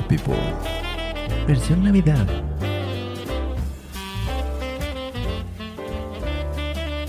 Poor 0.00 0.08
People. 0.08 0.34
Versión 1.46 1.84
Navidad. 1.84 2.26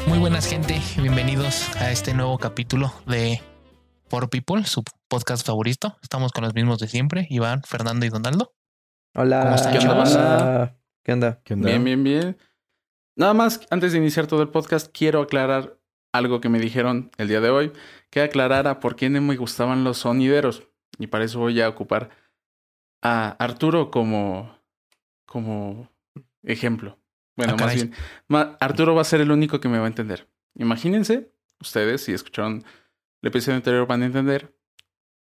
Muy 0.08 0.20
buenas 0.20 0.48
gente, 0.50 0.82
bienvenidos 0.98 1.74
a 1.78 1.92
este 1.92 2.14
nuevo 2.14 2.38
capítulo 2.38 2.92
de 3.06 3.42
Poor 4.10 4.30
People, 4.30 4.66
su 4.66 4.84
podcast 5.08 5.46
favorito. 5.46 5.98
Estamos 6.02 6.34
con 6.34 6.44
los 6.44 6.54
mismos 6.54 6.80
de 6.80 6.88
siempre, 6.90 7.28
Iván, 7.30 7.62
Fernando 7.64 8.06
y 8.06 8.10
Donaldo. 8.10 8.54
Hola. 9.16 9.44
¿Cómo 9.44 9.56
están, 9.56 9.74
¿Qué 9.74 9.88
onda? 9.88 10.76
¿Qué 11.04 11.14
onda? 11.14 11.42
¿Qué 11.46 11.54
onda? 11.54 11.70
Bien, 11.70 11.84
bien, 11.84 12.04
bien. 12.04 12.38
Nada 13.16 13.34
más, 13.34 13.62
antes 13.70 13.94
de 13.94 14.00
iniciar 14.00 14.28
todo 14.28 14.42
el 14.42 14.50
podcast, 14.50 14.92
quiero 14.92 15.22
aclarar 15.22 15.78
algo 16.12 16.42
que 16.42 16.50
me 16.50 16.60
dijeron 16.60 17.12
el 17.18 17.30
día 17.30 17.40
de 17.40 17.52
hoy, 17.52 17.72
que 18.10 18.22
aclarara 18.22 18.82
por 18.82 18.98
qué 18.98 19.10
no 19.10 19.22
me 19.22 19.38
gustaban 19.38 19.86
los 19.86 20.00
sonideros. 20.00 20.64
Y 21.00 21.08
para 21.08 21.24
eso 21.24 21.40
voy 21.40 21.62
a 21.62 21.70
ocupar 21.70 22.21
a 23.02 23.30
Arturo 23.40 23.92
como, 23.92 24.58
como 25.26 25.90
ejemplo. 26.44 26.98
Bueno, 27.36 27.56
Ah, 27.58 27.64
más 27.64 27.76
bien, 27.76 27.94
Arturo 28.60 28.94
va 28.94 29.02
a 29.02 29.06
ser 29.06 29.22
el 29.22 29.32
único 29.32 29.60
que 29.60 29.70
me 29.70 29.80
va 29.80 29.86
a 29.86 29.88
entender. 29.88 30.28
Imagínense, 30.56 31.32
ustedes, 31.60 32.04
si 32.04 32.14
escucharon 32.14 32.64
el 33.22 33.28
episodio 33.28 33.56
anterior, 33.56 33.88
van 33.88 34.04
a 34.04 34.06
entender 34.06 34.54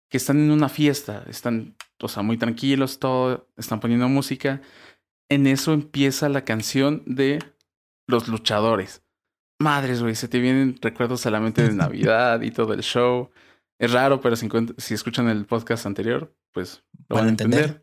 que 0.09 0.17
están 0.17 0.39
en 0.39 0.51
una 0.51 0.69
fiesta, 0.69 1.25
están, 1.29 1.77
o 2.01 2.09
sea, 2.09 2.23
muy 2.23 2.37
tranquilos, 2.37 2.99
todo, 2.99 3.49
están 3.57 3.81
poniendo 3.81 4.09
música. 4.09 4.61
En 5.29 5.47
eso 5.47 5.73
empieza 5.73 6.29
la 6.29 6.45
canción 6.45 7.03
de 7.07 7.39
los 8.09 8.27
luchadores. 8.27 9.05
Madres, 9.61 10.03
güey, 10.03 10.17
se 10.17 10.27
te 10.27 10.41
vienen 10.41 10.77
recuerdos 10.81 11.27
a 11.27 11.31
la 11.31 11.39
mente 11.39 11.63
de 11.63 11.73
Navidad 11.75 12.41
y 12.41 12.51
todo 12.51 12.73
el 12.73 12.81
show. 12.81 13.31
Es 13.81 13.93
raro, 13.93 14.21
pero 14.21 14.37
si, 14.37 14.93
escuchan 14.93 15.31
el 15.31 15.47
podcast 15.47 15.87
anterior, 15.87 16.37
pues 16.53 16.85
lo 17.09 17.17
van, 17.17 17.25
a 17.25 17.29
entender. 17.31 17.83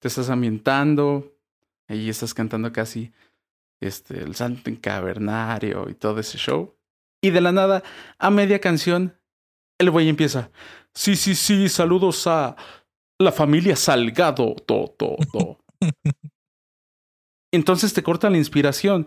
Te 0.00 0.08
estás 0.08 0.30
ambientando, 0.30 1.36
ahí 1.86 2.08
estás 2.08 2.32
cantando 2.32 2.72
casi 2.72 3.12
este, 3.78 4.22
el 4.22 4.34
santo 4.34 4.70
cavernario 4.80 5.90
y 5.90 5.94
todo 5.94 6.18
ese 6.20 6.38
show. 6.38 6.74
Y 7.20 7.28
de 7.28 7.42
la 7.42 7.52
nada, 7.52 7.82
a 8.18 8.30
media 8.30 8.58
canción, 8.58 9.20
el 9.78 9.90
güey 9.90 10.08
empieza. 10.08 10.50
Sí, 10.94 11.14
sí, 11.14 11.34
sí, 11.34 11.68
saludos 11.68 12.26
a 12.26 12.56
la 13.18 13.32
familia 13.32 13.76
Salgado, 13.76 14.54
to, 14.54 14.94
to, 14.96 15.16
to. 15.30 15.58
Entonces 17.52 17.92
te 17.92 18.02
corta 18.02 18.30
la 18.30 18.38
inspiración. 18.38 19.06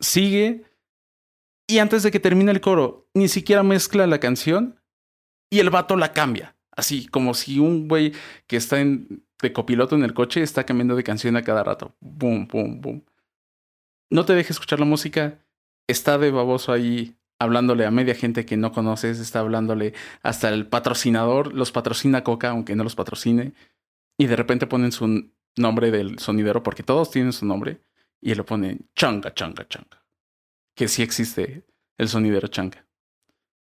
Sigue. 0.00 0.64
Y 1.70 1.78
antes 1.78 2.02
de 2.02 2.10
que 2.10 2.18
termine 2.18 2.50
el 2.50 2.62
coro, 2.62 3.10
ni 3.12 3.28
siquiera 3.28 3.62
mezcla 3.62 4.06
la 4.06 4.18
canción. 4.18 4.80
Y 5.50 5.60
el 5.60 5.70
vato 5.70 5.96
la 5.96 6.14
cambia. 6.14 6.56
Así, 6.72 7.06
como 7.08 7.34
si 7.34 7.58
un 7.58 7.88
güey 7.88 8.12
que 8.46 8.56
está 8.56 8.80
en, 8.80 9.24
de 9.42 9.52
copiloto 9.52 9.94
en 9.94 10.02
el 10.02 10.14
coche 10.14 10.42
está 10.42 10.64
cambiando 10.64 10.96
de 10.96 11.04
canción 11.04 11.36
a 11.36 11.44
cada 11.44 11.62
rato. 11.62 11.94
Boom, 12.00 12.48
boom, 12.48 12.80
boom. 12.80 13.04
No 14.10 14.24
te 14.24 14.34
dejes 14.34 14.52
escuchar 14.52 14.80
la 14.80 14.86
música. 14.86 15.44
Está 15.86 16.16
de 16.16 16.30
baboso 16.30 16.72
ahí 16.72 17.16
hablándole 17.38 17.84
a 17.84 17.90
media 17.90 18.14
gente 18.14 18.46
que 18.46 18.56
no 18.56 18.72
conoces. 18.72 19.18
Está 19.18 19.40
hablándole 19.40 19.92
hasta 20.22 20.48
el 20.48 20.66
patrocinador. 20.66 21.52
Los 21.52 21.70
patrocina 21.70 22.24
Coca, 22.24 22.50
aunque 22.50 22.76
no 22.76 22.84
los 22.84 22.94
patrocine. 22.94 23.52
Y 24.16 24.26
de 24.26 24.36
repente 24.36 24.66
ponen 24.66 24.92
su 24.92 25.30
nombre 25.56 25.90
del 25.90 26.18
sonidero, 26.18 26.62
porque 26.62 26.82
todos 26.82 27.10
tienen 27.10 27.34
su 27.34 27.44
nombre. 27.44 27.82
Y 28.22 28.34
lo 28.34 28.46
ponen 28.46 28.88
changa, 28.94 29.34
changa, 29.34 29.68
changa. 29.68 30.07
Que 30.78 30.86
sí 30.86 31.02
existe 31.02 31.64
el 31.98 32.08
sonidero 32.08 32.46
changa. 32.46 32.86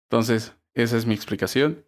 Entonces, 0.10 0.56
esa 0.76 0.98
es 0.98 1.08
mi 1.08 1.16
explicación 1.16 1.84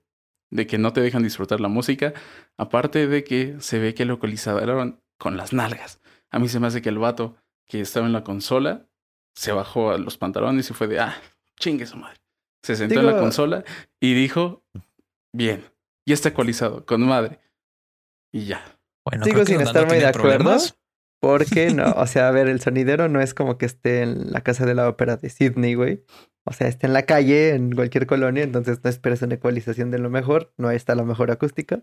de 0.50 0.66
que 0.66 0.80
no 0.80 0.92
te 0.92 1.02
dejan 1.02 1.22
disfrutar 1.22 1.60
la 1.62 1.68
música. 1.68 2.14
Aparte 2.58 3.06
de 3.08 3.24
que 3.24 3.58
se 3.60 3.78
ve 3.78 3.94
que 3.94 4.06
localizaron 4.06 5.04
con 5.20 5.38
las 5.38 5.54
nalgas. 5.54 6.00
A 6.32 6.40
mí 6.40 6.50
se 6.50 6.60
me 6.60 6.66
hace 6.66 6.82
que 6.82 6.90
el 6.90 6.98
vato 6.98 7.36
que 7.68 7.80
estaba 7.82 8.08
en 8.08 8.14
la 8.14 8.24
consola 8.24 8.90
se 9.36 9.52
bajó 9.52 9.92
a 9.92 10.00
los 10.00 10.18
pantalones 10.18 10.68
y 10.70 10.74
fue 10.74 10.88
de, 10.88 11.00
ah, 11.00 11.16
chingue 11.60 11.86
su 11.86 11.98
madre. 11.98 12.20
Se 12.64 12.76
sentó 12.76 13.00
en 13.00 13.06
la 13.06 13.12
Digo- 13.12 13.22
consola 13.22 13.64
y 14.02 14.16
dijo, 14.16 14.64
bien, 15.32 15.64
ya 16.08 16.16
está 16.16 16.30
ecualizado, 16.30 16.86
con 16.88 17.06
madre. 17.06 17.40
Y 18.32 18.46
ya. 18.46 18.64
Bueno, 19.06 19.26
que 19.26 19.46
sin 19.46 19.62
estar 19.62 19.86
muy 19.88 19.98
de 19.98 20.08
acuerdo. 20.08 20.30
problemas. 20.30 20.76
Porque 21.24 21.74
no, 21.74 21.86
o 21.96 22.06
sea, 22.06 22.28
a 22.28 22.32
ver, 22.32 22.50
el 22.50 22.60
sonidero 22.60 23.08
no 23.08 23.22
es 23.22 23.34
como 23.34 23.58
que 23.58 23.66
esté 23.66 24.02
en 24.02 24.34
la 24.34 24.42
casa 24.42 24.66
de 24.66 24.76
la 24.76 24.90
ópera 24.90 25.16
de 25.16 25.30
Sydney, 25.30 25.74
güey. 25.74 26.04
O 26.44 26.52
sea, 26.52 26.68
está 26.68 26.86
en 26.86 26.92
la 26.92 27.04
calle, 27.04 27.52
en 27.56 27.72
cualquier 27.72 28.06
colonia, 28.08 28.44
entonces 28.44 28.80
no 28.84 28.90
esperes 28.90 29.22
una 29.22 29.36
ecualización 29.36 29.90
de 29.90 30.00
lo 30.00 30.10
mejor, 30.10 30.54
no 30.58 30.70
está 30.70 30.96
la 30.96 31.04
mejor 31.04 31.32
acústica. 31.32 31.82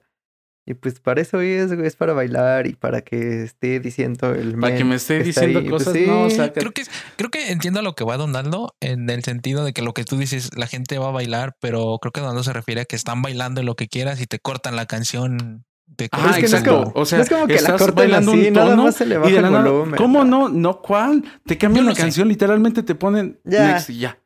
Y 0.67 0.75
pues 0.75 1.01
para 1.01 1.23
eso 1.23 1.41
es, 1.41 1.73
güey, 1.75 1.87
es 1.87 1.97
para 1.97 2.13
bailar 2.13 2.67
y 2.67 2.75
para 2.75 3.01
que 3.01 3.43
esté 3.43 3.81
diciendo 3.81 4.35
el 4.35 4.59
Para 4.59 4.77
que 4.77 4.85
me 4.85 4.97
esté 4.97 5.17
está 5.17 5.41
diciendo 5.47 5.61
ahí, 5.61 5.69
pues 5.71 5.85
cosas, 5.85 5.95
sí. 5.95 6.07
no, 6.07 6.23
o 6.25 6.31
sea, 6.31 6.53
que- 6.53 6.61
Creo 6.61 6.73
que, 6.73 6.83
creo 7.17 7.31
que 7.31 7.51
entiendo 7.51 7.81
a 7.81 7.83
lo 7.83 7.95
que 7.95 8.05
va 8.05 8.19
Donaldo 8.19 8.77
en 8.81 9.09
el 9.09 9.25
sentido 9.25 9.65
de 9.65 9.73
que 9.73 9.81
lo 9.81 9.95
que 9.95 10.05
tú 10.05 10.19
dices, 10.19 10.51
la 10.55 10.67
gente 10.67 10.99
va 10.99 11.09
a 11.09 11.13
bailar, 11.13 11.57
pero 11.63 11.99
creo 11.99 12.13
que 12.13 12.21
Donaldo 12.21 12.43
se 12.43 12.53
refiere 12.53 12.83
a 12.83 12.85
que 12.85 12.95
están 12.95 13.23
bailando 13.23 13.63
lo 13.63 13.75
que 13.75 13.89
quieras 13.89 14.21
y 14.21 14.27
te 14.27 14.39
cortan 14.39 14.77
la 14.77 14.85
canción. 14.85 15.65
Te 15.97 16.09
Ah, 16.13 16.31
es 16.31 16.37
que 16.37 16.41
no 16.43 16.47
es 16.47 16.53
exacto. 16.55 16.71
como- 16.85 16.93
o 16.95 17.05
sea, 17.05 17.19
no 17.19 17.25
es 17.25 17.31
como 17.31 17.47
que 17.47 17.53
la 17.55 17.59
estás 17.59 17.79
corten 17.81 17.95
bailando 17.97 18.33
así, 18.33 18.47
un 18.49 18.53
nada 18.55 18.71
tono 18.71 18.83
más 18.85 18.95
se 18.97 19.07
le 19.07 19.15
y 19.15 19.19
baja 19.19 19.31
de 19.31 19.37
el 19.37 19.43
la 19.43 19.51
nada, 19.51 19.71
volumen. 19.71 19.97
¿Cómo 19.97 20.25
no? 20.25 20.49
¿No 20.49 20.81
cuál? 20.81 21.25
Te 21.47 21.59
cambian 21.59 21.85
la 21.85 21.91
no 21.91 21.95
sé. 21.97 22.03
canción, 22.03 22.29
literalmente 22.29 22.83
te 22.83 22.95
ponen 22.95 23.39
Ya. 23.45 23.67
next 23.73 23.91
y 23.91 23.99
ya. 23.99 24.19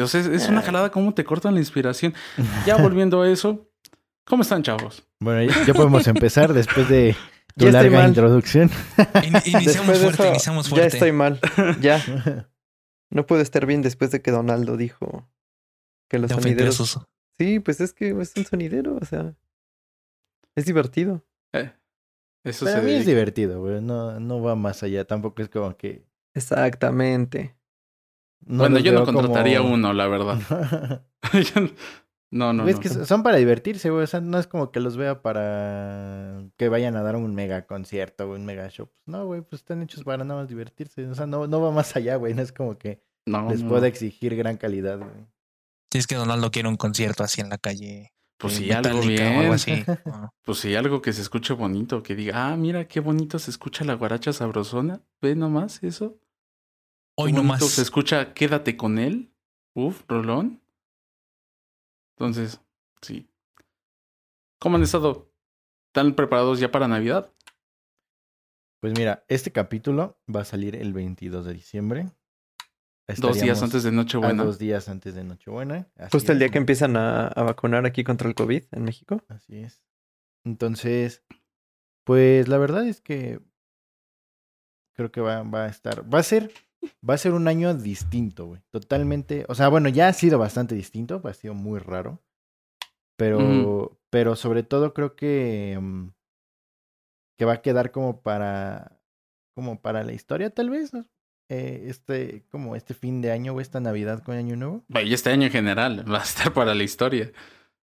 O 0.00 0.06
sea, 0.06 0.20
es, 0.20 0.26
es 0.28 0.48
una 0.48 0.60
Ya. 0.60 0.66
jalada 0.66 0.90
cómo 0.90 1.12
te 1.14 1.24
cortan 1.24 1.54
la 1.54 1.60
inspiración. 1.60 2.14
Ya 2.66 2.76
volviendo 2.76 3.20
a 3.22 3.28
eso, 3.28 3.68
¿cómo 4.24 4.42
están, 4.42 4.62
chavos? 4.62 5.04
Bueno, 5.18 5.42
ya, 5.52 5.64
ya 5.66 5.74
podemos 5.74 6.06
empezar 6.06 6.52
después 6.52 6.88
de 6.88 7.16
tu 7.56 7.64
Ya 7.64 7.72
larga 7.72 8.06
introducción. 8.06 8.70
In- 9.24 9.34
iniciamos 9.44 9.64
Después 9.64 9.86
de 9.86 9.94
fuerte, 10.04 10.22
eso, 10.22 10.28
iniciamos 10.30 10.66
ya 10.66 10.70
fuerte. 10.70 10.86
estoy 10.96 11.12
mal, 11.12 11.40
ya. 11.80 12.46
No 13.10 13.26
puedo 13.26 13.42
estar 13.42 13.66
bien 13.66 13.82
después 13.82 14.12
de 14.12 14.22
que 14.22 14.30
Donaldo 14.30 14.76
dijo 14.76 15.28
que 16.08 16.18
los 16.20 16.30
sonideros... 16.30 17.00
Sí, 17.38 17.58
pues 17.58 17.80
es 17.80 17.92
que 17.92 18.10
es 18.20 18.32
un 18.36 18.44
sonidero, 18.44 18.96
o 19.00 19.04
sea. 19.04 19.34
Es 20.56 20.64
divertido. 20.66 21.24
Eh, 21.52 21.72
eso 22.44 22.64
Para 22.64 22.78
se 22.80 22.82
mí 22.86 22.92
es 22.92 23.06
divertido, 23.06 23.60
güey. 23.60 23.80
No, 23.80 24.18
no 24.20 24.42
va 24.42 24.54
más 24.56 24.82
allá. 24.82 25.04
Tampoco 25.04 25.42
es 25.42 25.48
como 25.48 25.76
que. 25.76 26.04
Exactamente. 26.34 27.56
no 28.40 28.58
bueno, 28.58 28.78
yo 28.78 28.92
no 28.92 29.04
como- 29.04 29.20
contrataría 29.20 29.62
uno, 29.62 29.92
la 29.92 30.06
verdad. 30.06 31.02
no, 32.32 32.52
no, 32.52 32.62
Güey, 32.62 32.74
no. 32.74 32.80
es 32.80 32.80
que 32.80 32.88
son 33.04 33.22
para 33.22 33.36
divertirse, 33.36 33.90
güey. 33.90 34.04
O 34.04 34.06
sea, 34.06 34.20
no 34.20 34.38
es 34.38 34.46
como 34.46 34.70
que 34.70 34.80
los 34.80 34.96
vea 34.96 35.22
para 35.22 36.44
que 36.56 36.68
vayan 36.68 36.96
a 36.96 37.02
dar 37.02 37.16
un 37.16 37.34
mega 37.34 37.66
concierto 37.66 38.30
o 38.30 38.34
un 38.34 38.44
mega 38.44 38.68
show. 38.70 38.86
Pues 38.86 39.02
no, 39.06 39.26
güey, 39.26 39.42
pues 39.42 39.62
están 39.62 39.82
hechos 39.82 40.04
para 40.04 40.24
nada 40.24 40.40
más 40.40 40.48
divertirse. 40.48 41.06
O 41.06 41.14
sea, 41.14 41.26
no, 41.26 41.46
no 41.46 41.60
va 41.60 41.70
más 41.72 41.94
allá, 41.96 42.16
güey. 42.16 42.34
No 42.34 42.42
es 42.42 42.52
como 42.52 42.78
que 42.78 43.02
No, 43.26 43.48
les 43.50 43.62
no. 43.62 43.68
pueda 43.68 43.86
exigir 43.88 44.36
gran 44.36 44.56
calidad, 44.56 44.98
güey. 44.98 45.26
Si 45.92 45.98
es 45.98 46.06
que 46.06 46.14
Donaldo 46.14 46.50
quiere 46.52 46.68
un 46.68 46.76
concierto 46.76 47.24
así 47.24 47.40
en 47.40 47.48
la 47.48 47.58
calle. 47.58 48.12
Pues 48.40 48.54
eh, 48.54 48.56
sí, 48.56 48.72
algo 48.72 49.00
bien. 49.02 49.36
O 49.36 49.40
algo 49.40 49.52
así. 49.52 49.84
Ah. 50.06 50.32
Pues 50.42 50.58
sí, 50.58 50.74
algo 50.74 51.02
que 51.02 51.12
se 51.12 51.20
escuche 51.20 51.52
bonito, 51.52 52.02
que 52.02 52.14
diga, 52.16 52.48
ah, 52.48 52.56
mira 52.56 52.88
qué 52.88 53.00
bonito 53.00 53.38
se 53.38 53.50
escucha 53.50 53.84
la 53.84 53.94
guaracha 53.94 54.32
sabrosona. 54.32 55.02
Ve 55.20 55.36
nomás 55.36 55.82
eso. 55.82 56.18
Hoy 57.16 57.30
Qué 57.30 57.36
no 57.36 57.42
bonito 57.42 57.64
más. 57.64 57.70
Se 57.70 57.82
escucha 57.82 58.32
Quédate 58.32 58.76
con 58.76 58.98
él. 58.98 59.30
Uf, 59.74 60.02
rolón. 60.08 60.62
Entonces, 62.16 62.60
sí. 63.02 63.28
¿Cómo 64.58 64.76
han 64.76 64.82
estado? 64.82 65.30
¿Están 65.88 66.14
preparados 66.14 66.60
ya 66.60 66.70
para 66.70 66.88
Navidad? 66.88 67.30
Pues 68.80 68.94
mira, 68.96 69.24
este 69.28 69.52
capítulo 69.52 70.18
va 70.34 70.40
a 70.40 70.44
salir 70.46 70.76
el 70.76 70.94
22 70.94 71.44
de 71.44 71.52
diciembre. 71.52 72.10
Dos 73.18 73.40
días 73.40 73.62
antes 73.62 73.82
de 73.82 73.92
Nochebuena. 73.92 74.44
Dos 74.44 74.58
días 74.58 74.88
antes 74.88 75.14
de 75.14 75.24
Nochebuena. 75.24 75.88
Así 75.96 76.10
Justo 76.12 76.32
el 76.32 76.38
día 76.38 76.48
que 76.50 76.58
empiezan 76.58 76.96
a, 76.96 77.26
a 77.28 77.42
vacunar 77.42 77.86
aquí 77.86 78.04
contra 78.04 78.28
el 78.28 78.34
COVID 78.34 78.64
en 78.72 78.84
México. 78.84 79.22
Así 79.28 79.58
es. 79.58 79.82
Entonces, 80.44 81.22
pues 82.04 82.48
la 82.48 82.58
verdad 82.58 82.86
es 82.86 83.00
que 83.00 83.40
creo 84.94 85.10
que 85.10 85.20
va, 85.20 85.42
va 85.42 85.64
a 85.64 85.68
estar, 85.68 86.12
va 86.12 86.18
a 86.18 86.22
ser, 86.22 86.52
va 87.08 87.14
a 87.14 87.18
ser 87.18 87.32
un 87.32 87.48
año 87.48 87.74
distinto, 87.74 88.46
güey. 88.46 88.62
Totalmente, 88.70 89.44
o 89.48 89.54
sea, 89.54 89.68
bueno, 89.68 89.88
ya 89.88 90.08
ha 90.08 90.12
sido 90.12 90.38
bastante 90.38 90.74
distinto, 90.74 91.22
ha 91.24 91.34
sido 91.34 91.54
muy 91.54 91.78
raro. 91.78 92.22
Pero, 93.16 93.98
pero 94.08 94.34
sobre 94.34 94.62
todo 94.62 94.94
creo 94.94 95.14
que, 95.14 95.78
mm, 95.80 96.08
que 97.38 97.44
va 97.44 97.54
a 97.54 97.62
quedar 97.62 97.92
como 97.92 98.22
para, 98.22 98.98
como 99.54 99.80
para 99.80 100.04
la 100.04 100.12
historia, 100.12 100.50
tal 100.50 100.70
vez, 100.70 100.94
¿no? 100.94 101.06
Eh, 101.52 101.86
este, 101.88 102.44
como 102.48 102.76
este 102.76 102.94
fin 102.94 103.20
de 103.20 103.32
año 103.32 103.52
o 103.54 103.60
esta 103.60 103.80
Navidad 103.80 104.22
con 104.22 104.36
Año 104.36 104.54
Nuevo. 104.54 104.84
Vaya, 104.86 105.12
este 105.12 105.30
año 105.30 105.46
en 105.46 105.52
general 105.52 106.04
va 106.10 106.20
a 106.20 106.22
estar 106.22 106.52
para 106.52 106.74
la 106.76 106.84
historia. 106.84 107.32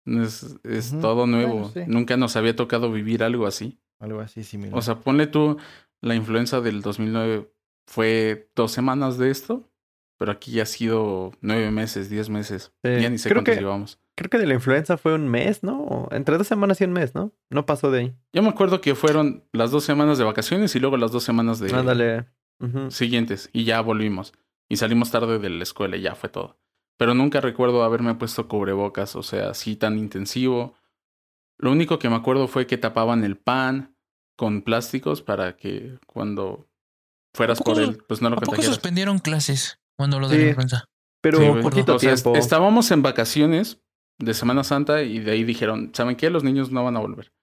Es, 0.05 0.57
es 0.63 1.00
todo 1.00 1.27
nuevo. 1.27 1.53
Bueno, 1.59 1.71
sí. 1.73 1.81
Nunca 1.88 2.17
nos 2.17 2.35
había 2.35 2.55
tocado 2.55 2.91
vivir 2.91 3.23
algo 3.23 3.45
así. 3.45 3.79
Algo 4.00 4.19
así 4.21 4.44
similar. 4.44 4.77
O 4.77 4.81
sea, 4.81 5.00
ponle 5.00 5.27
tú, 5.27 5.57
la 6.01 6.15
influenza 6.15 6.61
del 6.61 6.81
2009 6.81 7.50
fue 7.88 8.50
dos 8.55 8.71
semanas 8.71 9.17
de 9.17 9.29
esto, 9.29 9.69
pero 10.17 10.31
aquí 10.31 10.51
ya 10.51 10.63
ha 10.63 10.65
sido 10.65 11.31
nueve 11.41 11.69
meses, 11.71 12.09
diez 12.09 12.29
meses. 12.29 12.73
Sí. 12.83 12.89
Ya 13.01 13.09
ni 13.09 13.17
sé 13.17 13.29
Creo 13.29 13.38
cuántos 13.39 13.53
que- 13.55 13.61
llevamos. 13.61 14.00
creo 14.15 14.29
que 14.29 14.39
de 14.39 14.47
la 14.47 14.55
influenza 14.55 14.97
fue 14.97 15.13
un 15.13 15.27
mes, 15.29 15.63
¿no? 15.63 16.07
Entre 16.11 16.38
dos 16.38 16.47
semanas 16.47 16.81
y 16.81 16.85
un 16.85 16.91
mes, 16.94 17.13
¿no? 17.15 17.31
No 17.50 17.65
pasó 17.65 17.91
de 17.91 18.00
ahí. 18.00 18.15
Yo 18.33 18.41
me 18.41 18.50
acuerdo 18.50 18.81
que 18.81 18.95
fueron 18.95 19.44
las 19.53 19.71
dos 19.71 19.83
semanas 19.83 20.17
de 20.17 20.23
vacaciones 20.23 20.75
y 20.75 20.79
luego 20.79 20.97
las 20.97 21.11
dos 21.11 21.23
semanas 21.23 21.59
de 21.59 21.73
Ándale. 21.73 22.25
Siguientes 22.89 23.50
y 23.53 23.65
ya 23.65 23.81
volvimos. 23.81 24.33
Y 24.69 24.77
salimos 24.77 25.11
tarde 25.11 25.38
de 25.39 25.50
la 25.50 25.63
escuela 25.63 25.97
y 25.97 26.01
ya 26.01 26.15
fue 26.15 26.29
todo. 26.29 26.57
Pero 26.97 27.13
nunca 27.13 27.41
recuerdo 27.41 27.83
haberme 27.83 28.15
puesto 28.15 28.47
cubrebocas, 28.47 29.15
o 29.15 29.23
sea, 29.23 29.50
así 29.50 29.75
tan 29.75 29.97
intensivo. 29.97 30.75
Lo 31.59 31.71
único 31.71 32.00
que 32.00 32.09
me 32.09 32.15
acuerdo 32.15 32.47
fue 32.47 32.65
que 32.67 32.77
tapaban 32.77 33.23
el 33.23 33.38
pan 33.38 33.95
con 34.38 34.61
plásticos 34.61 35.21
para 35.21 35.55
que 35.57 35.97
cuando 36.07 36.67
fueras 37.35 37.59
¿A 37.59 37.63
poco- 37.63 37.73
por 37.75 37.83
él, 37.83 38.03
pues 38.07 38.21
no 38.21 38.29
lo 38.29 38.38
¿A 38.38 38.39
poco 38.41 38.61
suspendieron 38.61 39.19
clases 39.19 39.79
cuando 39.97 40.19
lo 40.19 40.27
de 40.29 40.35
Sí. 40.38 40.41
la 40.44 40.47
influenza? 40.50 40.85
Pero 41.21 41.39
Sí, 41.39 41.61
poquito 41.61 41.95
O 41.95 42.00
sea, 42.00 42.13
est- 42.13 42.23
tiempo. 42.23 42.39
estábamos 42.39 42.91
en 42.91 43.01
vacaciones 43.01 43.81
de 44.19 44.33
Semana 44.33 44.63
Santa 44.63 45.03
y 45.03 45.19
de 45.19 45.31
ahí 45.31 45.44
dijeron, 45.44 45.91
¿saben 45.94 46.15
qué? 46.15 46.29
Los 46.29 46.44
niños 46.44 46.71
no 46.71 46.83
van 46.83 46.95
a 46.95 47.00
volver. 47.00 47.33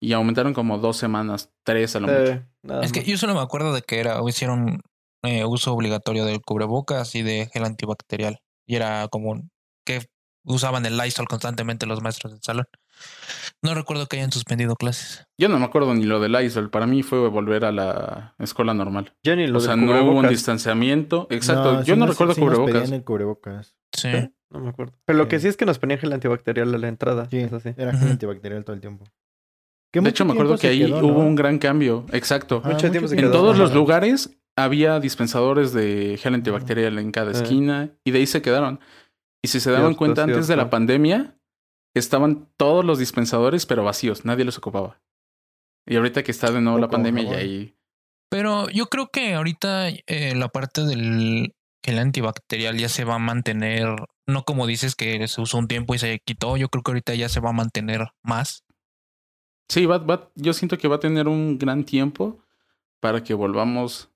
Y 0.00 0.12
aumentaron 0.12 0.54
como 0.54 0.78
dos 0.78 0.96
semanas, 0.96 1.52
tres 1.64 1.94
a 1.96 2.00
lo 2.00 2.08
mucho. 2.08 2.44
Nada 2.62 2.82
Es 2.84 2.92
que 2.92 3.02
yo 3.04 3.16
solo 3.18 3.34
me 3.34 3.40
acuerdo 3.40 3.72
de 3.74 3.82
que 3.82 3.98
era, 4.00 4.20
hicieron 4.28 4.80
eh, 5.24 5.44
uso 5.44 5.72
obligatorio 5.72 6.24
del 6.24 6.40
cubrebocas 6.42 7.14
y 7.14 7.22
de 7.22 7.48
gel 7.52 7.64
antibacterial. 7.64 8.38
Y 8.66 8.76
era 8.76 9.08
como 9.08 9.40
que 9.84 10.06
usaban 10.44 10.86
el 10.86 10.96
Lysol 10.96 11.26
constantemente 11.28 11.86
los 11.86 12.02
maestros 12.02 12.32
del 12.32 12.42
salón. 12.42 12.66
No 13.62 13.74
recuerdo 13.74 14.06
que 14.06 14.16
hayan 14.16 14.32
suspendido 14.32 14.74
clases. 14.76 15.24
Yo 15.38 15.48
no 15.48 15.58
me 15.58 15.64
acuerdo 15.64 15.94
ni 15.94 16.04
lo 16.04 16.20
del 16.20 16.34
ISOL. 16.44 16.70
Para 16.70 16.86
mí 16.86 17.02
fue 17.02 17.28
volver 17.28 17.64
a 17.64 17.72
la 17.72 18.34
escuela 18.38 18.74
normal. 18.74 19.14
Yo 19.24 19.34
ni 19.36 19.46
lo 19.46 19.58
o 19.58 19.60
sea, 19.60 19.76
no 19.76 19.92
hubo 20.04 20.18
un 20.18 20.28
distanciamiento. 20.28 21.26
Exacto. 21.30 21.78
Yo 21.82 21.94
sí 21.94 21.98
no 21.98 22.06
nos- 22.06 22.10
recuerdo 22.10 22.34
sí 22.34 22.40
cubrebocas. 22.40 22.74
pedían 22.74 22.92
el 22.94 23.04
cubrebocas. 23.04 23.76
Sí. 23.92 24.08
¿Eh? 24.08 24.32
No 24.50 24.60
me 24.60 24.68
acuerdo. 24.70 24.94
Pero 25.04 25.18
lo 25.18 25.28
que 25.28 25.38
Sí. 25.40 25.48
es 25.48 25.56
que 25.56 25.64
nos 25.64 25.78
ponían 25.78 25.98
gel 26.00 26.12
antibacterial 26.12 26.74
a 26.74 26.78
la 26.78 26.88
entrada. 26.88 27.28
Sí, 27.30 27.38
Eso 27.38 27.58
sí. 27.60 27.70
era 27.76 27.96
gel 27.96 28.10
antibacterial 28.12 28.64
todo 28.64 28.74
el 28.74 28.80
tiempo. 28.80 29.04
De 29.92 30.08
hecho, 30.08 30.24
me 30.24 30.32
acuerdo 30.32 30.56
que 30.56 30.68
ahí 30.68 30.86
quedó, 30.86 31.06
hubo 31.06 31.20
un 31.20 31.34
gran 31.34 31.58
cambio. 31.58 32.06
Exacto. 32.12 32.58
Ajá, 32.64 32.70
Mucho 32.70 32.90
tiempo 32.90 33.08
se 33.08 33.18
En 33.18 33.30
todos 33.30 33.58
los 33.58 33.74
lugares 33.74 34.38
había 34.56 35.00
dispensadores 35.00 35.72
de 35.72 36.18
gel 36.20 36.34
antibacterial 36.34 36.98
en 36.98 37.10
cada 37.12 37.30
Eh. 37.30 37.34
esquina 37.34 37.90
y 38.04 38.10
de 38.10 38.18
ahí 38.18 38.26
se 38.26 38.42
quedaron. 38.42 38.80
Y 39.44 39.48
si 39.48 39.60
se 39.60 39.70
daban 39.70 39.88
Cierto, 39.88 39.98
cuenta 39.98 40.22
antes 40.22 40.46
de 40.46 40.56
la 40.56 40.70
pandemia, 40.70 41.36
estaban 41.94 42.48
todos 42.56 42.84
los 42.84 42.98
dispensadores 42.98 43.66
pero 43.66 43.84
vacíos, 43.84 44.24
nadie 44.24 44.44
los 44.44 44.56
ocupaba. 44.58 45.00
Y 45.86 45.96
ahorita 45.96 46.22
que 46.22 46.30
está 46.30 46.50
de 46.52 46.60
nuevo 46.60 46.78
la 46.78 46.88
pandemia 46.88 47.24
y 47.24 47.34
ahí 47.34 47.74
Pero 48.30 48.70
yo 48.70 48.86
creo 48.86 49.08
que 49.08 49.34
ahorita 49.34 49.88
eh, 49.88 50.34
la 50.34 50.48
parte 50.48 50.84
del 50.84 51.54
gel 51.84 51.98
antibacterial 51.98 52.78
ya 52.78 52.88
se 52.88 53.04
va 53.04 53.16
a 53.16 53.18
mantener, 53.18 53.88
no 54.26 54.44
como 54.44 54.66
dices 54.66 54.94
que 54.94 55.26
se 55.26 55.40
usó 55.40 55.58
un 55.58 55.66
tiempo 55.66 55.94
y 55.94 55.98
se 55.98 56.20
quitó, 56.24 56.56
yo 56.56 56.68
creo 56.68 56.82
que 56.82 56.92
ahorita 56.92 57.14
ya 57.14 57.28
se 57.28 57.40
va 57.40 57.50
a 57.50 57.54
mantener 57.54 58.06
más. 58.22 58.64
Sí, 59.68 59.86
va, 59.86 59.98
va- 59.98 60.30
yo 60.34 60.52
siento 60.52 60.76
que 60.78 60.88
va 60.88 60.96
a 60.96 61.00
tener 61.00 61.28
un 61.28 61.58
gran 61.58 61.84
tiempo 61.84 62.40
para 63.00 63.22
que 63.24 63.34
volvamos 63.34 64.10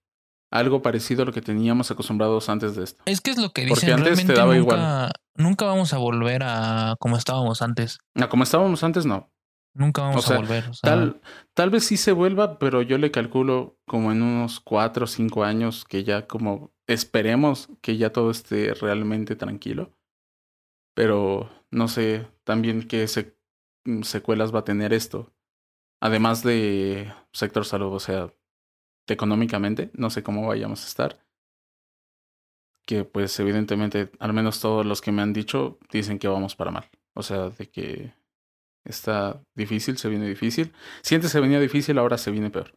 a 0.50 0.58
algo 0.58 0.82
parecido 0.82 1.22
a 1.22 1.26
lo 1.26 1.32
que 1.32 1.42
teníamos 1.42 1.90
acostumbrados 1.90 2.48
antes 2.48 2.76
de 2.76 2.84
esto. 2.84 3.02
Es 3.06 3.20
que 3.20 3.30
es 3.32 3.38
lo 3.38 3.50
que 3.50 3.66
Porque 3.66 3.86
dicen, 3.86 3.94
antes 3.94 4.18
te 4.18 4.32
realmente 4.34 4.34
daba 4.34 4.54
nunca, 4.54 5.12
nunca 5.34 5.64
vamos 5.66 5.92
a 5.92 5.98
volver 5.98 6.42
a 6.44 6.96
como 7.00 7.16
estábamos 7.16 7.62
antes. 7.62 7.98
No, 8.14 8.28
como 8.28 8.42
estábamos 8.44 8.82
antes, 8.84 9.06
no. 9.06 9.30
Nunca 9.74 10.02
vamos 10.02 10.24
O 10.24 10.26
sea, 10.26 10.36
a 10.36 10.40
volver. 10.40 10.64
o 10.70 10.72
sea, 10.74 10.90
Tal, 10.90 11.20
tal 11.52 11.70
vez 11.70 11.84
sí 11.84 11.96
se 11.96 12.12
vuelva, 12.12 12.58
pero 12.58 12.80
yo 12.82 12.96
le 12.96 13.10
calculo 13.10 13.78
como 13.86 14.12
en 14.12 14.22
unos 14.22 14.60
cuatro 14.60 15.04
o 15.04 15.06
cinco 15.08 15.44
años 15.44 15.84
que 15.84 16.02
ya 16.04 16.26
como 16.26 16.72
esperemos 16.86 17.68
que 17.82 17.96
ya 17.98 18.10
todo 18.10 18.30
esté 18.30 18.72
realmente 18.74 19.36
tranquilo. 19.36 19.90
Pero 20.94 21.50
no 21.70 21.88
sé 21.88 22.26
también 22.44 22.86
qué 22.88 23.06
se- 23.08 23.36
secuelas 24.02 24.54
va 24.54 24.60
a 24.60 24.64
tener 24.64 24.92
esto. 24.92 25.32
Además 26.00 26.42
de 26.42 27.12
sector 27.32 27.64
salud, 27.64 27.92
o 27.92 28.00
sea, 28.00 28.32
económicamente, 29.08 29.90
no 29.94 30.10
sé 30.10 30.22
cómo 30.22 30.46
vayamos 30.46 30.84
a 30.84 30.86
estar. 30.88 31.26
Que 32.86 33.04
pues 33.04 33.38
evidentemente, 33.40 34.10
al 34.20 34.32
menos 34.32 34.60
todos 34.60 34.86
los 34.86 35.00
que 35.00 35.12
me 35.12 35.22
han 35.22 35.32
dicho, 35.32 35.78
dicen 35.90 36.18
que 36.18 36.28
vamos 36.28 36.54
para 36.54 36.70
mal. 36.70 36.88
O 37.14 37.22
sea, 37.22 37.50
de 37.50 37.68
que 37.68 38.14
está 38.84 39.42
difícil, 39.54 39.98
se 39.98 40.08
viene 40.08 40.28
difícil. 40.28 40.72
Si 41.02 41.14
antes 41.14 41.32
se 41.32 41.40
venía 41.40 41.58
difícil, 41.58 41.98
ahora 41.98 42.18
se 42.18 42.30
viene 42.30 42.50
peor. 42.50 42.72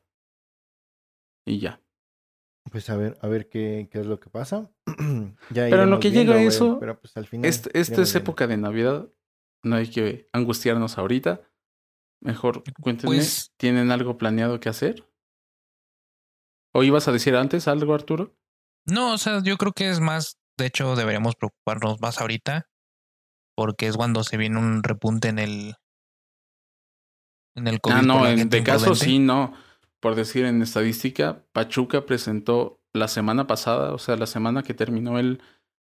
Y 1.46 1.60
ya. 1.60 1.82
Pues 2.72 2.90
a 2.90 2.98
ver, 2.98 3.18
a 3.22 3.28
ver 3.28 3.50
qué, 3.50 3.88
qué 3.92 4.00
es 4.00 4.06
lo 4.06 4.20
que 4.20 4.30
pasa. 4.30 4.72
ya 5.50 5.68
Pero 5.70 5.84
en 5.84 5.90
lo 5.90 6.00
que 6.00 6.12
llega 6.12 6.34
güey, 6.34 6.48
eso, 6.48 6.78
pero 6.80 7.00
pues 7.00 7.16
al 7.18 7.26
final 7.28 7.46
Este- 7.50 7.78
esta 7.80 8.02
es 8.02 8.16
época 8.16 8.48
de 8.48 8.58
Navidad. 8.58 9.10
No 9.64 9.76
hay 9.76 9.90
que 9.90 10.28
angustiarnos 10.34 10.98
ahorita. 10.98 11.42
Mejor 12.22 12.64
cuéntenme, 12.82 13.16
Pues- 13.16 13.52
¿tienen 13.58 13.92
algo 13.92 14.18
planeado 14.18 14.60
que 14.60 14.70
hacer? 14.70 15.08
¿O 16.74 16.84
ibas 16.84 17.08
a 17.08 17.12
decir 17.12 17.36
antes 17.36 17.68
algo, 17.68 17.94
Arturo? 17.94 18.36
No, 18.86 19.14
o 19.14 19.18
sea, 19.18 19.42
yo 19.44 19.58
creo 19.58 19.72
que 19.74 19.90
es 19.90 20.00
más, 20.00 20.38
de 20.58 20.66
hecho, 20.68 20.96
deberíamos 20.96 21.36
preocuparnos 21.36 22.00
más 22.02 22.20
ahorita, 22.22 22.70
porque 23.56 23.88
es 23.88 23.98
cuando 23.98 24.24
se 24.24 24.38
viene 24.38 24.60
un 24.60 24.84
repunte 24.84 25.30
en 25.30 25.40
el 25.40 25.76
en 27.56 27.68
el 27.68 27.82
COVID. 27.82 27.96
ah, 27.96 28.02
no, 28.02 28.28
en, 28.28 28.50
de 28.50 28.64
caso 28.64 28.96
sí, 28.96 29.20
no. 29.20 29.54
Por 30.00 30.16
decir 30.16 30.46
en 30.46 30.62
estadística, 30.62 31.44
Pachuca 31.52 32.06
presentó 32.06 32.82
la 32.94 33.08
semana 33.08 33.48
pasada, 33.48 33.94
o 33.94 33.98
sea, 33.98 34.16
la 34.16 34.28
semana 34.28 34.64
que 34.64 34.74
terminó 34.74 35.20
el 35.20 35.42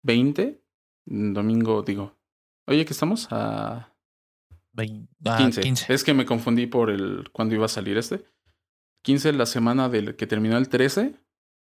20, 0.03 0.63
domingo, 1.07 1.83
digo. 1.83 2.19
Oye, 2.67 2.85
que 2.85 2.93
estamos 2.93 3.29
a 3.31 3.94
Vein- 4.75 5.09
ah, 5.25 5.39
15. 5.39 5.61
15. 5.63 5.95
Es 5.95 6.05
que 6.05 6.15
me 6.15 6.27
confundí 6.27 6.67
por 6.67 6.91
el 6.91 7.31
cuando 7.33 7.55
iba 7.55 7.65
a 7.67 7.69
salir 7.69 7.97
este. 7.97 8.25
15 9.05 9.33
la 9.35 9.47
semana 9.47 9.89
del 9.89 10.17
que 10.17 10.27
terminó 10.27 10.57
el 10.57 10.69
13, 10.69 11.15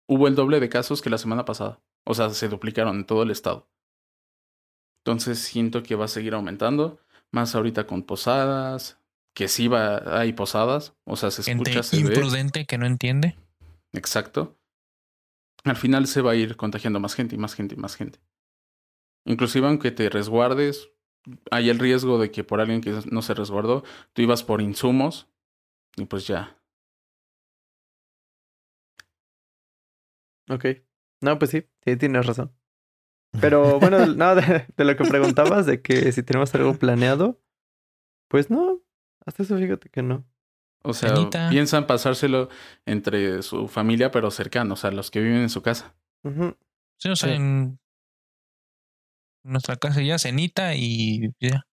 hubo 0.07 0.27
el 0.27 0.35
doble 0.35 0.59
de 0.59 0.69
casos 0.69 1.01
que 1.01 1.09
la 1.09 1.17
semana 1.17 1.45
pasada. 1.45 1.81
O 2.05 2.13
sea, 2.13 2.29
se 2.29 2.47
duplicaron 2.49 2.97
en 2.97 3.05
todo 3.05 3.23
el 3.23 3.31
estado. 3.31 3.69
Entonces 5.03 5.39
siento 5.39 5.83
que 5.83 5.95
va 5.95 6.05
a 6.05 6.09
seguir 6.09 6.33
aumentando, 6.35 6.99
más 7.31 7.55
ahorita 7.55 7.87
con 7.87 8.03
posadas, 8.03 8.99
que 9.35 9.47
sí 9.47 9.67
va 9.67 10.19
hay 10.19 10.33
posadas, 10.33 10.93
o 11.05 11.15
sea, 11.15 11.31
se 11.31 11.41
Gente 11.43 11.71
escucha, 11.71 11.83
se 11.83 12.03
ve. 12.03 12.13
imprudente 12.13 12.65
que 12.65 12.77
no 12.77 12.85
entiende. 12.85 13.37
Exacto. 13.93 14.57
Al 15.63 15.75
final 15.75 16.07
se 16.07 16.21
va 16.21 16.31
a 16.31 16.35
ir 16.35 16.55
contagiando 16.57 16.99
más 16.99 17.15
gente 17.15 17.35
y 17.35 17.37
más 17.37 17.55
gente 17.55 17.75
y 17.75 17.77
más 17.77 17.95
gente. 17.95 18.19
Inclusive 19.25 19.67
aunque 19.67 19.91
te 19.91 20.09
resguardes, 20.09 20.90
hay 21.51 21.69
el 21.69 21.79
riesgo 21.79 22.17
de 22.19 22.31
que 22.31 22.43
por 22.43 22.61
alguien 22.61 22.81
que 22.81 22.99
no 23.11 23.21
se 23.21 23.33
resguardó, 23.33 23.83
tú 24.13 24.21
ibas 24.21 24.43
por 24.43 24.61
insumos 24.61 25.27
y 25.97 26.05
pues 26.05 26.27
ya. 26.27 26.57
Ok. 30.49 30.65
No, 31.21 31.37
pues 31.37 31.51
sí, 31.51 31.65
sí, 31.85 31.95
tienes 31.97 32.25
razón. 32.25 32.51
Pero 33.39 33.79
bueno, 33.79 34.05
no, 34.15 34.35
de, 34.35 34.65
de 34.75 34.85
lo 34.85 34.95
que 34.95 35.05
preguntabas, 35.05 35.65
de 35.65 35.81
que 35.81 36.11
si 36.11 36.23
tenemos 36.23 36.53
algo 36.55 36.73
planeado, 36.73 37.39
pues 38.27 38.49
no, 38.49 38.81
hasta 39.25 39.43
eso 39.43 39.57
fíjate 39.57 39.89
que 39.89 40.01
no. 40.01 40.25
O 40.83 40.93
sea, 40.93 41.13
piensan 41.51 41.85
pasárselo 41.85 42.49
entre 42.87 43.43
su 43.43 43.67
familia, 43.67 44.09
pero 44.09 44.31
cercanos, 44.31 44.79
o 44.79 44.81
sea, 44.81 44.91
los 44.91 45.11
que 45.11 45.21
viven 45.21 45.41
en 45.41 45.49
su 45.49 45.61
casa. 45.61 45.93
Sí, 46.97 47.09
o 47.09 47.15
sea, 47.15 47.29
Sí. 47.29 47.35
en 47.35 47.79
nuestra 49.43 49.75
casa 49.75 50.01
ya 50.01 50.17
cenita 50.19 50.75
y 50.75 51.31
ya. 51.39 51.65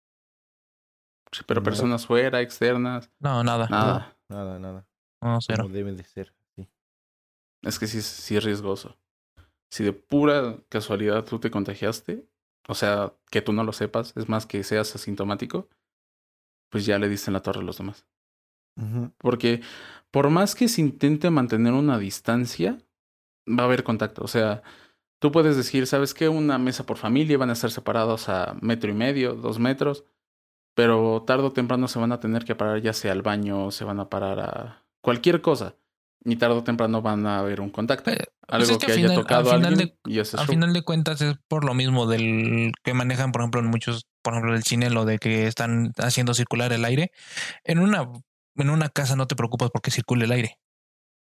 Sí, 1.33 1.43
Pero 1.47 1.63
personas 1.63 2.07
fuera, 2.07 2.41
externas, 2.41 3.11
No, 3.21 3.45
nada. 3.45 3.69
nada. 3.71 4.17
Nada, 4.29 4.59
nada. 4.59 4.87
No, 5.23 5.39
cero. 5.41 5.65
Como 5.65 5.75
debe 5.75 5.93
de 5.93 6.05
ser. 6.05 6.35
sí. 6.57 6.69
Es 7.63 7.79
que 7.79 7.87
sí, 7.87 8.01
sí 8.03 8.37
es 8.37 8.45
riesgoso. 8.45 8.97
Si 9.71 9.85
de 9.85 9.93
pura 9.93 10.59
casualidad 10.69 11.25
tú 11.25 11.39
te 11.39 11.51
contagiaste, 11.51 12.27
o 12.69 12.75
sea, 12.75 13.15
que 13.31 13.43
tú 13.43 13.53
no 13.53 13.65
lo 13.65 13.73
sepas, 13.73 14.17
es 14.17 14.29
más 14.29 14.47
que 14.47 14.63
seas 14.65 14.95
asintomático, 14.95 15.69
pues 16.71 16.87
ya 16.87 16.99
le 16.99 17.09
diste 17.09 17.31
en 17.31 17.35
la 17.35 17.43
torre 17.43 17.61
a 17.61 17.65
los 17.65 17.79
demás. 17.79 18.07
Porque 19.19 19.61
por 20.11 20.31
más 20.31 20.55
que 20.55 20.69
se 20.69 20.81
intente 20.81 21.31
mantener 21.31 21.73
una 21.73 21.99
distancia, 21.99 22.79
va 23.49 23.65
a 23.65 23.67
haber 23.67 23.83
contacto. 23.83 24.23
O 24.23 24.29
sea, 24.29 24.63
tú 25.19 25.33
puedes 25.33 25.57
decir, 25.57 25.87
¿sabes 25.87 26.15
qué? 26.15 26.29
Una 26.29 26.59
mesa 26.59 26.85
por 26.87 26.97
familia 26.97 27.39
van 27.39 27.51
a 27.51 27.55
estar 27.55 27.71
separados 27.71 28.29
a 28.29 28.57
metro 28.61 28.91
y 28.91 28.95
medio, 28.95 29.35
dos 29.35 29.59
metros, 29.59 30.05
pero 30.75 31.25
tarde 31.27 31.45
o 31.45 31.53
temprano 31.53 31.89
se 31.89 31.99
van 31.99 32.13
a 32.13 32.21
tener 32.21 32.45
que 32.45 32.55
parar 32.55 32.81
ya 32.81 32.93
sea 32.93 33.13
al 33.13 33.23
baño, 33.23 33.71
se 33.71 33.85
van 33.85 34.01
a 34.01 34.09
parar 34.09 34.39
a 34.41 34.85
cualquier 35.01 35.41
cosa. 35.41 35.75
Y 36.25 36.37
tarde 36.37 36.57
o 36.57 36.65
temprano 36.65 37.01
van 37.01 37.27
a 37.27 37.39
haber 37.39 37.61
un 37.61 37.71
contacto. 37.71 38.11
Eh, 38.11 38.19
Algo 38.49 38.67
pues 38.67 38.71
es 38.71 38.79
que, 38.79 38.87
haya 38.93 39.03
final- 39.09 39.17
tocado 39.17 39.51
al 39.51 39.57
a 39.57 39.59
final 39.59 39.73
alguien 39.75 39.97
de- 40.05 40.13
y 40.13 40.19
Al 40.19 40.47
final 40.47 40.73
de 40.73 40.83
cuentas 40.83 41.21
es 41.21 41.37
por 41.47 41.65
lo 41.65 41.75
mismo 41.75 42.07
del 42.07 42.73
que 42.83 42.93
manejan, 42.95 43.31
por 43.31 43.41
ejemplo, 43.43 43.61
en 43.61 43.67
muchos, 43.69 44.07
por 44.23 44.35
ejemplo, 44.35 44.55
el 44.55 44.65
cine, 44.65 44.91
lo 44.91 45.05
de 45.05 45.19
que 45.19 45.47
están 45.47 45.93
haciendo 45.97 46.35
circular 46.35 46.73
el 46.73 46.85
aire. 46.85 47.13
En 47.65 47.79
una, 47.79 48.11
en 48.57 48.71
una 48.71 48.89
casa 48.89 49.15
no 49.17 49.27
te 49.29 49.37
preocupas 49.37 49.71
porque 49.71 49.91
circule 49.93 50.25
el 50.25 50.33
aire. 50.33 50.59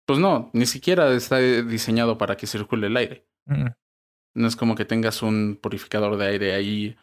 Pues 0.07 0.17
no, 0.19 0.49
ni 0.53 0.65
siquiera 0.65 1.11
está 1.13 1.39
diseñado 1.39 2.17
para 2.17 2.37
que 2.37 2.47
circule 2.47 2.87
el 2.87 2.95
aire. 2.97 3.27
Mm. 3.47 3.67
No 4.35 4.47
es 4.47 4.55
como 4.55 4.75
que 4.75 4.85
tengas 4.85 5.23
un 5.23 5.57
purificador 5.59 6.17
de 6.17 6.27
aire 6.27 6.53
ahí 6.53 6.97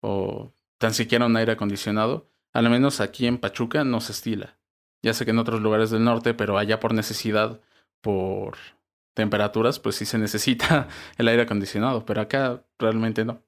o 0.00 0.52
tan 0.78 0.94
siquiera 0.94 1.26
un 1.26 1.36
aire 1.36 1.52
acondicionado, 1.52 2.28
al 2.52 2.70
menos 2.70 3.00
aquí 3.00 3.26
en 3.26 3.38
Pachuca 3.38 3.84
no 3.84 4.00
se 4.00 4.12
estila. 4.12 4.56
Ya 5.02 5.12
sé 5.12 5.24
que 5.24 5.32
en 5.32 5.38
otros 5.38 5.60
lugares 5.60 5.90
del 5.90 6.04
norte, 6.04 6.32
pero 6.32 6.58
allá 6.58 6.80
por 6.80 6.94
necesidad, 6.94 7.60
por 8.00 8.56
temperaturas, 9.14 9.78
pues 9.78 9.96
sí 9.96 10.06
se 10.06 10.18
necesita 10.18 10.88
el 11.18 11.28
aire 11.28 11.42
acondicionado, 11.42 12.06
pero 12.06 12.20
acá 12.20 12.64
realmente 12.78 13.24
no. 13.24 13.42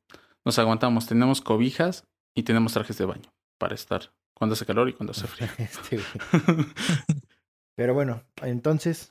Nos 0.44 0.58
aguantamos, 0.58 1.06
tenemos 1.06 1.40
cobijas 1.40 2.06
y 2.34 2.42
tenemos 2.42 2.72
trajes 2.72 2.98
de 2.98 3.04
baño 3.04 3.32
para 3.58 3.74
estar 3.74 4.12
cuando 4.34 4.54
hace 4.54 4.66
calor 4.66 4.88
y 4.88 4.92
cuando 4.92 5.10
hace 5.12 5.26
frío. 5.26 5.48
Este. 5.58 5.98
Pero 7.74 7.94
bueno, 7.94 8.22
entonces, 8.42 9.10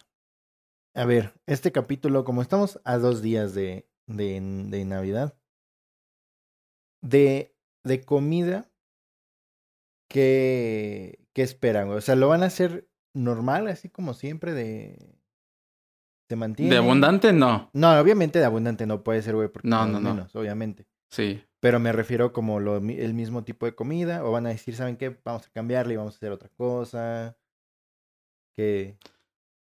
a 0.94 1.06
ver, 1.06 1.34
este 1.46 1.72
capítulo, 1.72 2.24
como 2.24 2.42
estamos 2.42 2.80
a 2.84 2.98
dos 2.98 3.22
días 3.22 3.54
de, 3.54 3.88
de, 4.08 4.40
de 4.70 4.86
Navidad, 4.86 5.38
de, 7.02 7.56
de 7.84 8.02
comida, 8.04 8.70
¿qué, 10.10 11.20
¿qué 11.34 11.42
esperan? 11.44 11.90
O 11.90 12.02
sea, 12.02 12.16
¿lo 12.16 12.28
van 12.28 12.44
a 12.44 12.48
hacer 12.48 12.88
normal, 13.14 13.68
así 13.68 13.90
como 13.90 14.14
siempre, 14.14 14.54
de... 14.54 15.16
¿Se 16.30 16.36
mantiene? 16.36 16.72
de 16.72 16.78
abundante, 16.78 17.32
no. 17.32 17.70
No, 17.74 17.98
obviamente 18.00 18.40
de 18.40 18.46
abundante 18.46 18.86
no 18.86 19.02
puede 19.04 19.22
ser, 19.22 19.36
güey, 19.36 19.48
porque 19.48 19.68
No, 19.68 19.86
no, 19.86 19.94
no, 19.94 20.00
no. 20.02 20.14
menos, 20.16 20.36
obviamente. 20.36 20.86
Sí. 21.10 21.42
Pero 21.62 21.80
me 21.80 21.94
refiero 21.94 22.34
como 22.34 22.60
lo, 22.60 22.76
el 22.78 23.14
mismo 23.14 23.46
tipo 23.46 23.66
de 23.66 23.76
comida, 23.76 24.26
o 24.26 24.32
van 24.32 24.46
a 24.46 24.50
decir, 24.50 24.76
¿saben 24.76 24.98
qué? 24.98 25.18
Vamos 25.24 25.48
a 25.48 25.52
cambiarle 25.52 25.94
y 25.94 25.98
vamos 25.98 26.16
a 26.16 26.18
hacer 26.18 26.32
otra 26.34 26.50
cosa. 26.50 27.38
¿Qué, 28.58 28.98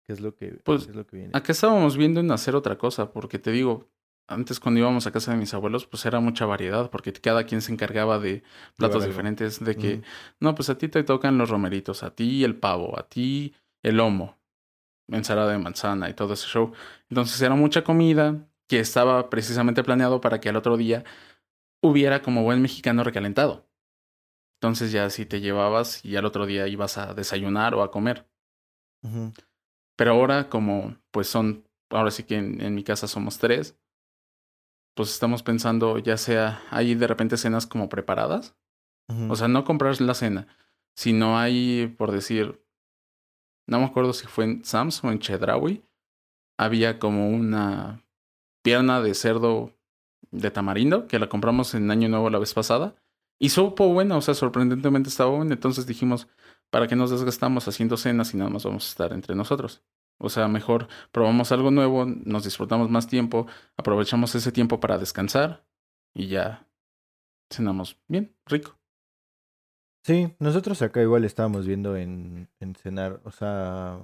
qué 0.06 0.12
es 0.14 0.20
lo 0.20 0.34
que, 0.34 0.52
Pues, 0.64 0.84
qué 0.84 0.90
es 0.92 0.96
lo 0.96 1.06
que 1.06 1.16
viene? 1.16 1.32
Acá 1.34 1.52
estábamos 1.52 1.98
viendo 1.98 2.20
en 2.20 2.30
hacer 2.30 2.56
otra 2.56 2.78
cosa, 2.78 3.12
porque 3.12 3.38
te 3.38 3.50
digo, 3.50 3.90
antes 4.26 4.58
cuando 4.60 4.80
íbamos 4.80 5.06
a 5.06 5.12
casa 5.12 5.32
de 5.32 5.36
mis 5.36 5.52
abuelos, 5.54 5.86
pues 5.86 6.04
era 6.06 6.20
mucha 6.20 6.46
variedad, 6.46 6.90
porque 6.90 7.12
cada 7.12 7.44
quien 7.44 7.60
se 7.60 7.72
encargaba 7.72 8.18
de 8.18 8.42
platos 8.76 9.04
diferentes, 9.04 9.62
de 9.62 9.76
que, 9.76 10.02
no, 10.40 10.54
pues 10.54 10.70
a 10.70 10.78
ti 10.78 10.88
te 10.88 11.02
tocan 11.04 11.38
los 11.38 11.50
romeritos, 11.50 12.02
a 12.02 12.14
ti 12.14 12.44
el 12.44 12.56
pavo, 12.56 12.98
a 12.98 13.08
ti 13.08 13.54
el 13.82 13.96
lomo, 13.98 14.38
ensalada 15.08 15.52
de 15.52 15.58
manzana 15.58 16.08
y 16.08 16.14
todo 16.14 16.32
ese 16.34 16.46
show. 16.46 16.72
Entonces 17.10 17.40
era 17.42 17.54
mucha 17.54 17.84
comida 17.84 18.48
que 18.66 18.80
estaba 18.80 19.28
precisamente 19.28 19.84
planeado 19.84 20.20
para 20.20 20.40
que 20.40 20.48
al 20.48 20.56
otro 20.56 20.76
día 20.76 21.04
hubiera 21.82 22.22
como 22.22 22.42
buen 22.42 22.62
mexicano 22.62 23.04
recalentado. 23.04 23.68
Entonces 24.58 24.90
ya 24.90 25.10
si 25.10 25.26
te 25.26 25.40
llevabas 25.40 26.02
y 26.02 26.16
al 26.16 26.24
otro 26.24 26.46
día 26.46 26.66
ibas 26.66 26.96
a 26.96 27.12
desayunar 27.12 27.74
o 27.74 27.82
a 27.82 27.90
comer. 27.90 28.26
Pero 29.96 30.12
ahora, 30.12 30.48
como 30.48 30.96
pues 31.10 31.28
son, 31.28 31.68
ahora 31.90 32.10
sí 32.10 32.22
que 32.24 32.36
en, 32.36 32.62
en 32.62 32.74
mi 32.74 32.82
casa 32.82 33.06
somos 33.06 33.38
tres, 33.38 33.76
pues 34.94 35.10
estamos 35.10 35.42
pensando, 35.42 35.98
ya 35.98 36.16
sea, 36.16 36.62
hay 36.70 36.94
de 36.94 37.06
repente 37.06 37.36
cenas 37.36 37.66
como 37.66 37.88
preparadas. 37.88 38.56
O 39.28 39.36
sea, 39.36 39.48
no 39.48 39.64
comprar 39.64 40.00
la 40.00 40.14
cena, 40.14 40.46
sino 40.96 41.38
hay, 41.38 41.94
por 41.98 42.10
decir, 42.10 42.64
no 43.66 43.78
me 43.78 43.84
acuerdo 43.84 44.14
si 44.14 44.26
fue 44.26 44.44
en 44.44 44.64
Sam's 44.64 45.04
o 45.04 45.10
en 45.10 45.18
Chedraui, 45.18 45.84
había 46.58 46.98
como 46.98 47.28
una 47.28 48.02
pierna 48.62 49.02
de 49.02 49.14
cerdo 49.14 49.72
de 50.30 50.50
tamarindo 50.50 51.06
que 51.06 51.18
la 51.18 51.28
compramos 51.28 51.74
en 51.74 51.90
Año 51.90 52.08
Nuevo 52.08 52.30
la 52.30 52.38
vez 52.38 52.54
pasada. 52.54 52.94
Y 53.38 53.50
supo 53.50 53.92
buena, 53.92 54.16
o 54.16 54.20
sea, 54.20 54.32
sorprendentemente 54.32 55.10
estaba 55.10 55.30
buena. 55.30 55.52
Entonces 55.52 55.86
dijimos, 55.86 56.28
¿para 56.70 56.86
qué 56.86 56.96
nos 56.96 57.10
desgastamos 57.10 57.68
haciendo 57.68 57.96
cenas 57.96 58.32
y 58.32 58.38
nada 58.38 58.50
más 58.50 58.64
vamos 58.64 58.86
a 58.86 58.88
estar 58.88 59.12
entre 59.12 59.34
nosotros? 59.34 59.82
O 60.18 60.28
sea, 60.28 60.48
mejor 60.48 60.88
probamos 61.12 61.52
algo 61.52 61.70
nuevo, 61.70 62.06
nos 62.06 62.44
disfrutamos 62.44 62.90
más 62.90 63.06
tiempo, 63.06 63.46
aprovechamos 63.76 64.34
ese 64.34 64.52
tiempo 64.52 64.80
para 64.80 64.98
descansar 64.98 65.64
y 66.14 66.28
ya 66.28 66.66
cenamos 67.52 67.98
bien, 68.08 68.34
rico. 68.46 68.78
Sí, 70.04 70.34
nosotros 70.38 70.80
acá 70.82 71.00
igual 71.00 71.24
estábamos 71.24 71.66
viendo 71.66 71.96
en, 71.96 72.48
en 72.60 72.74
cenar, 72.74 73.20
o 73.24 73.30
sea, 73.30 73.98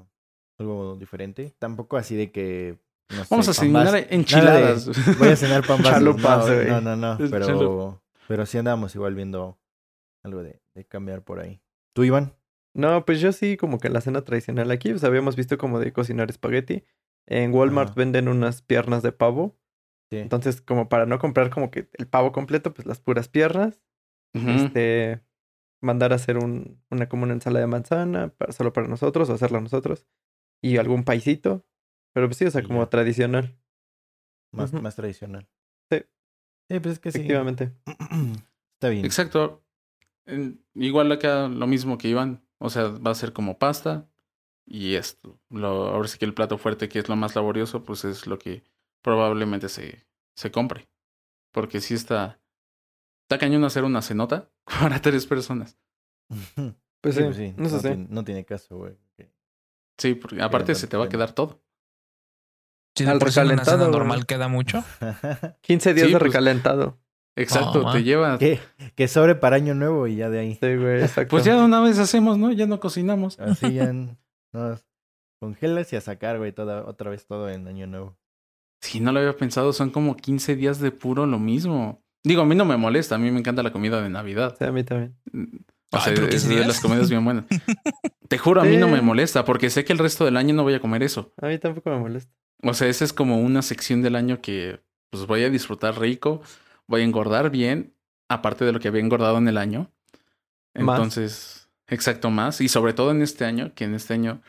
algo 0.58 0.96
diferente. 0.96 1.54
Tampoco 1.58 1.96
así 1.96 2.16
de 2.16 2.30
que. 2.30 2.78
No 3.10 3.24
Vamos 3.28 3.46
sé, 3.46 3.50
a 3.50 3.54
cenar 3.54 4.06
enchiladas. 4.10 4.86
de, 4.86 5.14
Voy 5.18 5.28
a 5.28 5.36
cenar 5.36 5.66
pambazos. 5.66 5.90
Chalupas, 5.98 6.48
no, 6.48 6.80
no, 6.80 6.96
no, 6.96 7.18
no, 7.18 7.30
Pero, 7.30 8.02
pero 8.28 8.46
sí 8.46 8.56
andábamos 8.56 8.94
igual 8.94 9.14
viendo 9.14 9.58
algo 10.22 10.42
de, 10.42 10.62
de 10.74 10.84
cambiar 10.86 11.22
por 11.22 11.40
ahí. 11.40 11.60
¿Tú, 11.92 12.04
Iván? 12.04 12.34
No, 12.74 13.04
pues 13.04 13.20
yo 13.20 13.32
sí, 13.32 13.56
como 13.56 13.78
que 13.78 13.88
la 13.88 14.00
cena 14.00 14.22
tradicional 14.22 14.70
aquí, 14.70 14.90
pues 14.90 15.04
habíamos 15.04 15.36
visto 15.36 15.58
como 15.58 15.80
de 15.80 15.92
cocinar 15.92 16.30
espagueti. 16.30 16.84
En 17.26 17.52
Walmart 17.52 17.90
Ajá. 17.90 17.96
venden 17.96 18.28
unas 18.28 18.62
piernas 18.62 19.02
de 19.02 19.12
pavo. 19.12 19.56
Sí. 20.10 20.18
Entonces, 20.18 20.60
como 20.60 20.88
para 20.88 21.06
no 21.06 21.18
comprar 21.18 21.50
como 21.50 21.70
que 21.70 21.88
el 21.94 22.08
pavo 22.08 22.32
completo, 22.32 22.74
pues 22.74 22.86
las 22.86 23.00
puras 23.00 23.28
piernas. 23.28 23.80
Este, 24.32 25.20
mandar 25.82 26.12
a 26.12 26.16
hacer 26.16 26.38
un, 26.38 26.80
una 26.90 27.08
como 27.08 27.24
una 27.24 27.32
ensalada 27.32 27.64
de 27.64 27.70
manzana, 27.70 28.28
para, 28.28 28.52
solo 28.52 28.72
para 28.72 28.86
nosotros, 28.86 29.28
o 29.28 29.34
hacerla 29.34 29.60
nosotros. 29.60 30.06
Y 30.62 30.76
algún 30.76 31.04
paisito. 31.04 31.64
Pero 32.12 32.28
pues 32.28 32.36
sí, 32.36 32.44
o 32.44 32.50
sea, 32.50 32.62
como 32.62 32.80
ya. 32.82 32.90
tradicional. 32.90 33.58
Más, 34.52 34.72
más 34.72 34.96
tradicional. 34.96 35.48
Sí. 35.90 36.04
Sí, 36.68 36.80
pues 36.80 36.94
es 36.94 36.98
que 36.98 37.12
sí. 37.12 37.18
Efectivamente. 37.18 37.72
Está 38.74 38.88
bien. 38.88 39.04
Exacto. 39.04 39.64
Igual 40.74 41.12
acá 41.12 41.48
lo 41.48 41.66
mismo 41.66 41.98
que 41.98 42.08
iban. 42.08 42.42
O 42.60 42.70
sea, 42.70 42.88
va 42.88 43.10
a 43.10 43.14
ser 43.14 43.32
como 43.32 43.58
pasta. 43.58 44.06
Y 44.66 44.94
esto. 44.94 45.40
Lo, 45.48 45.88
ahora 45.88 46.06
sí 46.06 46.18
que 46.18 46.24
el 46.26 46.34
plato 46.34 46.56
fuerte, 46.58 46.88
que 46.88 47.00
es 47.00 47.08
lo 47.08 47.16
más 47.16 47.34
laborioso, 47.34 47.82
pues 47.82 48.04
es 48.04 48.26
lo 48.28 48.38
que 48.38 48.62
probablemente 49.02 49.68
se, 49.68 50.06
se 50.36 50.50
compre. 50.52 50.88
Porque 51.52 51.80
sí 51.80 51.94
está. 51.94 52.38
Está 53.24 53.38
cañón 53.38 53.64
hacer 53.64 53.82
una 53.84 54.02
cenota 54.02 54.50
para 54.80 55.00
tres 55.02 55.26
personas. 55.26 55.76
Pues 57.00 57.14
Sí, 57.16 57.22
sí, 57.22 57.24
pues 57.24 57.36
sí, 57.36 57.54
no, 57.56 57.68
sí. 57.68 57.78
tiene, 57.80 58.06
no 58.10 58.24
tiene 58.24 58.44
caso, 58.44 58.76
güey. 58.76 58.96
Sí, 59.98 60.14
porque 60.14 60.40
aparte 60.40 60.74
se 60.74 60.86
te 60.86 60.96
va 60.96 61.06
a 61.06 61.08
quedar 61.08 61.32
todo. 61.32 61.62
De 62.96 63.06
Al 63.08 63.18
sí 63.18 63.22
una 63.22 63.24
recalentado, 63.24 63.78
cena 63.78 63.90
normal 63.90 64.26
queda 64.26 64.48
mucho. 64.48 64.84
15 65.62 65.94
días 65.94 66.06
Sí, 66.06 66.12
de 66.12 66.18
pues- 66.18 66.30
recalentado. 66.32 66.98
Exacto, 67.42 67.90
te 67.92 68.02
lleva. 68.02 68.38
que, 68.38 68.60
que 68.94 69.08
sobre 69.08 69.34
para 69.34 69.56
año 69.56 69.74
nuevo 69.74 70.06
y 70.06 70.16
ya 70.16 70.30
de 70.30 70.40
ahí. 70.40 70.58
Sí, 70.60 70.76
güey, 70.76 71.02
exacto. 71.02 71.30
Pues 71.30 71.44
ya 71.44 71.56
una 71.56 71.80
vez 71.80 71.98
hacemos, 71.98 72.38
¿no? 72.38 72.52
Ya 72.52 72.66
no 72.66 72.80
cocinamos. 72.80 73.38
Así 73.38 73.74
ya 73.74 73.92
nos 74.52 74.84
congelas 75.40 75.92
y 75.92 75.96
a 75.96 76.00
sacar, 76.00 76.38
güey, 76.38 76.52
toda, 76.52 76.84
otra 76.84 77.10
vez 77.10 77.26
todo 77.26 77.48
en 77.48 77.66
año 77.66 77.86
nuevo. 77.86 78.16
Sí, 78.82 79.00
no 79.00 79.12
lo 79.12 79.20
había 79.20 79.36
pensado, 79.36 79.72
son 79.72 79.90
como 79.90 80.16
15 80.16 80.56
días 80.56 80.80
de 80.80 80.90
puro 80.90 81.26
lo 81.26 81.38
mismo. 81.38 82.02
Digo, 82.24 82.42
a 82.42 82.46
mí 82.46 82.54
no 82.54 82.64
me 82.64 82.76
molesta, 82.76 83.14
a 83.14 83.18
mí 83.18 83.30
me 83.30 83.38
encanta 83.38 83.62
la 83.62 83.72
comida 83.72 84.00
de 84.02 84.10
Navidad. 84.10 84.56
Sí, 84.58 84.64
a 84.64 84.72
mí 84.72 84.84
también. 84.84 85.16
O 85.92 85.96
Ay, 85.96 86.02
sea, 86.02 86.12
es 86.12 86.20
15 86.20 86.54
de 86.54 86.66
las 86.66 86.80
comidas 86.80 87.10
bien 87.10 87.24
buenas. 87.24 87.44
Te 88.28 88.38
juro, 88.38 88.60
a 88.60 88.64
mí 88.64 88.76
no 88.76 88.88
me 88.88 89.00
molesta, 89.00 89.44
porque 89.44 89.70
sé 89.70 89.84
que 89.84 89.92
el 89.92 89.98
resto 89.98 90.24
del 90.24 90.36
año 90.36 90.54
no 90.54 90.62
voy 90.62 90.74
a 90.74 90.80
comer 90.80 91.02
eso. 91.02 91.32
A 91.40 91.48
mí 91.48 91.58
tampoco 91.58 91.90
me 91.90 91.98
molesta. 91.98 92.32
O 92.62 92.74
sea, 92.74 92.88
esa 92.88 93.04
es 93.04 93.12
como 93.12 93.40
una 93.40 93.62
sección 93.62 94.02
del 94.02 94.14
año 94.14 94.40
que 94.40 94.80
pues 95.10 95.26
voy 95.26 95.42
a 95.42 95.50
disfrutar 95.50 95.98
rico, 95.98 96.42
voy 96.90 97.02
a 97.02 97.04
engordar 97.04 97.50
bien, 97.50 97.94
aparte 98.28 98.64
de 98.64 98.72
lo 98.72 98.80
que 98.80 98.88
había 98.88 99.00
engordado 99.00 99.38
en 99.38 99.46
el 99.46 99.58
año. 99.58 99.92
Más. 100.74 100.98
Entonces, 100.98 101.70
exacto, 101.86 102.30
más. 102.30 102.60
Y 102.60 102.68
sobre 102.68 102.92
todo 102.92 103.12
en 103.12 103.22
este 103.22 103.44
año, 103.44 103.72
que 103.74 103.84
en 103.84 103.94
este 103.94 104.12
año, 104.12 104.42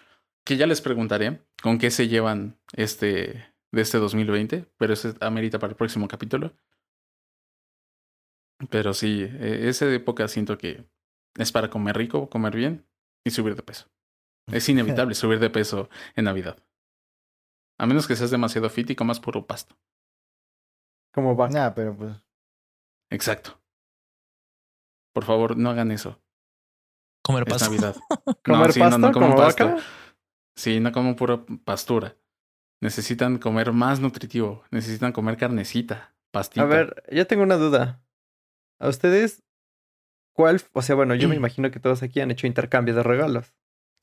que 0.43 0.57
ya 0.57 0.65
les 0.65 0.81
preguntaré 0.81 1.43
con 1.62 1.77
qué 1.77 1.91
se 1.91 2.07
llevan 2.07 2.57
este 2.74 3.45
de 3.71 3.81
este 3.81 4.00
2020, 4.00 4.65
pero 4.77 4.93
eso 4.93 5.13
amerita 5.21 5.60
para 5.60 5.71
el 5.71 5.77
próximo 5.77 6.07
capítulo. 6.07 6.51
Pero 8.69 8.93
sí, 8.93 9.21
eh, 9.21 9.69
esa 9.69 9.86
época 9.93 10.27
siento 10.27 10.57
que 10.57 10.83
es 11.38 11.51
para 11.51 11.69
comer 11.69 11.95
rico, 11.95 12.27
comer 12.27 12.55
bien 12.55 12.88
y 13.24 13.29
subir 13.29 13.55
de 13.55 13.62
peso. 13.62 13.88
Es 14.51 14.67
inevitable 14.69 15.13
subir 15.13 15.39
de 15.39 15.51
peso 15.51 15.89
en 16.15 16.25
Navidad. 16.25 16.57
A 17.77 17.86
menos 17.86 18.07
que 18.07 18.15
seas 18.15 18.31
demasiado 18.31 18.69
fit 18.69 18.89
y 18.89 18.95
comas 18.95 19.19
puro 19.19 19.45
pasto. 19.45 19.75
¿Cómo 21.13 21.36
va? 21.36 21.50
Nada, 21.50 21.75
pero 21.75 21.95
pues. 21.95 22.30
Exacto. 23.12 23.62
Por 25.13 25.25
favor, 25.25 25.58
no 25.58 25.70
hagan 25.70 25.91
eso. 25.91 26.22
Comer 27.24 27.44
Es 27.46 27.53
pasto. 27.53 27.65
Navidad. 27.70 27.96
¿Comer 28.46 28.72
sí, 28.74 28.80
pasto 28.80 28.96
coman 29.00 29.13
como 29.13 29.36
pasto. 29.36 29.65
vaca? 29.68 29.84
Sí, 30.56 30.80
no 30.80 30.91
coman 30.91 31.15
pura 31.15 31.46
pastura. 31.63 32.18
Necesitan 32.82 33.38
comer 33.38 33.74
más 33.74 34.00
nutritivo. 34.00 34.63
Necesitan 34.72 35.12
comer 35.12 35.38
carnecita, 35.38 36.15
pastita. 36.32 36.63
A 36.63 36.65
ver, 36.65 37.03
yo 37.12 37.27
tengo 37.27 37.44
una 37.44 37.58
duda. 37.58 38.01
¿A 38.80 38.88
ustedes 38.89 39.44
cuál? 40.34 40.62
O 40.74 40.82
sea, 40.82 40.96
bueno, 40.96 41.13
yo 41.15 41.30
me 41.30 41.36
imagino 41.41 41.70
que 41.70 41.80
todos 41.80 42.01
aquí 42.01 42.22
han 42.22 42.32
hecho 42.32 42.48
intercambios 42.48 42.96
de 42.96 43.03
regalos 43.03 43.53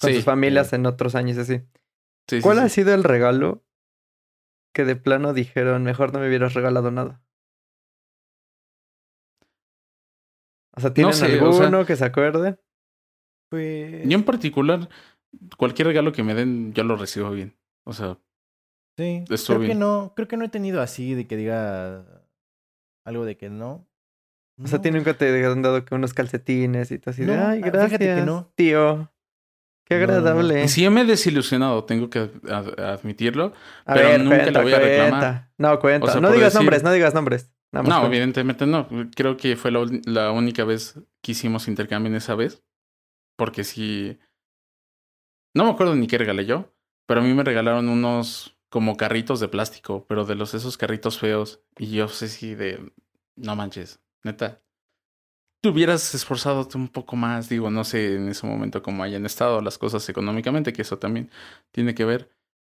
con 0.00 0.10
Sí, 0.10 0.16
sus 0.16 0.24
familias 0.24 0.68
sí. 0.68 0.76
en 0.76 0.86
otros 0.86 1.14
años 1.16 1.38
así. 1.38 1.62
Sí, 2.28 2.40
¿Cuál 2.40 2.58
sí. 2.58 2.64
ha 2.64 2.68
sido 2.68 2.94
el 2.94 3.02
regalo 3.02 3.64
que 4.74 4.84
de 4.84 4.94
plano 4.94 5.32
dijeron, 5.32 5.82
mejor 5.82 6.12
no 6.12 6.20
me 6.20 6.28
hubieras 6.28 6.54
regalado 6.54 6.90
nada? 6.92 7.20
O 10.78 10.80
sea, 10.80 10.94
¿tienen 10.94 11.12
sé, 11.12 11.24
o 11.40 11.46
alguno 11.50 11.78
sea- 11.78 11.86
que 11.86 11.96
se 11.96 12.04
acuerde? 12.04 12.56
Pues. 13.50 14.06
Yo 14.08 14.16
en 14.18 14.24
particular, 14.24 14.88
cualquier 15.56 15.88
regalo 15.88 16.12
que 16.12 16.22
me 16.22 16.34
den, 16.34 16.72
yo 16.72 16.84
lo 16.84 16.96
recibo 16.96 17.30
bien. 17.30 17.56
O 17.84 17.92
sea, 17.92 18.18
Sí, 18.98 19.24
creo 19.46 19.60
que 19.60 19.74
no, 19.76 20.12
creo 20.16 20.26
que 20.26 20.36
no 20.36 20.44
he 20.44 20.48
tenido 20.48 20.80
así 20.82 21.14
de 21.14 21.26
que 21.28 21.36
diga 21.36 22.04
algo 23.06 23.24
de 23.24 23.36
que 23.36 23.48
no. 23.48 23.86
O 24.60 24.66
sea, 24.66 24.78
No. 24.78 24.82
¿tiene 24.82 24.98
nunca 24.98 25.14
te 25.14 25.46
han 25.46 25.62
dado 25.62 25.84
que 25.84 25.94
unos 25.94 26.14
calcetines 26.14 26.90
y 26.90 26.98
tú 26.98 27.10
así 27.10 27.24
de, 27.24 27.36
No, 27.36 27.46
ay, 27.46 27.60
ah, 27.62 27.64
fíjate 27.70 27.98
que 27.98 28.04
gracias, 28.06 28.26
no. 28.26 28.50
tío. 28.56 29.12
Qué 29.86 29.94
No, 29.94 30.00
no, 30.00 30.06
no. 30.12 30.18
agradable. 30.18 30.68
Sí, 30.68 30.82
yo 30.82 30.90
me 30.90 31.02
he 31.02 31.04
desilusionado, 31.04 31.84
tengo 31.84 32.10
que 32.10 32.28
ad- 32.50 32.78
admitirlo. 32.80 33.52
A 33.86 33.94
pero 33.94 34.08
ver, 34.08 34.20
nunca 34.20 34.36
cuenta, 34.42 34.50
la 34.58 34.62
voy 34.62 34.72
a 34.74 34.78
reclamar. 34.80 35.10
cuenta. 35.10 35.52
No, 35.58 35.78
cuenta. 35.78 36.06
O 36.06 36.10
sea, 36.10 36.20
no 36.20 36.30
digas 36.32 36.52
decir- 36.52 36.58
nombres, 36.58 36.82
no 36.82 36.92
digas 36.92 37.14
nombres. 37.14 37.50
Nada 37.72 37.86
más 37.86 38.00
No, 38.00 38.06
evidentemente 38.06 38.66
no. 38.66 38.88
Creo 39.14 39.36
que 39.36 39.56
fue 39.56 39.70
la 39.70 40.32
única 40.32 40.64
vez 40.64 40.98
que 41.22 41.32
hicimos 41.32 41.68
intercambio 41.68 42.10
en 42.10 42.16
esa 42.16 42.34
vez. 42.34 42.62
Porque 43.36 43.64
sí. 43.64 44.18
No 45.54 45.64
me 45.64 45.70
acuerdo 45.70 45.94
ni 45.94 46.06
qué 46.06 46.18
regalé 46.18 46.46
yo. 46.46 46.72
Pero 47.06 47.20
a 47.20 47.24
mí 47.24 47.32
me 47.32 47.44
regalaron 47.44 47.88
unos 47.88 48.56
como 48.68 48.96
carritos 48.96 49.40
de 49.40 49.48
plástico. 49.48 50.06
Pero 50.08 50.24
de 50.24 50.34
los 50.34 50.54
esos 50.54 50.76
carritos 50.76 51.18
feos. 51.18 51.62
Y 51.76 51.90
yo 51.90 52.08
sé 52.08 52.28
si 52.28 52.54
de. 52.54 52.92
No 53.36 53.54
manches. 53.54 54.00
Neta. 54.24 54.62
Te 55.60 55.68
hubieras 55.68 56.14
esforzado 56.14 56.68
un 56.74 56.88
poco 56.88 57.16
más. 57.16 57.48
Digo, 57.48 57.70
no 57.70 57.84
sé 57.84 58.14
en 58.14 58.28
ese 58.28 58.46
momento 58.46 58.82
cómo 58.82 59.02
hayan 59.02 59.26
estado 59.26 59.60
las 59.60 59.76
cosas 59.76 60.08
económicamente. 60.08 60.72
Que 60.72 60.82
eso 60.82 60.98
también 60.98 61.30
tiene 61.70 61.94
que 61.94 62.04
ver. 62.04 62.30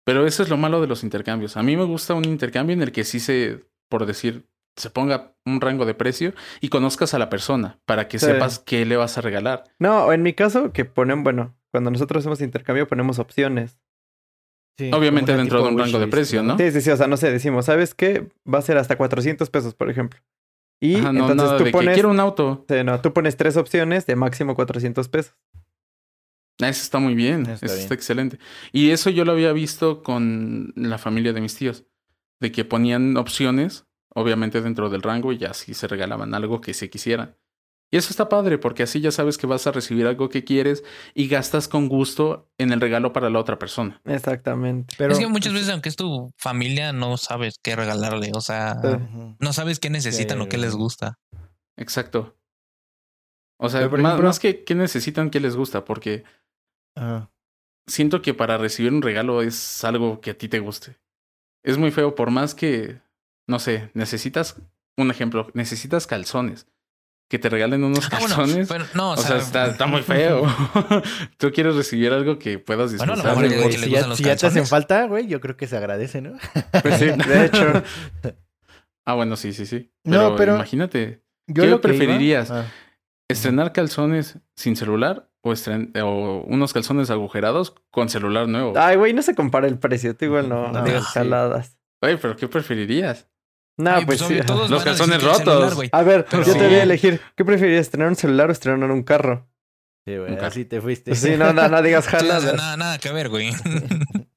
Pero 0.03 0.25
eso 0.25 0.43
es 0.43 0.49
lo 0.49 0.57
malo 0.57 0.81
de 0.81 0.87
los 0.87 1.03
intercambios. 1.03 1.57
A 1.57 1.63
mí 1.63 1.77
me 1.77 1.83
gusta 1.83 2.15
un 2.15 2.25
intercambio 2.25 2.73
en 2.73 2.81
el 2.81 2.91
que 2.91 3.03
sí 3.03 3.19
se, 3.19 3.65
por 3.87 4.05
decir, 4.05 4.47
se 4.75 4.89
ponga 4.89 5.33
un 5.45 5.59
rango 5.61 5.85
de 5.85 5.93
precio 5.93 6.33
y 6.61 6.69
conozcas 6.69 7.13
a 7.13 7.19
la 7.19 7.29
persona 7.29 7.79
para 7.85 8.07
que 8.07 8.19
Sí. 8.19 8.25
sepas 8.27 8.59
qué 8.59 8.85
le 8.85 8.95
vas 8.97 9.17
a 9.17 9.21
regalar. 9.21 9.63
No, 9.79 10.11
en 10.13 10.21
mi 10.23 10.33
caso, 10.33 10.71
que 10.71 10.85
ponen, 10.85 11.23
bueno, 11.23 11.55
cuando 11.71 11.91
nosotros 11.91 12.21
hacemos 12.21 12.41
intercambio 12.41 12.87
ponemos 12.87 13.19
opciones. 13.19 13.77
Sí, 14.77 14.89
Obviamente 14.93 15.35
dentro 15.35 15.61
de 15.63 15.69
un 15.69 15.77
rango 15.77 15.99
de 15.99 16.07
precio, 16.07 16.41
¿no? 16.43 16.57
Sí, 16.57 16.71
sí, 16.71 16.81
sí, 16.81 16.89
o 16.89 16.97
sea, 16.97 17.07
no 17.07 17.17
sé, 17.17 17.31
decimos, 17.31 17.65
¿sabes 17.65 17.93
qué? 17.93 18.29
Va 18.51 18.59
a 18.59 18.61
ser 18.61 18.77
hasta 18.77 18.95
400 18.97 19.49
pesos, 19.49 19.75
por 19.75 19.89
ejemplo. 19.89 20.19
Y 20.79 20.95
Ajá, 20.95 21.11
no, 21.13 21.29
entonces 21.29 21.57
tú 21.63 21.71
pones, 21.71 21.93
quiero 21.93 22.09
un 22.09 22.19
auto. 22.19 22.65
sí, 22.67 22.83
no, 22.83 22.99
tú 23.01 23.13
pones 23.13 23.37
tres 23.37 23.57
opciones 23.57 24.05
de 24.07 24.15
máximo 24.15 24.55
400 24.55 25.07
pesos. 25.09 25.35
Eso 26.59 26.69
está 26.83 26.99
muy 26.99 27.15
bien, 27.15 27.41
Está 27.41 27.53
eso 27.53 27.65
bien. 27.65 27.79
está 27.79 27.93
excelente. 27.93 28.39
Y 28.71 28.91
eso 28.91 29.09
yo 29.09 29.25
lo 29.25 29.31
había 29.31 29.51
visto 29.51 30.03
con 30.03 30.73
la 30.75 30.97
familia 30.97 31.33
de 31.33 31.41
mis 31.41 31.55
tíos, 31.55 31.85
de 32.39 32.51
que 32.51 32.65
ponían 32.65 33.17
opciones, 33.17 33.85
obviamente 34.13 34.61
dentro 34.61 34.89
del 34.89 35.01
rango, 35.01 35.31
y 35.33 35.43
así 35.45 35.73
se 35.73 35.87
regalaban 35.87 36.33
algo 36.33 36.61
que 36.61 36.73
se 36.73 36.89
quisieran. 36.89 37.37
Y 37.93 37.97
eso 37.97 38.09
está 38.09 38.29
padre, 38.29 38.57
porque 38.57 38.83
así 38.83 39.01
ya 39.01 39.11
sabes 39.11 39.37
que 39.37 39.47
vas 39.47 39.67
a 39.67 39.71
recibir 39.73 40.07
algo 40.07 40.29
que 40.29 40.45
quieres 40.45 40.81
y 41.13 41.27
gastas 41.27 41.67
con 41.67 41.89
gusto 41.89 42.49
en 42.57 42.71
el 42.71 42.79
regalo 42.79 43.11
para 43.11 43.29
la 43.29 43.37
otra 43.39 43.59
persona. 43.59 43.99
Exactamente. 44.05 44.95
Pero, 44.97 45.11
es 45.11 45.19
que 45.19 45.27
muchas 45.27 45.51
veces, 45.51 45.69
aunque 45.69 45.89
es 45.89 45.97
tu 45.97 46.31
familia, 46.37 46.93
no 46.93 47.17
sabes 47.17 47.55
qué 47.61 47.75
regalarle. 47.75 48.31
O 48.33 48.39
sea, 48.39 48.75
no 49.39 49.51
sabes 49.51 49.79
qué 49.79 49.89
necesitan 49.89 50.39
o 50.39 50.47
qué 50.47 50.57
les 50.57 50.73
gusta. 50.73 51.19
Exacto. 51.75 52.37
O 53.59 53.67
sea, 53.67 53.81
más, 53.89 53.91
ejemplo- 53.91 54.23
más 54.23 54.39
que 54.39 54.63
qué 54.63 54.73
necesitan, 54.73 55.29
qué 55.29 55.41
les 55.41 55.57
gusta, 55.57 55.83
porque 55.83 56.23
siento 57.87 58.21
que 58.21 58.33
para 58.33 58.57
recibir 58.57 58.93
un 58.93 59.01
regalo 59.01 59.41
es 59.41 59.83
algo 59.83 60.21
que 60.21 60.31
a 60.31 60.37
ti 60.37 60.47
te 60.47 60.59
guste. 60.59 60.97
Es 61.61 61.77
muy 61.77 61.91
feo, 61.91 62.15
por 62.15 62.31
más 62.31 62.55
que, 62.55 63.01
no 63.47 63.59
sé, 63.59 63.91
necesitas, 63.93 64.61
un 64.97 65.11
ejemplo, 65.11 65.47
necesitas 65.53 66.07
calzones. 66.07 66.67
Que 67.29 67.39
te 67.39 67.47
regalen 67.47 67.83
unos 67.85 68.07
Ah, 68.11 68.17
bueno, 68.19 68.35
calzones. 68.35 68.67
pero 68.67 68.85
no, 68.93 69.11
o, 69.11 69.13
o 69.13 69.17
sea, 69.17 69.27
sea, 69.27 69.37
está, 69.37 69.67
está 69.67 69.85
muy 69.85 70.01
feo. 70.03 70.43
Tú 71.37 71.51
quieres 71.53 71.75
recibir 71.75 72.11
algo 72.11 72.37
que 72.37 72.59
puedas 72.59 72.95
Bueno, 72.97 73.13
a 73.13 73.15
lo 73.15 73.23
disfrutar. 73.23 73.47
güey, 73.49 73.71
que 73.71 73.77
le 73.77 73.85
si, 73.85 73.89
ya, 73.91 74.05
los 74.07 74.17
si 74.17 74.23
ya 74.25 74.35
te 74.35 74.47
hacen 74.47 74.67
falta, 74.67 75.05
güey, 75.05 75.27
yo 75.27 75.39
creo 75.39 75.55
que 75.55 75.65
se 75.67 75.77
agradece, 75.77 76.21
¿no? 76.21 76.33
Pues 76.81 76.95
sí, 76.99 77.05
de 77.05 77.45
hecho. 77.45 77.83
ah, 79.05 79.13
bueno, 79.13 79.35
sí, 79.37 79.53
sí, 79.53 79.65
sí. 79.65 79.91
No, 80.03 80.35
pero- 80.35 80.55
imagínate, 80.55 81.23
Yo 81.47 81.63
¿Qué 81.63 81.69
lo 81.69 81.75
iba- 81.75 81.81
preferirías? 81.81 82.51
Ah, 82.51 82.65
estrenar 83.29 83.71
calzones 83.71 84.37
sin 84.57 84.75
celular 84.75 85.29
o, 85.41 85.53
estren- 85.53 85.97
o 86.03 86.43
unos 86.47 86.73
calzones 86.73 87.09
agujerados 87.11 87.73
con 87.91 88.09
celular 88.09 88.47
nuevo. 88.49 88.73
Ay, 88.77 88.97
güey, 88.97 89.13
no 89.13 89.21
se 89.21 89.35
compara 89.35 89.67
el 89.67 89.79
precio. 89.79 90.15
Tú 90.17 90.25
igual 90.25 90.49
no, 90.49 90.69
No, 90.73 90.83
digas 90.83 91.05
sí. 91.05 91.11
jaladas. 91.13 91.77
Oye, 92.01 92.17
pero 92.17 92.35
¿qué 92.35 92.47
preferirías? 92.49 93.27
No, 93.77 93.89
ay, 93.91 94.05
pues, 94.05 94.21
obvio, 94.21 94.45
todos 94.45 94.69
Los 94.69 94.83
calzones 94.83 95.19
celular, 95.21 95.39
rotos. 95.45 95.89
A 95.91 96.03
ver, 96.03 96.25
Pero 96.29 96.43
yo 96.43 96.53
te 96.53 96.65
voy 96.67 96.75
a 96.75 96.83
elegir. 96.83 97.19
¿Qué 97.35 97.43
preferirías, 97.45 97.89
tener 97.89 98.07
un 98.07 98.15
celular 98.15 98.49
o 98.49 98.51
estrenar 98.51 98.91
un 98.91 99.03
carro? 99.03 99.47
sí, 100.05 100.17
güey, 100.17 100.35
así 100.37 100.65
te 100.65 100.81
fuiste. 100.81 101.15
Sí, 101.15 101.35
no, 101.37 101.53
no, 101.53 101.67
no 101.69 101.81
digas 101.81 102.05
sea, 102.09 102.19
jaladas. 102.19 102.55
nada, 102.55 102.77
nada 102.77 102.97
que 102.99 103.11
ver, 103.11 103.29
güey. 103.29 103.51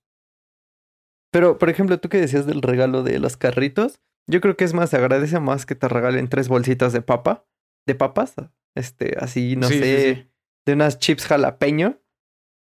Pero, 1.33 1.59
por 1.59 1.69
ejemplo, 1.69 1.99
tú 1.99 2.09
que 2.09 2.21
decías 2.21 2.47
del 2.47 2.63
regalo 2.63 3.03
de 3.03 3.19
los 3.19 3.37
carritos, 3.37 4.01
yo 4.31 4.41
creo 4.41 4.57
que 4.57 4.65
es 4.65 4.73
más, 4.73 4.91
se 4.91 4.97
agradece 4.97 5.41
más 5.41 5.67
que 5.67 5.75
te 5.75 5.89
regalen 5.89 6.29
tres 6.29 6.49
bolsitas 6.49 6.93
de 6.93 7.03
papa, 7.03 7.45
de 7.87 7.95
papas, 7.95 8.35
este, 8.77 9.17
así, 9.19 9.57
no 9.57 9.67
Sí, 9.69 9.79
sé, 9.81 10.15
sí. 10.15 10.31
de 10.67 10.73
unas 10.73 10.99
chips 10.99 11.27
jalapeño 11.27 12.01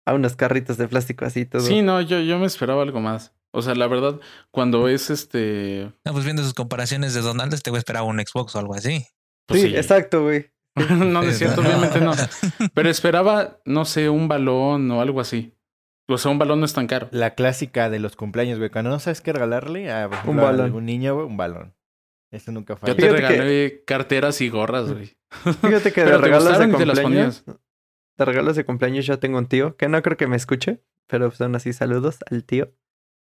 a 0.06 0.14
unos 0.14 0.36
carritos 0.36 0.76
de 0.76 0.86
plástico 0.88 1.24
así 1.24 1.46
todo. 1.46 1.62
Sí, 1.62 1.82
no, 1.82 2.00
yo, 2.02 2.20
yo 2.20 2.38
me 2.38 2.46
esperaba 2.46 2.82
algo 2.82 3.00
más. 3.00 3.34
O 3.52 3.62
sea, 3.62 3.74
la 3.74 3.86
verdad, 3.86 4.20
cuando 4.50 4.88
es 4.88 5.10
este. 5.10 5.90
No, 6.04 6.12
pues 6.12 6.24
viendo 6.24 6.42
sus 6.42 6.54
comparaciones 6.54 7.14
de 7.14 7.20
Donald, 7.22 7.60
te 7.62 7.70
voy 7.70 7.78
a 7.78 7.80
esperar 7.80 8.02
un 8.02 8.20
Xbox 8.20 8.54
o 8.54 8.58
algo 8.58 8.74
así. 8.74 9.06
pues 9.46 9.62
sí, 9.62 9.74
exacto, 9.76 10.22
güey. 10.22 10.50
no, 10.90 11.04
no 11.06 11.22
es 11.22 11.38
cierto, 11.38 11.60
obviamente 11.62 12.00
no. 12.00 12.12
Pero 12.74 12.88
esperaba, 12.90 13.58
no 13.64 13.84
sé, 13.84 14.08
un 14.10 14.28
balón 14.28 14.90
o 14.90 15.00
algo 15.00 15.20
así. 15.20 15.54
O 16.10 16.16
sea, 16.18 16.30
un 16.30 16.38
balón 16.38 16.60
no 16.60 16.66
es 16.66 16.72
tan 16.72 16.86
caro. 16.86 17.08
La 17.10 17.34
clásica 17.34 17.90
de 17.90 17.98
los 17.98 18.16
cumpleaños, 18.16 18.58
güey. 18.58 18.70
Cuando 18.70 18.90
no 18.90 18.98
sabes 18.98 19.20
qué 19.20 19.32
regalarle 19.32 19.90
a, 19.90 20.06
ejemplo, 20.06 20.30
Un 20.32 20.38
a 20.40 20.42
balón. 20.44 20.66
algún 20.66 20.86
niño, 20.86 21.14
güey, 21.14 21.26
un 21.26 21.36
balón. 21.36 21.74
Eso 22.30 22.52
nunca 22.52 22.74
Yo 22.74 22.78
falla. 22.78 22.94
te 22.96 23.02
Fíjate 23.02 23.20
que- 23.22 23.28
regalé 23.28 23.84
carteras 23.86 24.40
y 24.40 24.48
gorras, 24.50 24.92
güey. 24.92 25.16
Fíjate 25.62 25.92
que 25.92 26.04
de 26.04 26.10
te 26.12 26.18
regalos 26.18 26.44
de 26.44 26.66
gustaron 26.66 26.74
y 26.74 26.76
te 26.78 26.86
las 26.86 27.00
cumpleaños, 27.00 27.40
ponías. 27.42 27.60
de 28.18 28.24
regalos 28.24 28.56
de 28.56 28.64
cumpleaños 28.64 29.06
yo 29.06 29.18
tengo 29.18 29.38
un 29.38 29.46
tío 29.46 29.76
que 29.76 29.88
no 29.88 30.00
creo 30.02 30.16
que 30.16 30.26
me 30.26 30.36
escuche, 30.36 30.82
pero 31.06 31.30
son 31.30 31.54
así 31.56 31.72
saludos 31.72 32.18
al 32.30 32.44
tío. 32.44 32.72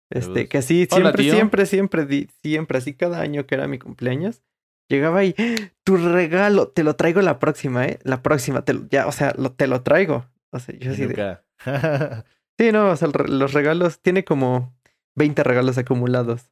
Este, 0.10 0.48
que 0.48 0.62
sí, 0.62 0.88
Hola, 0.92 1.12
siempre, 1.12 1.24
tío. 1.24 1.34
siempre, 1.34 1.66
siempre, 1.66 2.28
siempre, 2.42 2.78
así 2.80 2.94
cada 2.94 3.22
año 3.22 3.46
que 3.46 3.56
era 3.56 3.68
mi 3.68 3.78
cumpleaños, 3.78 4.42
llegaba 4.90 5.24
y 5.24 5.36
tu 5.84 5.98
regalo, 5.98 6.70
te 6.70 6.84
lo 6.84 6.96
traigo 6.96 7.22
la 7.22 7.38
próxima, 7.40 7.86
¿eh? 7.86 8.00
La 8.04 8.24
próxima, 8.24 8.64
te 8.66 8.74
lo- 8.74 8.88
ya, 8.90 9.06
o 9.08 9.12
sea, 9.12 9.34
lo, 9.38 9.52
te 9.52 9.68
lo 9.68 9.84
traigo. 9.84 10.26
O 10.52 10.60
sea, 10.60 10.76
yo 10.80 10.92
así 10.92 11.06
de, 11.06 11.38
sí, 12.58 12.72
no, 12.72 12.90
o 12.90 12.96
sea, 12.96 13.08
los 13.28 13.54
regalos, 13.54 14.00
tiene 14.02 14.24
como 14.24 14.74
20 15.16 15.44
regalos 15.44 15.78
acumulados. 15.78 16.52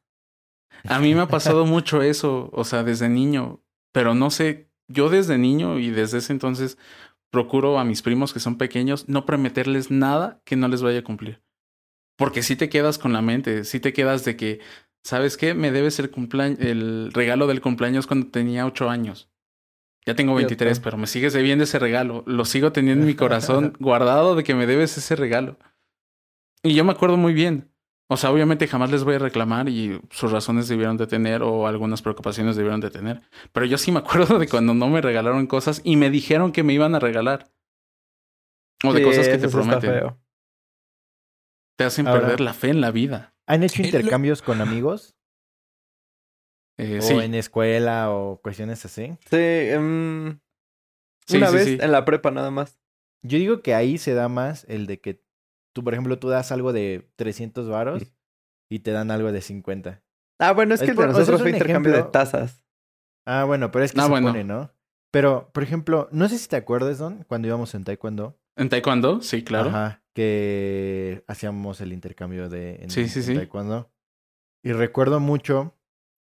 A 0.84 1.00
mí 1.00 1.14
me 1.14 1.22
ha 1.22 1.28
pasado 1.28 1.66
mucho 1.66 2.02
eso, 2.02 2.50
o 2.52 2.62
sea, 2.64 2.84
desde 2.84 3.08
niño. 3.08 3.60
Pero 3.92 4.14
no 4.14 4.30
sé, 4.30 4.70
yo 4.86 5.08
desde 5.08 5.38
niño 5.38 5.78
y 5.78 5.90
desde 5.90 6.18
ese 6.18 6.32
entonces 6.32 6.78
procuro 7.30 7.78
a 7.78 7.84
mis 7.84 8.02
primos 8.02 8.32
que 8.32 8.40
son 8.40 8.56
pequeños 8.56 9.08
no 9.08 9.26
prometerles 9.26 9.90
nada 9.90 10.40
que 10.44 10.56
no 10.56 10.68
les 10.68 10.82
vaya 10.82 11.00
a 11.00 11.04
cumplir. 11.04 11.42
Porque 12.18 12.42
si 12.42 12.56
te 12.56 12.68
quedas 12.68 12.98
con 12.98 13.12
la 13.12 13.22
mente, 13.22 13.62
si 13.64 13.78
te 13.78 13.92
quedas 13.92 14.24
de 14.24 14.36
que, 14.36 14.60
¿sabes 15.04 15.36
qué? 15.36 15.54
Me 15.54 15.70
debes 15.70 15.98
el 16.00 16.10
cumpleaños, 16.10 16.58
el 16.60 17.12
regalo 17.14 17.46
del 17.46 17.60
cumpleaños 17.60 18.06
cuando 18.08 18.26
tenía 18.26 18.66
ocho 18.66 18.90
años. 18.90 19.30
Ya 20.04 20.14
tengo 20.14 20.34
23, 20.34 20.72
Cierto. 20.78 20.84
pero 20.84 20.96
me 20.96 21.06
sigues 21.06 21.32
debiendo 21.32 21.64
ese 21.64 21.78
regalo. 21.78 22.24
Lo 22.26 22.44
sigo 22.44 22.72
teniendo 22.72 23.02
en 23.02 23.08
mi 23.08 23.14
corazón 23.14 23.74
guardado 23.78 24.34
de 24.34 24.42
que 24.42 24.54
me 24.54 24.66
debes 24.66 24.98
ese 24.98 25.14
regalo. 25.16 25.58
Y 26.64 26.74
yo 26.74 26.84
me 26.84 26.92
acuerdo 26.92 27.16
muy 27.16 27.32
bien. 27.34 27.70
O 28.10 28.16
sea, 28.16 28.30
obviamente 28.32 28.66
jamás 28.66 28.90
les 28.90 29.04
voy 29.04 29.16
a 29.16 29.18
reclamar 29.18 29.68
y 29.68 30.00
sus 30.10 30.32
razones 30.32 30.66
debieron 30.66 30.96
de 30.96 31.06
tener 31.06 31.42
o 31.42 31.66
algunas 31.68 32.00
preocupaciones 32.02 32.56
debieron 32.56 32.80
de 32.80 32.90
tener. 32.90 33.20
Pero 33.52 33.66
yo 33.66 33.78
sí 33.78 33.92
me 33.92 33.98
acuerdo 34.00 34.38
de 34.38 34.48
cuando 34.48 34.74
no 34.74 34.88
me 34.88 35.02
regalaron 35.02 35.46
cosas 35.46 35.82
y 35.84 35.96
me 35.96 36.10
dijeron 36.10 36.50
que 36.52 36.62
me 36.64 36.72
iban 36.72 36.94
a 36.94 36.98
regalar. 37.00 37.52
O 38.82 38.92
de 38.92 39.00
Sí, 39.00 39.04
cosas 39.04 39.28
que 39.28 39.38
te 39.38 39.48
sí 39.48 39.54
prometen. 39.54 40.14
Te 41.78 41.84
hacen 41.84 42.06
Ahora- 42.08 42.22
perder 42.22 42.40
la 42.40 42.54
fe 42.54 42.70
en 42.70 42.80
la 42.80 42.90
vida. 42.90 43.34
¿Han 43.46 43.62
hecho 43.62 43.80
lo- 43.82 43.86
intercambios 43.86 44.42
con 44.42 44.60
amigos? 44.60 45.14
Eh, 46.78 46.98
o 46.98 47.02
sí. 47.02 47.14
en 47.14 47.34
escuela 47.34 48.10
o 48.10 48.40
cuestiones 48.42 48.84
así. 48.84 49.16
Sí, 49.30 49.70
Sí, 51.26 51.36
una 51.36 51.48
sí, 51.48 51.54
vez 51.54 51.64
sí. 51.64 51.78
en 51.80 51.92
la 51.92 52.04
prepa 52.04 52.30
nada 52.30 52.50
más. 52.50 52.78
Yo 53.22 53.36
digo 53.38 53.62
que 53.62 53.74
ahí 53.74 53.98
se 53.98 54.14
da 54.14 54.28
más 54.28 54.64
el 54.68 54.86
de 54.86 55.00
que 55.00 55.22
tú, 55.74 55.82
por 55.84 55.92
ejemplo, 55.92 56.18
tú 56.18 56.28
das 56.28 56.52
algo 56.52 56.72
de 56.72 57.10
300 57.16 57.68
varos 57.68 58.02
y 58.70 58.78
te 58.80 58.92
dan 58.92 59.10
algo 59.10 59.30
de 59.32 59.40
50. 59.42 60.02
Ah, 60.40 60.52
bueno, 60.52 60.74
es 60.74 60.80
Es 60.80 60.86
que 60.86 60.92
el 60.92 60.96
de 60.96 61.06
nosotros 61.08 61.42
fue 61.42 61.50
intercambio 61.50 61.92
de 61.92 62.04
tazas. 62.04 62.64
Ah, 63.26 63.44
bueno, 63.44 63.70
pero 63.70 63.84
es 63.84 63.92
que 63.92 64.00
Ah, 64.00 64.04
se 64.04 64.10
bueno. 64.10 64.28
pone, 64.28 64.44
¿no? 64.44 64.72
Pero, 65.10 65.50
por 65.52 65.62
ejemplo, 65.64 66.08
no 66.12 66.28
sé 66.28 66.38
si 66.38 66.48
te 66.48 66.56
acuerdas, 66.56 66.98
Don, 66.98 67.24
cuando 67.24 67.48
íbamos 67.48 67.74
en 67.74 67.84
Taekwondo. 67.84 68.38
¿En 68.56 68.68
taekwondo? 68.68 69.20
Sí, 69.20 69.42
claro. 69.44 69.68
Ajá, 69.70 70.02
que 70.18 71.22
hacíamos 71.28 71.80
el 71.80 71.92
intercambio 71.92 72.48
de 72.48 72.82
en, 72.82 72.90
Sí, 72.90 73.06
sí, 73.08 73.20
en 73.20 73.24
sí. 73.24 73.48
Y 74.64 74.72
recuerdo 74.72 75.20
mucho 75.20 75.76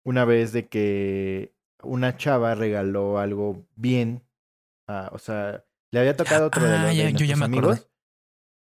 una 0.04 0.26
vez 0.26 0.52
de 0.52 0.68
que 0.68 1.54
una 1.82 2.18
chava 2.18 2.56
regaló 2.56 3.20
algo 3.20 3.66
bien. 3.78 4.22
ah, 4.90 5.10
o 5.14 5.18
sea, 5.18 5.64
le 5.92 6.00
había 6.02 6.18
tocado 6.18 6.48
otro 6.48 6.62
de 6.66 6.74
Ah, 6.76 6.82
los 6.88 6.90
de 6.90 6.96
ya, 6.98 7.10
yo 7.12 7.26
ya 7.26 7.38
me 7.38 7.46
acordé. 7.46 7.58
amigos. 7.68 7.90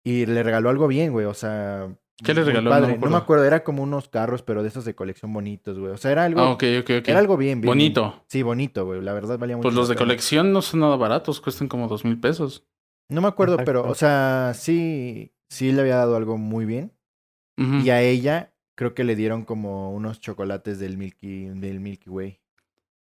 Y 0.06 0.28
le 0.28 0.44
regaló 0.44 0.70
algo 0.70 0.88
bien, 0.88 1.12
güey. 1.12 1.26
O 1.26 1.34
sea, 1.34 1.90
¿Qué 2.24 2.36
le 2.36 2.44
regaló? 2.44 2.70
No 2.70 2.76
me 2.76 2.82
padre. 2.82 2.88
No 2.88 2.92
me, 2.92 2.98
acuerdo. 2.98 3.18
acuerdo, 3.18 3.46
era 3.46 3.64
como 3.64 3.82
unos 3.82 4.10
carros, 4.10 4.44
pero 4.44 4.62
de 4.62 4.70
esos 4.70 4.86
de 4.86 4.94
colección 4.94 5.34
bonitos, 5.34 5.80
güey. 5.80 5.94
O 5.94 5.98
sea, 5.98 6.12
era 6.12 6.26
algo, 6.26 6.42
Ah, 6.42 6.52
ok, 6.52 6.64
ok. 6.82 6.90
era 7.08 7.18
algo 7.18 7.38
bien, 7.38 7.60
bien. 7.60 7.72
Bonito. 7.72 8.02
bien. 8.10 8.22
Sí, 8.28 8.44
bonito, 8.44 8.86
güey. 8.86 9.02
La 9.02 9.14
verdad 9.14 9.40
valía 9.40 9.58
mucho. 9.58 9.64
Pues 9.68 9.74
los 9.76 9.88
de 9.90 9.96
colección 9.96 10.54
no 10.54 10.62
son 10.62 10.82
nada 10.82 10.96
baratos, 10.96 11.42
cuestan 11.42 11.68
como 11.68 11.88
dos 11.88 12.06
mil 12.06 12.20
pesos. 12.20 12.68
No 13.10 13.22
me 13.22 13.28
acuerdo, 13.28 13.58
pero, 13.64 13.88
o 13.88 13.96
sea, 13.96 14.52
sí, 14.54 15.34
sí 15.50 15.72
le 15.72 15.82
había 15.82 15.96
dado 15.98 16.16
algo 16.18 16.38
muy 16.38 16.66
bien. 16.66 16.94
Y 17.58 17.90
a 17.90 18.02
ella 18.02 18.54
creo 18.76 18.94
que 18.94 19.04
le 19.04 19.16
dieron 19.16 19.44
como 19.44 19.92
unos 19.92 20.20
chocolates 20.22 20.78
del 20.78 20.96
Milky, 20.98 21.46
del 21.50 21.80
Milky 21.80 22.10
Way. 22.10 22.40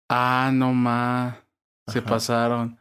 Ah, 0.10 0.51
no 0.53 0.73
ma. 0.73 1.43
Se 1.88 1.99
Ajá. 1.99 2.07
pasaron. 2.10 2.79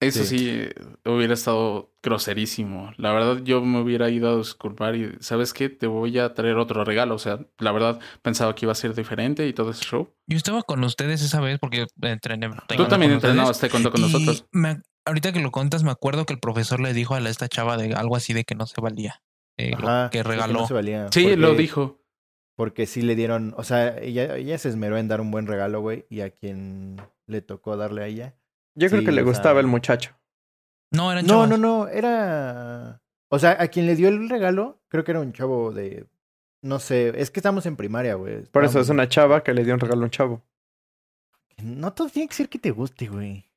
Eso 0.00 0.24
Sí. 0.24 0.38
sí. 0.38 0.68
hubiera 1.04 1.34
estado 1.34 1.92
groserísimo. 2.02 2.92
La 2.98 3.12
verdad, 3.12 3.42
yo 3.42 3.60
me 3.60 3.80
hubiera 3.80 4.08
ido 4.08 4.30
a 4.32 4.36
disculpar 4.38 4.94
y, 4.94 5.16
¿sabes 5.20 5.52
qué? 5.52 5.68
Te 5.68 5.88
voy 5.88 6.18
a 6.18 6.32
traer 6.34 6.56
otro 6.56 6.84
regalo. 6.84 7.16
O 7.16 7.18
sea, 7.18 7.40
la 7.58 7.72
verdad, 7.72 7.98
pensaba 8.22 8.54
que 8.54 8.64
iba 8.64 8.72
a 8.72 8.76
ser 8.76 8.94
diferente 8.94 9.46
y 9.48 9.52
todo 9.52 9.72
ese 9.72 9.84
show. 9.84 10.14
Yo 10.28 10.36
estaba 10.36 10.62
con 10.62 10.84
ustedes 10.84 11.20
esa 11.20 11.40
vez 11.40 11.58
porque 11.58 11.86
entrené. 12.00 12.48
Tú 12.76 12.86
también 12.86 13.12
entrenabas 13.12 13.58
taekwondo 13.60 13.90
con 13.90 14.00
y 14.00 14.04
nosotros. 14.04 14.46
me- 14.52 14.80
ahorita 15.08 15.32
que 15.32 15.40
lo 15.40 15.50
contas, 15.50 15.82
me 15.82 15.90
acuerdo 15.90 16.24
que 16.26 16.32
el 16.32 16.38
profesor 16.40 16.80
le 16.80 16.92
dijo 16.94 17.14
a 17.14 17.20
la- 17.20 17.30
esta 17.30 17.48
chava 17.48 17.76
de 17.76 17.94
algo 17.94 18.16
así 18.16 18.32
de 18.32 18.44
que 18.44 18.54
no 18.54 18.66
se 18.66 18.80
valía. 18.80 19.22
eh, 19.60 19.72
lo 19.76 20.08
que 20.10 20.22
regaló. 20.22 20.60
no 20.60 20.66
se 20.68 20.74
valía, 20.74 21.08
Sí, 21.10 21.22
porque- 21.24 21.36
lo 21.36 21.54
dijo. 21.54 21.98
Porque 22.54 22.86
sí 22.86 23.02
le 23.02 23.16
dieron, 23.16 23.54
o 23.56 23.64
sea, 23.64 23.98
ella, 23.98 24.36
ella 24.36 24.56
se 24.58 24.68
esmeró 24.68 24.96
en 24.98 25.08
dar 25.08 25.20
un 25.20 25.32
buen 25.32 25.46
regalo, 25.48 25.80
güey, 25.80 26.06
y 26.08 26.20
a 26.20 26.30
quien 26.30 26.96
le 27.26 27.42
tocó 27.42 27.76
darle 27.76 28.02
a 28.04 28.06
ella. 28.06 28.34
Yo 28.76 28.88
creo 28.88 29.00
que 29.00 29.10
le 29.10 29.22
sea- 29.22 29.24
gustaba 29.24 29.58
el 29.58 29.66
muchacho. 29.66 30.16
No, 30.92 31.10
eran 31.10 31.26
No, 31.26 31.34
chavas. 31.34 31.48
no, 31.50 31.56
no, 31.58 31.88
era... 31.88 33.02
O 33.30 33.38
sea, 33.40 33.56
a 33.60 33.66
quien 33.68 33.86
le 33.86 33.96
dio 33.96 34.08
el 34.08 34.28
regalo, 34.28 34.80
creo 34.88 35.02
que 35.04 35.10
era 35.10 35.20
un 35.20 35.32
chavo 35.32 35.72
de... 35.72 36.06
No 36.62 36.78
sé, 36.78 37.20
es 37.20 37.30
que 37.32 37.40
estamos 37.40 37.66
en 37.66 37.74
primaria, 37.76 38.14
güey. 38.14 38.42
Por 38.46 38.64
eso 38.64 38.78
es 38.80 38.88
una 38.88 39.08
chava 39.08 39.42
que 39.42 39.54
le 39.54 39.64
dio 39.64 39.74
un 39.74 39.80
regalo 39.80 40.02
a 40.02 40.04
un 40.04 40.10
chavo. 40.10 40.42
No 41.62 41.92
todo 41.92 42.08
tiene 42.08 42.28
que 42.28 42.34
ser 42.34 42.48
que 42.48 42.58
te 42.60 42.70
guste, 42.70 43.08
güey. 43.08 43.47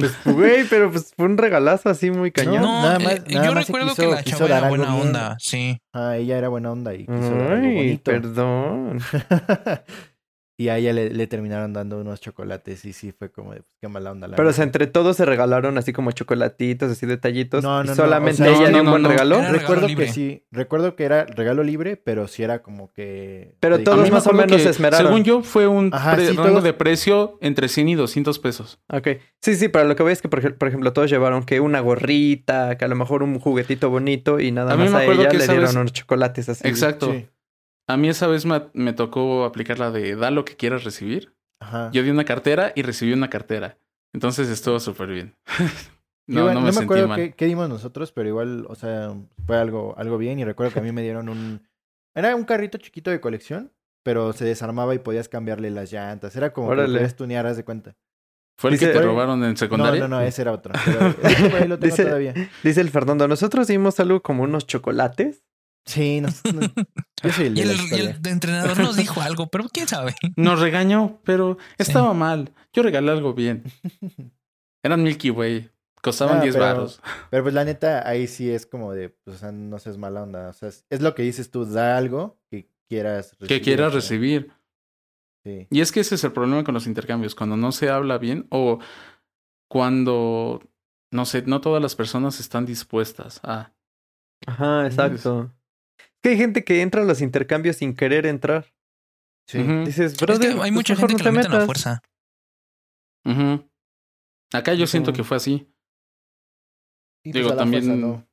Pues, 0.00 0.34
güey, 0.36 0.64
pero 0.68 0.90
pues 0.90 1.12
fue 1.16 1.26
un 1.26 1.36
regalazo 1.38 1.88
así 1.90 2.10
muy 2.10 2.30
cañón. 2.32 2.62
No, 2.62 2.82
nada 2.82 2.96
eh, 2.96 3.04
más- 3.04 3.28
nada 3.32 3.46
yo 3.46 3.54
más 3.54 3.66
se 3.66 3.72
recuerdo 3.72 3.88
quiso- 3.90 4.02
que 4.02 4.08
la 4.14 4.22
chava 4.24 4.46
era 4.58 4.68
buena 4.68 4.86
bien. 4.94 5.06
onda, 5.06 5.36
sí. 5.38 5.80
Ah, 5.92 6.16
ella 6.16 6.38
era 6.38 6.48
buena 6.48 6.70
onda 6.72 6.94
y 6.94 7.06
quiso 7.06 7.30
dar 7.36 7.52
algo 7.52 7.66
Ay, 7.66 7.74
bonito. 7.76 8.10
perdón. 8.10 9.00
y 10.60 10.68
a 10.68 10.76
ella 10.76 10.92
le, 10.92 11.08
le 11.08 11.26
terminaron 11.26 11.72
dando 11.72 11.98
unos 11.98 12.20
chocolates 12.20 12.84
y 12.84 12.92
sí 12.92 13.12
fue 13.12 13.30
como 13.30 13.52
de, 13.52 13.60
pues, 13.62 13.72
qué 13.80 13.88
mala 13.88 14.10
onda. 14.12 14.28
La 14.28 14.36
Pero 14.36 14.48
o 14.48 14.50
neta. 14.50 14.56
sea, 14.56 14.64
entre 14.64 14.86
todos 14.86 15.16
se 15.16 15.24
regalaron 15.24 15.78
así 15.78 15.92
como 15.94 16.12
chocolatitos, 16.12 16.92
así 16.92 17.06
detallitos. 17.06 17.64
No, 17.64 17.80
y 17.80 17.84
no, 17.84 17.90
no, 17.90 17.94
solamente 17.94 18.42
o 18.42 18.44
sea, 18.46 18.54
ella 18.54 18.66
no, 18.66 18.74
dio 18.74 18.82
un 18.82 18.90
buen 18.90 19.02
no. 19.02 19.08
regalo. 19.08 19.36
Era 19.36 19.44
regalo 19.46 19.58
Recuerdo 19.60 19.86
libre. 19.88 20.06
que 20.06 20.12
sí, 20.12 20.44
recuerdo 20.50 20.96
que 20.96 21.04
era 21.04 21.24
regalo 21.24 21.62
libre, 21.62 21.96
pero 21.96 22.28
sí 22.28 22.42
era 22.42 22.60
como 22.62 22.92
que... 22.92 23.56
Pero 23.60 23.78
todos 23.82 24.10
más 24.10 24.26
o 24.26 24.32
menos 24.34 24.60
se 24.60 24.68
esmeraron. 24.68 25.06
Según 25.06 25.24
yo, 25.24 25.42
fue 25.42 25.66
un 25.66 25.88
Ajá, 25.94 26.14
pre- 26.14 26.26
sí, 26.28 26.36
rango 26.36 26.50
todos- 26.50 26.64
de 26.64 26.72
precio 26.74 27.38
entre 27.40 27.68
100 27.68 27.88
y 27.88 27.94
200 27.94 28.38
pesos. 28.38 28.78
Ok. 28.92 29.08
Sí, 29.40 29.54
sí, 29.56 29.68
pero 29.68 29.86
lo 29.86 29.96
que 29.96 30.02
voy 30.02 30.12
es 30.12 30.20
que, 30.20 30.28
por, 30.28 30.44
ej- 30.44 30.58
por 30.58 30.68
ejemplo, 30.68 30.92
todos 30.92 31.08
llevaron 31.10 31.44
que 31.44 31.60
una 31.60 31.80
gorrita, 31.80 32.76
que 32.76 32.84
a 32.84 32.88
lo 32.88 32.96
mejor 32.96 33.22
un 33.22 33.38
juguetito 33.38 33.88
bonito 33.88 34.40
y 34.40 34.52
nada 34.52 34.74
A 34.74 34.76
más 34.76 34.92
a 34.92 35.04
ella 35.04 35.30
le 35.30 35.38
dieron 35.46 35.64
vez- 35.64 35.74
unos 35.74 35.92
chocolates 35.94 36.48
así. 36.50 36.68
Exacto. 36.68 37.12
Sí, 37.12 37.26
A 37.92 37.96
mí 37.96 38.08
esa 38.08 38.26
vez 38.26 38.44
me, 38.46 38.62
me 38.72 38.92
tocó 38.92 39.44
aplicar 39.44 39.78
la 39.78 39.90
de 39.90 40.16
da 40.16 40.30
lo 40.30 40.44
que 40.44 40.56
quieras 40.56 40.84
recibir. 40.84 41.34
ajá. 41.60 41.90
Yo 41.92 42.02
di 42.02 42.10
una 42.10 42.24
cartera 42.24 42.72
y 42.74 42.82
recibí 42.82 43.12
una 43.12 43.30
cartera. 43.30 43.78
Entonces 44.12 44.48
estuvo 44.48 44.80
súper 44.80 45.08
bien. 45.08 45.36
no, 46.26 46.40
Igual- 46.40 46.54
no 46.54 46.60
me, 46.60 46.66
me 46.66 46.72
sentí 46.72 46.84
acuerdo 46.84 47.08
mal. 47.08 47.16
qué, 47.18 47.32
qué 47.32 47.46
dimos 47.46 47.68
nosotros, 47.68 48.12
pero 48.12 48.28
igual, 48.28 48.66
o 48.68 48.74
sea, 48.74 49.12
fue 49.46 49.56
algo, 49.56 49.94
algo 49.98 50.18
bien. 50.18 50.38
Y 50.38 50.44
recuerdo 50.44 50.72
que 50.72 50.78
a 50.80 50.82
mí 50.82 50.92
me 50.92 51.02
dieron 51.02 51.28
un... 51.28 51.66
Era 52.14 52.34
un 52.34 52.44
carrito 52.44 52.76
chiquito 52.78 53.10
de 53.10 53.20
colección, 53.20 53.72
pero 54.02 54.32
se 54.32 54.44
desarmaba 54.44 54.94
y 54.94 54.98
podías 54.98 55.28
cambiarle 55.28 55.70
las 55.70 55.92
llantas. 55.92 56.34
Era 56.34 56.52
como 56.52 56.68
que 56.68 56.72
Órale. 56.72 56.94
podías 56.98 57.14
tunear, 57.16 57.46
haz 57.46 57.56
de 57.56 57.64
cuenta. 57.64 57.94
¿Fue 58.58 58.70
el 58.72 58.78
que 58.78 58.88
te 58.88 59.00
robaron 59.00 59.42
en 59.44 59.50
No, 59.52 59.56
secundaria? 59.56 60.00
no, 60.02 60.08
no, 60.08 60.20
ese 60.20 60.42
era 60.42 60.52
otro. 60.52 60.74
Pero 60.84 61.14
ese 61.22 61.48
por 61.50 61.62
ahí 61.62 61.68
lo 61.68 61.78
tengo 61.78 61.94
Dice- 61.94 62.04
todavía. 62.04 62.34
Dice 62.64 62.80
el 62.80 62.90
Fernando, 62.90 63.26
nosotros 63.28 63.68
dimos 63.68 64.00
algo 64.00 64.20
como 64.22 64.42
unos 64.42 64.66
chocolates. 64.66 65.44
Sí, 65.86 66.20
no, 66.20 66.28
no, 66.52 66.60
yo 67.22 67.32
soy 67.32 67.46
el 67.46 67.58
Y 67.58 67.62
de 67.62 67.72
el, 67.72 67.80
y 67.80 67.82
historia. 67.84 68.10
el 68.22 68.26
entrenador 68.28 68.78
nos 68.78 68.96
dijo 68.96 69.20
algo, 69.20 69.48
pero 69.48 69.68
quién 69.68 69.88
sabe. 69.88 70.14
Nos 70.36 70.60
regañó, 70.60 71.18
pero 71.24 71.58
estaba 71.78 72.12
mal. 72.14 72.52
Yo 72.72 72.82
regalé 72.82 73.10
algo 73.10 73.34
bien. 73.34 73.64
Eran 74.84 75.02
Milky 75.02 75.30
Way. 75.30 75.70
Costaban 76.02 76.38
Ah, 76.38 76.42
10 76.42 76.54
pero- 76.54 76.64
baros. 76.64 77.00
Pero 77.30 77.42
pues 77.42 77.54
la 77.54 77.64
neta, 77.64 78.08
ahí 78.08 78.26
sí 78.26 78.50
es 78.50 78.66
como 78.66 78.92
de, 78.92 79.10
pues, 79.10 79.36
o 79.36 79.38
sea, 79.40 79.52
no 79.52 79.78
seas 79.78 79.98
mala 79.98 80.22
onda. 80.22 80.48
O 80.48 80.52
sea, 80.52 80.68
es, 80.68 80.86
es 80.90 81.02
lo 81.02 81.14
que 81.14 81.22
dices 81.22 81.50
tú, 81.50 81.64
da 81.66 81.96
algo 81.98 82.38
que 82.50 82.68
quieras 82.88 83.32
recibir. 83.38 83.48
Que 83.48 83.60
quieras 83.60 83.92
recibir. 83.94 84.52
Sí. 85.44 85.66
Y 85.70 85.80
es 85.80 85.92
que 85.92 86.00
ese 86.00 86.14
es 86.14 86.24
el 86.24 86.32
problema 86.32 86.64
con 86.64 86.74
los 86.74 86.86
intercambios. 86.86 87.34
Cuando 87.34 87.56
no 87.56 87.72
se 87.72 87.90
habla 87.90 88.16
bien 88.18 88.46
o 88.50 88.78
cuando, 89.68 90.62
no 91.10 91.24
sé, 91.26 91.42
no 91.42 91.60
todas 91.60 91.82
las 91.82 91.94
personas 91.96 92.40
están 92.40 92.66
dispuestas 92.66 93.40
a... 93.42 93.72
Ajá, 94.46 94.86
exacto. 94.86 95.52
Es 96.20 96.22
que 96.22 96.28
hay 96.28 96.36
gente 96.36 96.64
que 96.64 96.82
entra 96.82 97.00
a 97.00 97.04
los 97.06 97.22
intercambios 97.22 97.76
sin 97.76 97.94
querer 97.96 98.26
entrar. 98.26 98.66
Sí. 99.46 99.58
Ujú. 99.60 99.86
Dices, 99.86 100.12
Es 100.12 100.20
brother, 100.20 100.40
que 100.40 100.52
hay 100.52 100.58
pues 100.58 100.72
mucha 100.72 100.94
gente 100.94 101.14
no 101.14 101.18
que 101.18 101.24
la 101.24 101.32
meten 101.32 101.46
a 101.52 101.54
metas". 101.54 101.66
fuerza. 101.66 102.02
Ujú. 103.24 103.64
Acá 104.52 104.74
yo 104.74 104.86
siento 104.86 105.14
que 105.14 105.24
fue 105.24 105.38
así. 105.38 105.66
Y, 107.24 107.32
pues, 107.32 107.44
Digo, 107.44 107.56
también, 107.56 107.84
fuerza, 107.84 108.00
¿no? 108.00 108.26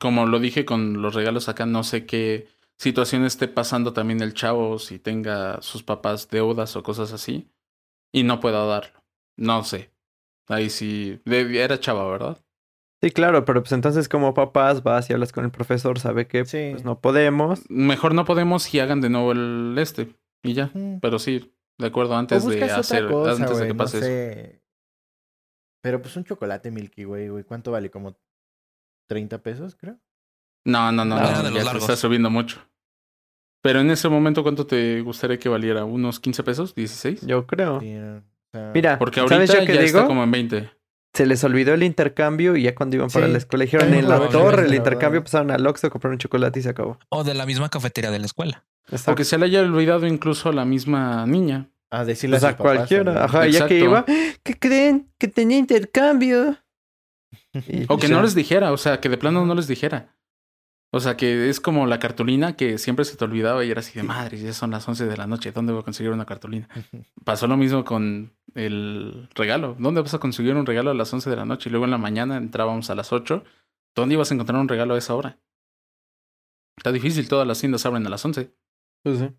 como 0.00 0.26
lo 0.26 0.40
dije 0.40 0.64
con 0.64 1.00
los 1.02 1.14
regalos 1.14 1.48
acá, 1.48 1.66
no 1.66 1.84
sé 1.84 2.04
qué 2.04 2.48
situación 2.78 3.24
esté 3.24 3.46
pasando 3.46 3.92
también 3.92 4.20
el 4.20 4.34
chavo, 4.34 4.80
si 4.80 4.98
tenga 4.98 5.62
sus 5.62 5.84
papás 5.84 6.28
deudas 6.30 6.74
o 6.74 6.82
cosas 6.82 7.12
así, 7.12 7.48
y 8.12 8.24
no 8.24 8.40
pueda 8.40 8.64
darlo. 8.66 9.04
No 9.36 9.62
sé. 9.62 9.92
Ahí 10.48 10.68
sí, 10.68 11.20
era 11.26 11.78
chava, 11.78 12.10
¿verdad? 12.10 12.44
Sí, 13.02 13.10
claro, 13.10 13.44
pero 13.44 13.62
pues 13.62 13.72
entonces 13.72 14.08
como 14.08 14.32
papás 14.32 14.82
vas 14.84 15.10
y 15.10 15.12
hablas 15.12 15.32
con 15.32 15.44
el 15.44 15.50
profesor, 15.50 15.98
sabe 15.98 16.28
que 16.28 16.44
Sí. 16.44 16.68
pues 16.72 16.84
no 16.84 17.00
podemos. 17.00 17.68
Mejor 17.68 18.14
no 18.14 18.24
podemos 18.24 18.72
y 18.74 18.78
hagan 18.80 19.00
de 19.00 19.10
nuevo 19.10 19.32
el 19.32 19.74
este, 19.78 20.14
y 20.44 20.52
ya. 20.54 20.66
Ujú. 20.74 20.98
Pero 21.02 21.18
sí, 21.18 21.52
de 21.78 21.86
acuerdo, 21.88 22.16
antes 22.16 22.46
de 22.46 22.62
hacer, 22.64 23.08
cosa, 23.08 23.32
antes 23.42 23.58
de 23.58 23.66
que 23.66 23.72
no 23.72 23.76
pase 23.76 23.98
eso. 23.98 24.58
Pero 25.82 26.00
pues 26.00 26.16
un 26.16 26.24
chocolate 26.24 26.70
Milky 26.70 27.04
Way, 27.04 27.28
güey, 27.28 27.44
¿cuánto 27.44 27.72
vale? 27.72 27.90
¿Como 27.90 28.16
30 29.08 29.42
pesos, 29.42 29.74
creo? 29.74 29.98
No, 30.64 30.92
no, 30.92 31.04
no, 31.04 31.16
No, 31.16 31.22
no, 31.22 31.28
era 31.28 31.38
de 31.42 31.50
los 31.50 31.58
ya 31.58 31.64
largos. 31.64 31.82
está 31.82 31.96
subiendo 31.96 32.30
mucho. 32.30 32.60
Pero 33.64 33.80
en 33.80 33.90
ese 33.90 34.08
momento, 34.08 34.44
¿cuánto 34.44 34.64
te 34.66 35.00
gustaría 35.00 35.38
que 35.40 35.48
valiera? 35.48 35.84
¿Unos 35.84 36.20
15 36.20 36.44
pesos? 36.44 36.74
¿16? 36.76 37.26
Yo 37.26 37.46
creo. 37.48 37.80
Sí, 37.80 37.96
o 37.96 38.22
sea, 38.52 38.70
Mira, 38.74 38.98
Porque 38.98 39.20
¿sabes 39.26 39.50
ahorita 39.50 39.72
yo 39.72 39.74
ya 39.74 39.82
digo? 39.82 39.98
está 39.98 40.06
como 40.06 40.22
en 40.22 40.30
20. 40.30 40.70
Se 41.14 41.26
les 41.26 41.44
olvidó 41.44 41.74
el 41.74 41.82
intercambio 41.82 42.56
y 42.56 42.62
ya 42.62 42.74
cuando 42.74 42.96
iban 42.96 43.10
para 43.10 43.28
la 43.28 43.36
escuela 43.38 43.64
dijeron 43.64 43.92
en 43.92 44.08
la 44.08 44.28
torre 44.28 44.66
el 44.66 44.74
intercambio, 44.74 45.22
pasaron 45.22 45.50
al 45.50 45.66
Oxxo, 45.66 45.90
compraron 45.90 46.14
un 46.14 46.18
chocolate 46.18 46.60
y 46.60 46.62
se 46.62 46.70
acabó. 46.70 46.98
O 47.10 47.22
de 47.22 47.34
la 47.34 47.44
misma 47.44 47.68
cafetería 47.68 48.10
de 48.10 48.18
la 48.18 48.26
escuela. 48.26 48.64
Exacto. 48.86 49.12
O 49.12 49.14
que 49.14 49.24
se 49.24 49.36
le 49.38 49.44
haya 49.46 49.60
olvidado 49.60 50.06
incluso 50.06 50.48
a 50.48 50.52
la 50.52 50.64
misma 50.64 51.26
niña. 51.26 51.68
A 51.90 52.06
decirle 52.06 52.38
a 52.38 52.40
papás 52.40 52.56
cualquiera. 52.56 53.24
Ajá, 53.24 53.46
ya 53.46 53.66
que 53.66 53.78
iba, 53.80 54.06
¿qué 54.42 54.58
creen? 54.58 55.10
Que 55.18 55.28
tenía 55.28 55.58
intercambio. 55.58 56.56
Y 57.68 57.84
O 57.88 57.98
que 57.98 58.08
ya. 58.08 58.14
no 58.14 58.22
les 58.22 58.34
dijera, 58.34 58.72
o 58.72 58.78
sea, 58.78 58.98
que 59.00 59.10
de 59.10 59.18
plano 59.18 59.44
no 59.44 59.54
les 59.54 59.66
dijera. 59.66 60.16
O 60.90 61.00
sea, 61.00 61.16
que 61.16 61.48
es 61.50 61.60
como 61.60 61.86
la 61.86 61.98
cartulina 61.98 62.54
que 62.56 62.76
siempre 62.78 63.04
se 63.06 63.16
te 63.16 63.24
olvidaba 63.24 63.64
y 63.64 63.70
era 63.70 63.80
así 63.80 63.92
de 63.94 64.02
madre, 64.02 64.38
ya 64.38 64.52
son 64.52 64.70
las 64.70 64.86
11 64.86 65.06
de 65.06 65.16
la 65.16 65.26
noche, 65.26 65.52
¿dónde 65.52 65.72
voy 65.72 65.80
a 65.80 65.84
conseguir 65.84 66.12
una 66.12 66.26
cartulina? 66.26 66.68
Pasó 67.24 67.46
lo 67.46 67.56
mismo 67.56 67.84
con 67.84 68.32
el 68.54 69.28
regalo. 69.34 69.76
¿Dónde 69.78 70.00
vas 70.00 70.14
a 70.14 70.18
conseguir 70.18 70.54
un 70.54 70.66
regalo 70.66 70.90
a 70.90 70.94
las 70.94 71.12
11 71.12 71.30
de 71.30 71.36
la 71.36 71.44
noche? 71.44 71.68
Y 71.68 71.72
luego 71.72 71.84
en 71.84 71.90
la 71.90 71.98
mañana 71.98 72.36
entrábamos 72.36 72.90
a 72.90 72.94
las 72.94 73.12
8. 73.12 73.44
¿Dónde 73.94 74.14
ibas 74.14 74.30
a 74.30 74.34
encontrar 74.34 74.60
un 74.60 74.68
regalo 74.68 74.94
a 74.94 74.98
esa 74.98 75.14
hora? 75.14 75.38
Está 76.76 76.92
difícil, 76.92 77.28
todas 77.28 77.46
las 77.46 77.60
tiendas 77.60 77.84
abren 77.84 78.06
a 78.06 78.10
las 78.10 78.24
11. 78.24 78.54
Pues 79.04 79.18
sí. 79.18 79.30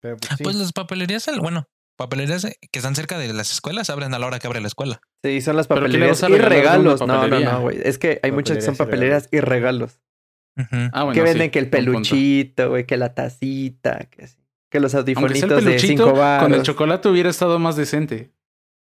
Pero 0.00 0.16
pues, 0.16 0.32
sí. 0.36 0.44
Pues 0.44 0.56
las 0.56 0.72
papelerías, 0.72 1.28
bueno, 1.40 1.68
papelerías 1.96 2.44
que 2.44 2.78
están 2.78 2.94
cerca 2.94 3.18
de 3.18 3.32
las 3.32 3.52
escuelas 3.52 3.90
abren 3.90 4.14
a 4.14 4.18
la 4.18 4.26
hora 4.26 4.38
que 4.38 4.46
abre 4.46 4.60
la 4.60 4.68
escuela. 4.68 5.00
Sí, 5.22 5.40
son 5.40 5.56
las 5.56 5.66
¿Pero 5.66 5.82
qué 5.82 5.88
le 5.88 5.98
papelerías 5.98 6.22
y 6.22 6.38
regalos. 6.38 7.00
No, 7.00 7.28
no, 7.28 7.40
no, 7.40 7.60
güey. 7.60 7.78
Es 7.82 7.98
que 7.98 8.20
hay 8.22 8.32
muchas 8.32 8.56
que 8.56 8.62
son 8.62 8.76
Papelerías 8.76 9.28
y 9.32 9.40
regalos. 9.40 10.00
Ujú. 10.58 10.88
Ah, 10.92 11.04
bueno, 11.04 11.12
que 11.12 11.20
sí, 11.20 11.32
venden 11.32 11.50
que 11.50 11.58
el 11.58 11.68
peluchito, 11.68 12.70
güey, 12.70 12.86
que 12.86 12.96
la 12.96 13.14
tacita, 13.14 14.08
que, 14.10 14.24
así. 14.24 14.38
Que 14.70 14.80
los 14.80 14.94
audifonitos 14.94 15.48
de 15.64 15.70
peluchito, 15.70 16.04
5 16.06 16.12
baros. 16.18 16.44
con 16.48 16.54
el 16.54 16.62
chocolate 16.62 17.08
hubiera 17.08 17.30
estado 17.30 17.58
más 17.58 17.76
decente. 17.76 18.32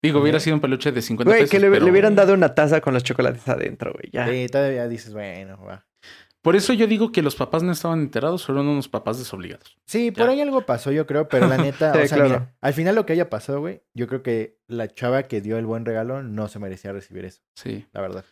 Digo, 0.03 0.21
hubiera 0.21 0.41
sido 0.41 0.57
un 0.57 0.61
peluche 0.61 0.91
de 0.91 1.01
50 1.01 1.31
Güey, 1.31 1.43
pesos. 1.43 1.51
que 1.51 1.61
le, 1.61 1.69
hubieran 1.91 2.17
dado 2.17 2.35
una 2.35 2.55
taza 2.55 2.81
con 2.81 2.93
los 2.95 3.05
chocolates 3.05 3.47
adentro, 3.49 3.93
güey. 3.93 4.11
Ya. 4.13 4.27
Sí, 4.29 4.47
todavía 4.51 4.89
dices, 4.89 5.13
bueno, 5.13 5.59
va. 5.65 5.87
Por 6.43 6.57
eso 6.57 6.73
yo 6.73 6.89
digo 6.89 7.13
que 7.13 7.23
los 7.23 7.37
papás 7.37 7.63
no 7.63 7.71
estaban 7.71 8.01
enterados, 8.01 8.45
fueron 8.45 8.67
unos 8.67 8.89
papás 8.89 9.17
desobligados. 9.19 9.77
Sí, 9.87 10.11
por 10.11 10.25
Ya. 10.27 10.33
ahí 10.33 10.41
algo 10.41 10.63
pasó, 10.67 10.91
yo 10.91 11.07
creo, 11.07 11.29
pero 11.29 11.47
la 11.47 11.57
neta, 11.57 11.93
Sí, 11.95 11.99
o 12.01 12.07
sea, 12.09 12.17
claro. 12.19 12.31
mira, 12.31 12.55
al 12.61 12.73
final 12.75 12.97
lo 12.97 13.07
que 13.07 13.13
haya 13.13 13.31
pasado, 13.31 13.61
güey, 13.61 13.83
yo 13.95 14.09
creo 14.09 14.25
que 14.25 14.59
la 14.67 14.89
chava 14.89 15.23
que 15.23 15.41
dio 15.41 15.57
el 15.57 15.67
buen 15.67 15.85
regalo 15.85 16.25
no 16.25 16.49
se 16.49 16.59
merecía 16.59 16.91
recibir 16.93 17.25
eso, 17.27 17.43
Sí. 17.55 17.87
la 17.93 18.01
verdad. 18.01 18.25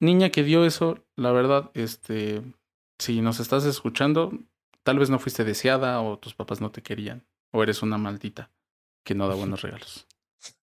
Niña 0.00 0.30
que 0.30 0.42
dio 0.42 0.64
eso, 0.64 0.98
la 1.16 1.30
verdad, 1.30 1.70
este. 1.74 2.42
si 3.00 3.20
nos 3.20 3.38
estás 3.38 3.64
escuchando, 3.66 4.32
tal 4.84 4.98
vez 5.00 5.10
no 5.10 5.18
fuiste 5.18 5.42
deseada 5.44 6.00
o 6.00 6.18
tus 6.18 6.34
papás 6.34 6.60
no 6.60 6.70
te 6.70 6.82
querían. 6.82 7.26
O 7.52 7.62
eres 7.62 7.82
una 7.82 7.98
maldita 7.98 8.50
que 9.04 9.14
no 9.16 9.26
da 9.28 9.34
buenos 9.34 9.62
regalos. 9.62 10.06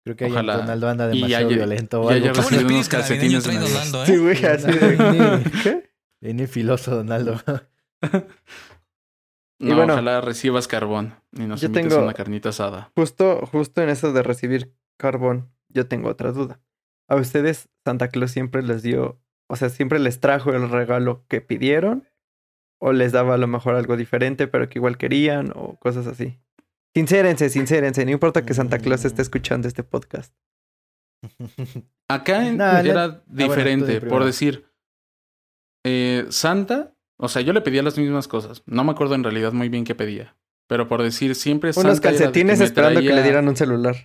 Creo 0.03 0.15
que 0.15 0.25
ahí 0.25 0.31
Ojalá. 0.31 0.57
Donaldo 0.57 0.89
anda 0.89 1.05
Y 1.13 1.15
demasiado 1.17 1.47
haya- 1.47 1.55
violento 1.57 2.01
o 2.01 2.11
y 2.11 2.15
haya 2.15 2.29
algo. 2.31 2.41
¿Cómo 2.43 2.49
le 2.49 2.57
recibido 2.57 2.67
pides 2.67 2.93
unos 2.93 3.07
que 3.09 3.15
navideño 3.15 3.41
calcetines 3.41 4.05
Sí, 4.07 4.13
eh? 4.13 4.17
güey, 4.17 4.45
así 4.45 4.71
de... 4.71 5.51
¿Qué? 5.63 5.89
Viene 6.21 6.47
filoso, 6.47 6.95
Donaldo. 6.95 7.39
Y 9.59 9.65
No, 9.69 9.75
bueno. 9.75 9.93
ojalá 9.93 10.21
recibas 10.21 10.67
carbón 10.67 11.15
y 11.31 11.41
nos 11.41 11.61
Yo 11.61 11.67
invites 11.67 11.89
tengo- 11.89 12.03
una 12.03 12.13
carnita 12.13 12.49
asada. 12.49 12.91
Justo, 12.95 13.43
justo 13.51 13.81
en 13.81 13.89
eso 13.89 14.13
de 14.13 14.21
recibir 14.21 14.75
carbón, 14.97 15.51
yo 15.69 15.87
tengo 15.87 16.09
otra 16.09 16.31
duda. 16.31 16.59
¿A 17.09 17.15
ustedes 17.15 17.67
Santa 17.83 18.09
Claus 18.09 18.29
siempre 18.31 18.61
les 18.61 18.83
dio, 18.83 19.19
o 19.49 19.55
sea, 19.55 19.69
siempre 19.69 19.97
les 19.97 20.19
trajo 20.19 20.53
el 20.53 20.69
regalo 20.69 21.25
que 21.27 21.41
pidieron? 21.41 22.07
¿O 22.79 22.93
les 22.93 23.11
daba 23.11 23.33
a 23.35 23.37
lo 23.37 23.47
mejor 23.47 23.75
algo 23.75 23.97
diferente, 23.97 24.47
pero 24.47 24.69
que 24.69 24.79
igual 24.79 24.97
querían? 24.97 25.51
O 25.55 25.77
cosas 25.79 26.05
así. 26.07 26.39
Sincérense, 26.95 27.49
sincérense. 27.49 28.05
No 28.05 28.11
importa 28.11 28.45
que 28.45 28.53
Santa 28.53 28.79
Claus 28.79 29.05
esté 29.05 29.21
escuchando 29.21 29.67
este 29.67 29.83
podcast. 29.83 30.33
Acá 32.09 32.47
en- 32.47 32.57
No, 32.57 32.63
la- 32.65 32.79
era 32.81 33.03
Ah, 33.03 33.07
bueno, 33.07 33.23
diferente, 33.27 34.01
por 34.01 34.23
decir, 34.23 34.65
eh, 35.85 36.25
Santa, 36.29 36.95
o 37.19 37.27
sea, 37.27 37.41
yo 37.41 37.53
le 37.53 37.61
pedía 37.61 37.83
las 37.83 37.97
mismas 37.97 38.27
cosas. 38.27 38.63
No 38.65 38.83
me 38.83 38.91
acuerdo 38.91 39.15
en 39.15 39.23
realidad 39.23 39.53
muy 39.53 39.69
bien 39.69 39.83
qué 39.83 39.95
pedía. 39.95 40.37
Pero 40.67 40.87
por 40.87 41.01
decir, 41.01 41.33
siempre 41.35 41.71
Santa 41.73 41.89
Unos 41.89 41.99
era 41.99 42.11
de 42.11 42.17
que 42.17 42.23
calcetines 42.23 42.59
esperando 42.61 42.99
que 42.99 43.13
le 43.13 43.23
dieran 43.23 43.47
un 43.47 43.55
celular. 43.55 43.95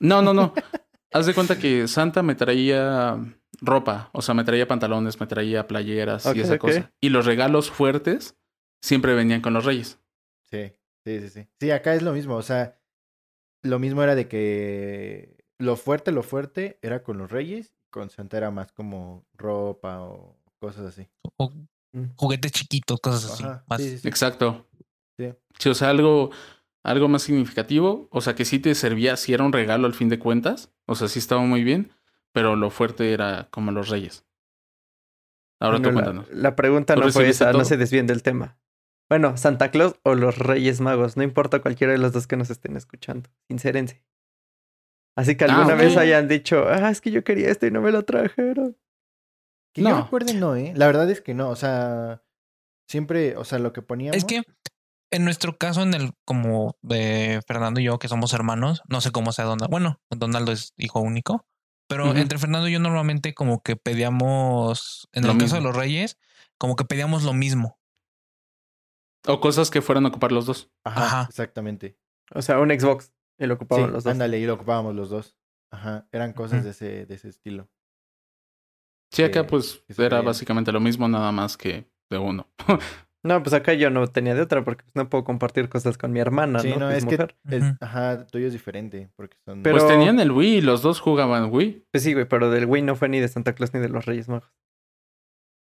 No, 0.00 0.22
no, 0.22 0.34
no. 0.34 0.52
Haz 1.12 1.26
de 1.26 1.34
cuenta 1.34 1.58
que 1.58 1.88
Santa 1.88 2.22
me 2.22 2.34
traía 2.34 3.16
ropa, 3.60 4.10
o 4.12 4.22
sea, 4.22 4.34
me 4.34 4.44
traía 4.44 4.68
pantalones, 4.68 5.18
me 5.20 5.26
traía 5.26 5.66
playeras 5.66 6.24
y 6.34 6.40
esa 6.40 6.58
cosa. 6.58 6.92
Y 7.00 7.08
los 7.10 7.26
regalos 7.26 7.70
fuertes 7.70 8.36
siempre 8.82 9.14
venían 9.14 9.40
con 9.40 9.52
los 9.54 9.64
reyes. 9.64 9.98
Sí, 10.50 10.72
sí, 11.04 11.20
sí, 11.20 11.28
sí. 11.28 11.46
Sí, 11.60 11.70
acá 11.70 11.94
es 11.94 12.02
lo 12.02 12.12
mismo. 12.12 12.36
O 12.36 12.42
sea, 12.42 12.78
lo 13.62 13.78
mismo 13.78 14.02
era 14.02 14.14
de 14.14 14.28
que 14.28 15.36
lo 15.58 15.76
fuerte, 15.76 16.12
lo 16.12 16.22
fuerte 16.22 16.78
era 16.82 17.02
con 17.02 17.18
los 17.18 17.30
reyes. 17.30 17.74
Con 17.90 18.10
Santa 18.10 18.36
era 18.36 18.50
más 18.50 18.70
como 18.72 19.26
ropa 19.34 20.02
o 20.02 20.36
cosas 20.60 20.86
así. 20.86 21.08
O 21.36 21.52
Mm. 21.92 22.04
juguetes 22.16 22.52
chiquitos, 22.52 23.00
cosas 23.00 23.32
así. 23.32 23.42
Ajá, 23.44 23.64
más- 23.66 23.80
sí, 23.80 23.88
sí, 23.90 23.98
sí. 24.00 24.08
Exacto. 24.08 24.66
Sí. 25.18 25.32
Sí, 25.58 25.68
o 25.70 25.74
sea, 25.74 25.88
algo, 25.88 26.30
algo 26.84 27.08
más 27.08 27.22
significativo. 27.22 28.08
O 28.10 28.20
sea, 28.20 28.34
que 28.34 28.44
sí 28.44 28.58
te 28.58 28.74
servía, 28.74 29.16
si 29.16 29.32
era 29.32 29.42
un 29.42 29.54
regalo 29.54 29.86
al 29.86 29.94
fin 29.94 30.10
de 30.10 30.18
cuentas. 30.18 30.70
O 30.86 30.94
sea, 30.94 31.08
sí 31.08 31.18
estaba 31.18 31.40
muy 31.40 31.64
bien. 31.64 31.90
Pero 32.38 32.56
lo 32.56 32.70
fuerte 32.70 33.12
era 33.12 33.48
como 33.50 33.72
los 33.72 33.88
reyes. 33.88 34.24
Ahora 35.60 35.78
Bueno, 35.78 35.88
tú 35.90 35.94
la- 35.96 36.02
cuéntanos. 36.04 36.30
La, 36.30 36.54
pregunta 36.56 36.94
¿Tú 36.94 37.00
no 37.00 37.10
fue 37.12 37.28
esa, 37.28 37.52
no 37.52 37.64
se 37.64 37.76
desvíen 37.76 38.06
del 38.06 38.22
tema. 38.22 38.58
Bueno, 39.10 39.36
Santa 39.36 39.70
Claus 39.70 39.98
o 40.04 40.14
los 40.14 40.38
Reyes 40.38 40.80
Magos, 40.80 41.16
no 41.16 41.22
importa 41.22 41.60
cualquiera 41.62 41.92
de 41.94 41.98
los 41.98 42.12
dos 42.12 42.26
que 42.26 42.36
nos 42.36 42.50
estén 42.50 42.76
escuchando. 42.76 43.30
Sincérense. 43.48 44.04
Así 45.16 45.36
que 45.36 45.46
Ah, 45.46 45.56
alguna 45.56 45.74
vez 45.74 45.96
hayan 45.96 46.28
dicho, 46.28 46.64
ah, 46.68 46.90
es 46.90 47.00
que 47.00 47.10
yo 47.10 47.24
quería 47.24 47.48
esto 47.50 47.66
y 47.66 47.70
no 47.70 47.80
me 47.80 47.90
lo 47.90 48.04
trajeron. 48.04 48.76
Que 49.74 49.82
yo 49.82 49.88
No. 49.88 50.02
recuerde, 50.04 50.34
no, 50.34 50.54
¿eh? 50.54 50.72
La 50.76 50.86
verdad 50.86 51.10
es 51.10 51.20
que 51.22 51.34
no. 51.34 51.48
O 51.48 51.56
sea, 51.56 52.22
siempre, 52.88 53.36
o 53.36 53.44
sea, 53.44 53.58
lo 53.58 53.72
que 53.72 53.82
poníamos. 53.82 54.16
Es 54.16 54.24
que 54.24 54.42
en 55.10 55.24
nuestro 55.24 55.56
caso, 55.56 55.82
en 55.82 55.94
el 55.94 56.12
como 56.26 56.76
de 56.82 57.40
Fernando 57.48 57.80
y 57.80 57.84
yo, 57.84 57.98
que 57.98 58.08
somos 58.08 58.32
hermanos, 58.34 58.82
no 58.88 59.00
sé 59.00 59.10
cómo 59.10 59.32
sea 59.32 59.46
Donaldo. 59.46 59.68
Bueno, 59.70 60.00
Donaldo 60.10 60.52
es 60.52 60.74
hijo 60.76 61.00
único, 61.00 61.46
pero 61.88 62.14
entre 62.16 62.38
Fernando 62.38 62.68
y 62.68 62.72
yo 62.72 62.78
normalmente 62.80 63.34
como 63.34 63.62
que 63.62 63.76
pedíamos, 63.76 65.08
en 65.12 65.26
Lo 65.26 65.32
el 65.32 65.38
caso 65.38 65.56
de 65.56 65.62
los 65.62 65.74
reyes, 65.74 66.18
como 66.58 66.76
que 66.76 66.84
pedíamos 66.84 67.24
lo 67.24 67.32
mismo. 67.32 67.78
O 69.26 69.40
cosas 69.40 69.70
que 69.70 69.82
fueran 69.82 70.06
a 70.06 70.08
ocupar 70.08 70.32
los 70.32 70.46
dos. 70.46 70.70
Ajá, 70.84 71.04
Ajá. 71.04 71.26
exactamente. 71.28 71.98
O 72.34 72.42
sea, 72.42 72.60
un 72.60 72.70
Xbox. 72.70 73.12
Y 73.38 73.46
lo 73.46 73.54
Sí, 73.54 73.56
ocupaban 73.56 73.92
los 73.92 74.04
dos. 74.04 74.12
ándale, 74.12 74.38
y 74.38 74.46
lo 74.46 74.54
ocupábamos 74.54 74.94
los 74.94 75.10
dos. 75.10 75.36
Ajá, 75.70 76.08
eran 76.12 76.32
cosas 76.32 76.64
de, 76.64 76.70
ese, 76.70 77.06
de 77.06 77.14
ese 77.14 77.28
estilo. 77.28 77.68
Sí, 79.12 79.22
acá 79.22 79.46
pues 79.46 79.82
era 79.96 80.20
básicamente 80.22 80.72
lo 80.72 80.80
mismo, 80.80 81.08
nada 81.08 81.32
más 81.32 81.56
que 81.56 81.90
de 82.10 82.18
uno. 82.18 82.48
No, 83.24 83.42
pues 83.42 83.52
acá 83.52 83.74
yo 83.74 83.90
no 83.90 84.06
tenía 84.06 84.34
de 84.34 84.40
otra 84.42 84.62
porque 84.62 84.84
no 84.94 85.08
puedo 85.10 85.24
compartir 85.24 85.68
cosas 85.68 85.98
con 85.98 86.12
mi 86.12 86.20
hermana, 86.20 86.60
Sí, 86.60 86.70
¿no? 86.70 86.78
no, 86.78 86.90
es 86.90 87.04
que 87.04 87.16
mujer. 87.16 87.36
es- 87.50 87.74
ajá, 87.80 88.26
tuyo 88.26 88.46
es 88.46 88.52
diferente. 88.52 89.10
Porque 89.16 89.36
son. 89.44 89.62
Pero- 89.62 89.76
Pues 89.76 89.88
tenían 89.88 90.20
el 90.20 90.30
Wii 90.30 90.60
los 90.60 90.82
dos 90.82 91.00
jugaban 91.00 91.52
Wii. 91.52 91.86
Pues 91.90 92.04
sí, 92.04 92.12
güey, 92.14 92.26
pero 92.28 92.50
del 92.50 92.66
Wii 92.66 92.82
no 92.82 92.94
fue 92.94 93.08
ni 93.08 93.18
de 93.18 93.28
Santa 93.28 93.54
Claus 93.54 93.74
ni 93.74 93.80
de 93.80 93.88
los 93.88 94.06
Reyes 94.06 94.28
Magos. 94.28 94.52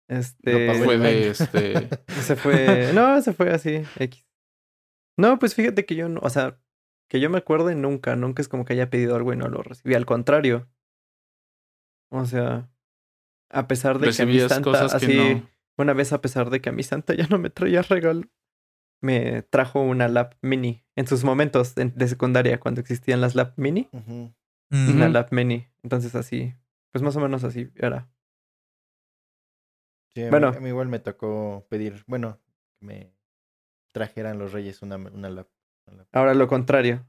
Este... 0.09 0.85
Fue 0.85 0.99
de 0.99 1.29
este. 1.29 1.89
Se 2.09 2.37
fue. 2.37 2.93
No, 2.93 3.21
se 3.23 3.33
fue 3.33 3.51
así, 3.51 3.83
X. 3.99 4.27
No, 5.19 5.39
pues 5.39 5.55
fíjate 5.55 5.85
que 5.87 5.95
yo 5.95 6.09
no, 6.09 6.21
o 6.23 6.31
sea, 6.31 6.59
que 7.11 7.21
yo 7.21 7.29
me 7.31 7.39
acuerde 7.39 7.75
nunca, 7.75 8.17
nunca 8.17 8.41
es 8.43 8.49
como 8.49 8.65
que 8.65 8.73
haya 8.75 8.91
pedido 8.91 9.17
algo 9.17 9.33
y 9.33 9.37
no 9.37 9.49
lo 9.49 9.63
recibí. 9.63 9.95
Al 9.95 10.07
contrario. 10.07 10.69
O 12.11 12.25
sea, 12.27 12.69
a 13.51 13.67
pesar 13.69 13.99
de 13.99 14.11
que 14.11 14.23
a 14.45 14.61
cosas 14.63 14.93
que 14.95 15.07
así, 15.07 15.17
no. 15.17 15.49
Una 15.79 15.93
vez 15.93 16.13
a 16.13 16.21
pesar 16.21 16.51
de 16.51 16.61
que 16.61 16.69
a 16.69 16.73
mi 16.73 16.83
Santa 16.83 17.15
ya 17.15 17.27
no 17.29 17.39
me 17.39 17.51
traía 17.51 17.83
regalo, 17.83 18.23
me 19.01 19.43
trajo 19.43 19.81
una 19.83 20.09
lap 20.09 20.35
mini 20.43 20.85
en 20.97 21.07
sus 21.07 21.25
momentos 21.25 21.75
de, 21.75 21.87
de 21.87 22.09
secundaria, 22.09 22.61
cuando 22.61 22.81
existían 22.81 23.21
las 23.21 23.35
lap 23.35 23.55
mini, 23.57 23.89
una 23.93 25.09
lap 25.09 25.33
mini. 25.33 25.69
Entonces 25.83 26.15
así, 26.15 26.55
pues 26.93 27.03
más 27.03 27.17
o 27.17 27.21
menos 27.21 27.43
así 27.45 27.71
era. 27.77 28.09
Sí, 30.15 30.21
a 30.23 30.25
mí- 30.27 30.31
Bueno. 30.31 30.49
a 30.49 30.61
mí 30.61 30.69
igual 30.69 30.89
me 30.89 30.99
tocó 30.99 31.67
pedir, 31.69 32.05
bueno, 32.07 32.39
que 32.79 32.87
me 32.87 33.13
trajeran 33.93 34.39
los 34.39 34.53
reyes 34.53 34.83
una, 34.83 34.97
una 34.97 35.31
lap. 35.31 35.49
una 35.87 35.99
lap. 35.99 36.07
Ahora 36.13 36.35
lo 36.35 36.47
contrario, 36.49 37.07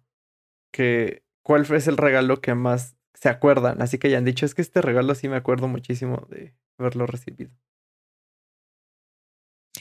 que 0.72 1.24
¿cuál 1.44 1.66
es 1.74 1.88
el 1.88 1.98
regalo 1.98 2.42
que 2.42 2.56
más 2.56 2.96
se 3.14 3.30
acuerdan? 3.30 3.82
Así 3.82 3.98
que 4.00 4.08
hayan 4.08 4.26
dicho, 4.26 4.46
es 4.46 4.56
que 4.56 4.62
este 4.62 4.82
regalo 4.82 5.14
sí 5.16 5.28
me 5.30 5.36
acuerdo 5.36 5.68
muchísimo 5.68 6.26
de 6.30 6.56
haberlo 6.78 7.06
recibido. 7.06 7.52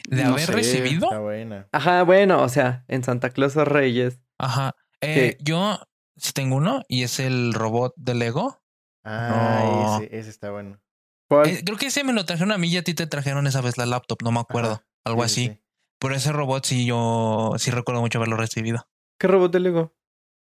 De 0.09 0.24
no 0.24 0.31
haber 0.31 0.46
sé. 0.46 0.52
recibido. 0.52 1.07
Está 1.07 1.18
buena. 1.18 1.68
Ajá, 1.72 2.02
bueno, 2.05 2.42
o 2.42 2.48
sea, 2.48 2.85
en 2.88 3.05
Santa 3.05 3.31
Claus 3.31 3.57
o 3.57 3.64
Reyes. 3.64 4.20
Ajá. 4.38 4.74
Eh, 5.00 5.37
yo 5.40 5.78
sí 6.16 6.33
tengo 6.33 6.57
uno 6.57 6.83
y 6.88 7.02
es 7.02 7.18
el 7.20 7.52
robot 7.55 7.94
de 7.96 8.14
Lego. 8.14 8.62
Ah, 9.05 9.62
No. 9.64 9.96
ese, 10.05 10.18
ese 10.18 10.31
está 10.31 10.50
bueno. 10.50 10.81
¿Cuál? 11.28 11.48
Eh, 11.48 11.62
creo 11.64 11.76
que 11.78 11.87
ese 11.87 12.05
me 12.05 12.12
lo 12.12 12.24
trajeron 12.24 12.52
a 12.52 12.59
mí 12.59 12.68
y 12.68 12.76
a 12.76 12.85
ti 12.85 12.94
te 12.94 13.07
trajeron 13.07 13.46
esa 13.46 13.61
vez 13.61 13.76
la 13.78 13.87
laptop, 13.87 14.22
no 14.22 14.33
me 14.33 14.40
acuerdo. 14.40 14.72
Ajá, 14.72 14.87
Algo 15.05 15.26
sí, 15.28 15.35
sí, 15.35 15.46
así. 15.46 15.55
sí. 15.57 15.62
Pero 16.00 16.14
ese 16.14 16.33
robot 16.33 16.64
sí 16.64 16.85
yo 16.87 17.52
sí 17.59 17.70
recuerdo 17.70 18.00
mucho 18.00 18.18
haberlo 18.18 18.37
recibido. 18.37 18.88
¿Qué 19.18 19.28
robot 19.28 19.52
de 19.52 19.61
Lego? 19.61 19.94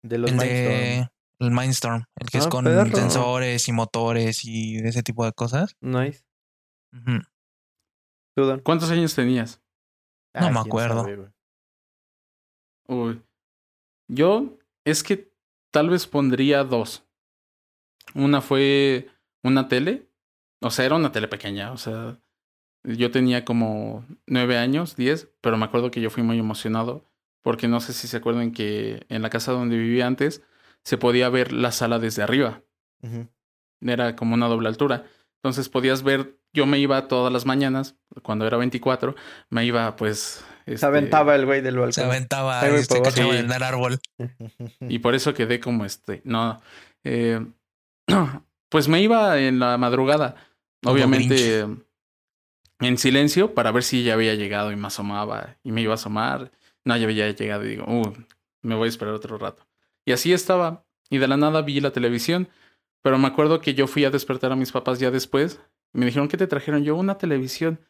De 0.02 0.16
los 0.18 0.30
el 0.30 0.36
Mindstorm. 0.36 0.68
de 0.68 1.08
el 1.40 1.50
Mindstorm, 1.50 2.04
el 2.16 2.30
que 2.30 2.38
es 2.38 2.46
Ah, 2.46 2.48
con 2.48 2.64
perro. 2.64 2.96
sensores 2.96 3.68
y 3.68 3.72
motores 3.72 4.44
y 4.44 4.76
ese 4.78 5.02
tipo 5.02 5.24
de 5.24 5.32
cosas. 5.32 5.76
Nice. 5.80 6.22
Ujú. 6.94 7.18
¿Tú, 8.40 8.46
Don? 8.46 8.60
¿Cuántos 8.60 8.90
años 8.90 9.14
tenías? 9.14 9.62
no 10.34 10.40
me 10.40 10.46
quién 10.46 10.56
acuerdo. 10.58 11.00
sabe, 11.02 11.16
güey. 11.16 11.28
Uy. 12.88 13.22
Yo 14.08 14.58
es 14.84 15.02
que 15.02 15.32
tal 15.70 15.90
vez 15.90 16.06
pondría 16.06 16.64
dos. 16.64 17.04
Una 18.14 18.40
fue 18.40 19.08
una 19.42 19.68
tele. 19.68 20.08
O 20.62 20.70
sea, 20.70 20.86
era 20.86 20.96
una 20.96 21.12
tele 21.12 21.28
pequeña. 21.28 21.72
O 21.72 21.76
sea, 21.76 22.18
yo 22.82 23.10
tenía 23.10 23.44
como 23.44 24.04
nueve 24.26 24.56
años, 24.56 24.96
diez, 24.96 25.28
pero 25.40 25.56
me 25.56 25.66
acuerdo 25.66 25.90
que 25.90 26.00
yo 26.00 26.10
fui 26.10 26.22
muy 26.22 26.38
emocionado 26.38 27.04
porque 27.42 27.68
no 27.68 27.80
sé 27.80 27.92
si 27.92 28.08
se 28.08 28.16
acuerdan 28.16 28.52
que 28.52 29.04
en 29.08 29.22
la 29.22 29.30
casa 29.30 29.52
donde 29.52 29.76
vivía 29.76 30.06
antes 30.06 30.42
se 30.82 30.98
podía 30.98 31.28
ver 31.28 31.52
la 31.52 31.72
sala 31.72 31.98
desde 31.98 32.22
arriba. 32.22 32.62
Era 33.80 34.16
como 34.16 34.34
una 34.34 34.48
doble 34.48 34.68
altura. 34.68 35.04
Entonces 35.36 35.68
podías 35.68 36.02
ver, 36.02 36.39
yo 36.52 36.66
me 36.66 36.78
iba 36.78 37.08
todas 37.08 37.32
las 37.32 37.46
mañanas, 37.46 37.96
cuando 38.22 38.46
era 38.46 38.56
24, 38.56 39.14
me 39.50 39.64
iba 39.64 39.94
pues... 39.96 40.44
Se 40.66 40.74
este, 40.74 40.86
aventaba 40.86 41.34
el 41.34 41.46
güey 41.46 41.62
del 41.62 41.76
balcón. 41.76 41.92
Se 41.92 42.04
aventaba 42.04 42.60
se 42.60 43.02
cachaba 43.02 43.32
Sí. 43.32 43.38
en 43.38 43.50
el 43.50 43.62
árbol. 43.62 43.98
Y 44.80 45.00
por 45.00 45.14
eso 45.14 45.34
quedé 45.34 45.58
como 45.58 45.84
este. 45.84 46.20
No. 46.24 46.60
eh, 47.04 47.44
pues 48.68 48.88
me 48.88 49.00
iba 49.02 49.38
en 49.40 49.58
la 49.58 49.78
madrugada. 49.78 50.36
Como 50.82 50.94
Obviamente 50.94 51.66
en 52.80 52.98
silencio 52.98 53.54
para 53.54 53.72
ver 53.72 53.82
si 53.82 54.02
ya 54.04 54.14
había 54.14 54.34
llegado 54.34 54.72
y 54.72 54.76
me 54.76 54.86
asomaba. 54.86 55.56
Y 55.62 55.72
me 55.72 55.82
iba 55.82 55.92
a 55.92 55.96
asomar. 55.96 56.52
No, 56.84 56.96
ya 56.96 57.04
había 57.04 57.30
llegado 57.30 57.64
y 57.64 57.68
digo, 57.68 57.84
uh, 57.86 58.12
me 58.62 58.74
voy 58.74 58.86
a 58.86 58.88
esperar 58.88 59.14
otro 59.14 59.38
rato. 59.38 59.66
Y 60.04 60.12
así 60.12 60.32
estaba. 60.32 60.84
Y 61.10 61.18
de 61.18 61.28
la 61.28 61.36
nada 61.36 61.62
vi 61.62 61.80
la 61.80 61.90
televisión. 61.90 62.48
Pero 63.02 63.18
me 63.18 63.26
acuerdo 63.28 63.60
que 63.60 63.74
yo 63.74 63.86
fui 63.86 64.04
a 64.04 64.10
despertar 64.10 64.52
a 64.52 64.56
mis 64.56 64.72
papás 64.72 64.98
ya 64.98 65.10
después. 65.10 65.60
Me 65.92 66.06
dijeron, 66.06 66.28
¿qué 66.28 66.36
te 66.36 66.46
trajeron? 66.46 66.84
Yo, 66.84 66.96
una 66.96 67.18
televisión. 67.18 67.80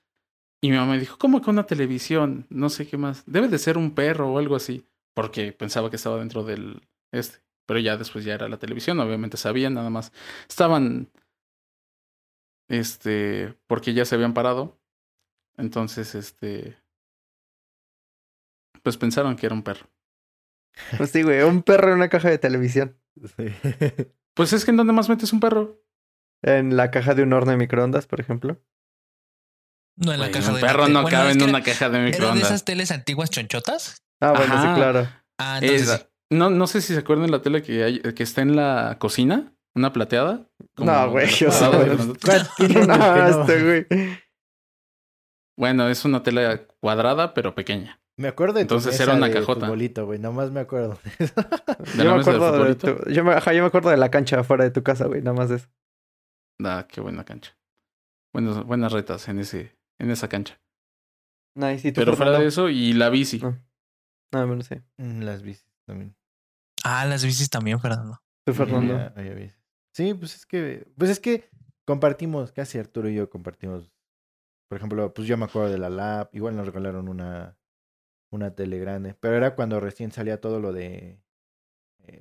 Y 0.62 0.70
mi 0.70 0.76
mamá 0.76 0.92
me 0.92 1.00
dijo, 1.00 1.18
¿cómo 1.18 1.40
que 1.40 1.50
una 1.50 1.66
televisión? 1.66 2.46
No 2.50 2.68
sé 2.68 2.86
qué 2.86 2.96
más. 2.96 3.24
Debe 3.26 3.48
de 3.48 3.58
ser 3.58 3.78
un 3.78 3.94
perro 3.94 4.32
o 4.32 4.38
algo 4.38 4.56
así. 4.56 4.86
Porque 5.14 5.52
pensaba 5.52 5.90
que 5.90 5.96
estaba 5.96 6.18
dentro 6.18 6.44
del 6.44 6.82
este. 7.12 7.42
Pero 7.66 7.80
ya 7.80 7.96
después 7.96 8.24
ya 8.24 8.34
era 8.34 8.48
la 8.48 8.58
televisión. 8.58 9.00
Obviamente 9.00 9.36
sabían, 9.36 9.74
nada 9.74 9.90
más. 9.90 10.12
Estaban. 10.48 11.10
Este. 12.68 13.54
Porque 13.66 13.94
ya 13.94 14.04
se 14.04 14.14
habían 14.14 14.34
parado. 14.34 14.78
Entonces, 15.56 16.14
este. 16.14 16.76
Pues 18.82 18.96
pensaron 18.96 19.36
que 19.36 19.46
era 19.46 19.54
un 19.54 19.62
perro. 19.62 19.86
Pues 20.96 21.10
sí, 21.10 21.22
güey, 21.22 21.42
un 21.42 21.62
perro 21.62 21.88
en 21.88 21.94
una 21.94 22.08
caja 22.08 22.30
de 22.30 22.38
televisión. 22.38 22.96
Sí. 23.36 23.46
Pues 24.32 24.52
es 24.52 24.64
que 24.64 24.70
en 24.70 24.76
dónde 24.76 24.92
más 24.92 25.08
metes 25.08 25.32
un 25.32 25.40
perro. 25.40 25.82
En 26.42 26.76
la 26.76 26.90
caja 26.90 27.14
de 27.14 27.22
un 27.22 27.32
horno 27.32 27.50
de 27.52 27.56
microondas, 27.58 28.06
por 28.06 28.20
ejemplo. 28.20 28.58
No, 29.96 30.12
en 30.12 30.20
la 30.20 30.26
Güey, 30.28 30.32
caja 30.40 30.48
un 30.50 30.54
de 30.56 30.60
perro 30.62 30.88
no 30.88 31.02
Bueno, 31.02 31.16
cabe 31.18 31.32
en 31.32 31.42
una 31.42 31.58
era- 31.58 31.62
caja 31.62 31.90
de 31.90 31.96
¿Era 31.98 32.04
de 32.06 32.10
microondas. 32.12 32.46
esas 32.48 32.64
teles 32.64 32.90
antiguas 32.90 33.30
chonchotas? 33.30 34.02
Ah, 34.20 34.32
bueno, 34.32 34.54
Ajá. 34.54 34.74
sí, 34.74 34.80
claro. 34.80 35.08
Ah, 35.38 35.58
entonces 35.60 35.82
Esa- 35.82 35.98
sí. 35.98 36.04
no, 36.30 36.48
no 36.50 36.66
sé 36.66 36.80
si 36.80 36.94
se 36.94 37.00
acuerdan 37.00 37.30
la 37.30 37.42
tele 37.42 37.62
que, 37.62 37.84
hay, 37.84 38.00
que 38.00 38.22
está 38.22 38.40
en 38.42 38.56
la 38.56 38.96
cocina, 38.98 39.52
una 39.74 39.92
plateada. 39.92 40.46
como 40.74 40.90
No, 40.90 41.10
güey, 41.10 41.26
las 41.26 41.42
o 41.42 41.50
sea, 41.50 41.68
cuadradas, 41.68 41.76
güey. 41.86 41.96
grandotas. 41.96 42.48
¿Cuál 42.48 42.48
tiene 42.68 42.86
No, 42.86 42.94
uno 42.94 43.14
que 43.14 43.20
no? 43.20 43.40
este 43.40 43.62
güey. 43.64 43.86
Bueno, 45.58 45.88
es 45.88 46.04
una 46.04 46.22
tela 46.22 46.66
cuadrada, 46.80 47.34
pero 47.34 47.54
pequeña. 47.54 48.00
Me 48.16 48.28
acuerdo 48.28 48.54
de 48.54 48.60
tu 48.64 48.74
Entonces 48.74 48.92
mesa 48.92 49.02
era 49.04 49.14
una 49.14 49.28
de 49.28 49.34
cajota. 49.34 49.60
futbolito, 49.66 50.06
güey. 50.06 50.18
Nomás 50.18 50.50
me 50.50 50.60
acuerdo. 50.60 50.98
De 51.18 52.04
Yo 52.04 52.14
me, 52.14 52.20
acuerdo 52.20 52.64
de 52.64 52.74
tu- 52.74 53.10
yo, 53.10 53.24
me, 53.24 53.32
ajá, 53.32 53.52
yo 53.52 53.62
me 53.62 53.68
acuerdo 53.68 53.90
de 53.90 53.96
la 53.96 54.10
cancha 54.10 54.40
afuera 54.40 54.64
de 54.64 54.70
tu 54.70 54.82
casa, 54.82 55.06
güey, 55.06 55.22
nada 55.22 55.36
más 55.36 55.48
de 55.48 55.56
eso. 55.56 55.68
Ah, 56.64 56.86
qué 56.88 57.00
buena 57.00 57.24
cancha. 57.24 57.56
Buenos, 58.32 58.64
buenas 58.64 58.92
retas 58.92 59.28
en 59.28 59.38
ese, 59.38 59.76
en 59.98 60.10
esa 60.10 60.28
cancha. 60.28 60.60
Nice, 61.56 61.88
¿y 61.88 61.92
tú, 61.92 62.00
Pero 62.00 62.12
fuera 62.16 62.30
Fernando? 62.32 62.42
de 62.42 62.48
eso, 62.48 62.68
y 62.68 62.92
la 62.92 63.10
bici. 63.10 63.38
No. 63.40 63.58
Ah, 64.32 64.44
bueno, 64.44 64.62
sí. 64.62 64.76
Mm, 64.98 65.22
Las 65.22 65.42
bicis 65.42 65.66
también. 65.84 66.14
Ah, 66.84 67.04
las 67.06 67.24
bicis 67.24 67.50
también, 67.50 67.80
Fernando. 67.80 68.20
Tú, 68.46 68.54
Fernando. 68.54 68.94
Había- 68.94 69.12
había 69.16 69.34
bicis. 69.34 69.60
Sí, 69.92 70.14
pues 70.14 70.36
es 70.36 70.46
que, 70.46 70.86
pues 70.96 71.10
es 71.10 71.18
que 71.20 71.48
compartimos, 71.84 72.52
casi 72.52 72.78
Arturo 72.78 73.08
y 73.08 73.14
yo 73.16 73.28
compartimos. 73.28 73.90
Por 74.68 74.78
ejemplo, 74.78 75.12
pues 75.12 75.26
yo 75.26 75.36
me 75.36 75.46
acuerdo 75.46 75.68
de 75.70 75.78
la 75.78 75.90
lab, 75.90 76.30
igual 76.32 76.56
nos 76.56 76.66
regalaron 76.66 77.08
una, 77.08 77.58
una 78.30 78.54
tele 78.54 78.78
grande, 78.78 79.14
pero 79.14 79.34
era 79.36 79.56
cuando 79.56 79.80
recién 79.80 80.12
salía 80.12 80.40
todo 80.40 80.60
lo 80.60 80.72
de 80.72 81.20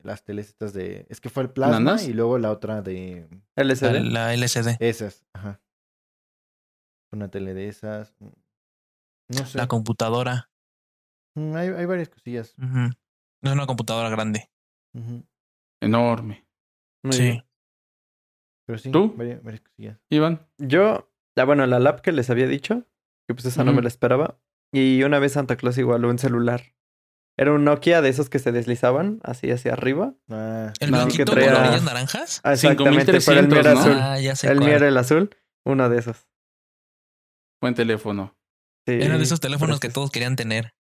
las 0.03 0.23
teles 0.23 0.47
estas 0.49 0.73
de, 0.73 1.05
es 1.09 1.19
que 1.21 1.29
fue 1.29 1.43
el 1.43 1.49
plasma 1.51 1.79
¿Nanas? 1.79 2.07
y 2.07 2.13
luego 2.13 2.37
la 2.37 2.51
otra 2.51 2.81
de 2.81 3.27
La, 3.55 3.63
LCD. 3.63 4.01
la 4.11 4.33
LCD. 4.33 4.77
esas, 4.79 5.25
ajá. 5.33 5.61
Una 7.11 7.29
tele 7.29 7.53
de 7.53 7.67
esas. 7.67 8.15
mm, 8.19 8.27
No 9.37 9.45
sé. 9.45 9.57
La 9.57 9.67
computadora. 9.67 10.51
Mm, 11.35 11.55
Hay, 11.55 11.67
hay 11.69 11.85
varias 11.85 12.09
cosillas. 12.09 12.55
Ujú. 12.57 12.91
Es 13.43 13.51
una 13.51 13.65
computadora 13.65 14.09
grande. 14.09 14.49
Enorme. 15.81 16.45
Muy 17.03 17.13
sí. 17.13 17.21
bien. 17.23 17.45
Pero 18.67 18.77
sí, 18.79 18.91
¿Tú? 18.91 19.13
varias, 19.15 19.41
varias 19.43 19.61
cosillas. 19.61 19.99
Iván. 20.11 20.47
Yo, 20.57 21.11
la, 21.35 21.45
bueno, 21.45 21.65
la 21.65 21.79
lab 21.79 22.01
que 22.01 22.11
les 22.11 22.29
había 22.29 22.47
dicho, 22.47 22.85
que 23.27 23.33
pues 23.33 23.45
esa 23.45 23.63
no 23.63 23.73
me 23.73 23.81
la 23.81 23.87
esperaba. 23.87 24.39
Y 24.71 25.01
una 25.03 25.17
vez 25.19 25.33
Santa 25.33 25.55
Claus 25.55 25.77
igualó 25.79 26.09
un 26.09 26.19
celular. 26.19 26.61
Era 27.41 27.53
un 27.53 27.63
Nokia 27.63 28.01
de 28.01 28.09
esos 28.09 28.29
que 28.29 28.37
se 28.39 28.51
deslizaban 28.51 29.21
así 29.23 29.49
hacia 29.49 29.71
arriba. 29.71 30.13
Ah, 30.29 30.73
¿El 30.81 30.91
blanquito 30.91 31.23
que 31.33 31.39
traía- 31.39 31.53
con 31.53 31.61
orillas 31.63 31.83
naranjas? 31.83 32.41
Ah, 32.43 32.51
Exactamente, 32.53 33.05
pero 33.05 33.39
el 33.39 33.47
mío 33.47 33.55
5300, 33.55 33.57
era 33.59 33.73
¿no? 33.73 33.79
azul. 33.79 33.97
Ah, 33.97 34.19
ya 34.19 34.35
sé 34.35 34.47
El 34.49 34.59
mío 34.59 34.69
era 34.75 34.87
el 34.89 34.97
azul. 34.97 35.29
Uno 35.63 35.87
de 35.89 35.99
esos. 35.99 36.27
Buen 37.61 37.75
teléfono. 37.75 38.35
Sí, 38.85 38.95
Era 39.01 39.17
de 39.17 39.23
esos 39.23 39.39
teléfonos 39.39 39.79
que 39.79 39.89
todos 39.89 40.11
querían 40.11 40.35
tener. 40.35 40.73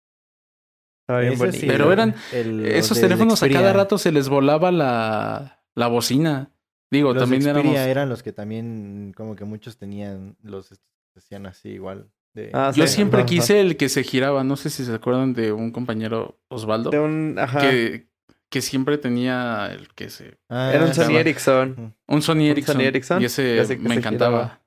Estaba 1.02 1.20
bien 1.20 1.32
ese 1.34 1.42
bonito. 1.44 1.60
sí, 1.60 1.66
Pero 1.66 1.92
eran- 1.92 2.14
el- 2.32 2.66
Esos 2.66 3.00
teléfonos 3.00 3.40
a 3.42 3.48
cada 3.48 3.72
rato 3.72 3.96
se 3.98 4.10
les 4.12 4.28
volaba 4.28 4.72
la, 4.72 5.62
la 5.76 5.86
bocina. 5.86 6.50
Digo, 6.90 7.12
Los 7.14 7.22
también 7.22 7.42
Xperia 7.42 7.60
éramos. 7.60 7.78
eran 7.88 8.08
los 8.08 8.22
que 8.22 8.32
también, 8.32 9.12
como 9.16 9.36
que 9.36 9.44
muchos 9.44 9.76
tenían, 9.78 10.36
los 10.42 10.72
hacían 11.16 11.46
así 11.46 11.68
igual. 11.68 12.10
De, 12.34 12.50
Ah, 12.54 12.72
Yo 12.74 12.86
sí, 12.86 12.94
siempre 12.94 13.20
ajá. 13.20 13.26
quise 13.26 13.60
el 13.60 13.76
que 13.76 13.88
se 13.88 14.02
giraba. 14.02 14.44
No 14.44 14.56
sé 14.56 14.70
si 14.70 14.84
se 14.84 14.94
acuerdan 14.94 15.34
de 15.34 15.52
un 15.52 15.70
compañero 15.72 16.38
Osvaldo. 16.48 16.90
De 16.90 17.00
un, 17.00 17.36
ajá. 17.38 17.60
que, 17.60 18.06
que 18.50 18.60
siempre 18.62 18.96
tenía 18.98 19.68
el 19.72 19.88
que 19.94 20.08
se. 20.10 20.38
Ah, 20.48 20.70
Era 20.72 20.84
un 20.84 20.94
Sony 20.94 21.16
Ericsson. 21.16 21.94
Un 22.06 22.22
Sony 22.22 22.42
Ericsson. 22.50 22.76
Sony 22.76 22.82
Ericsson, 22.84 23.22
Y 23.22 23.24
ese 23.26 23.66
que 23.68 23.76
me 23.88 23.94
encantaba. 23.96 24.60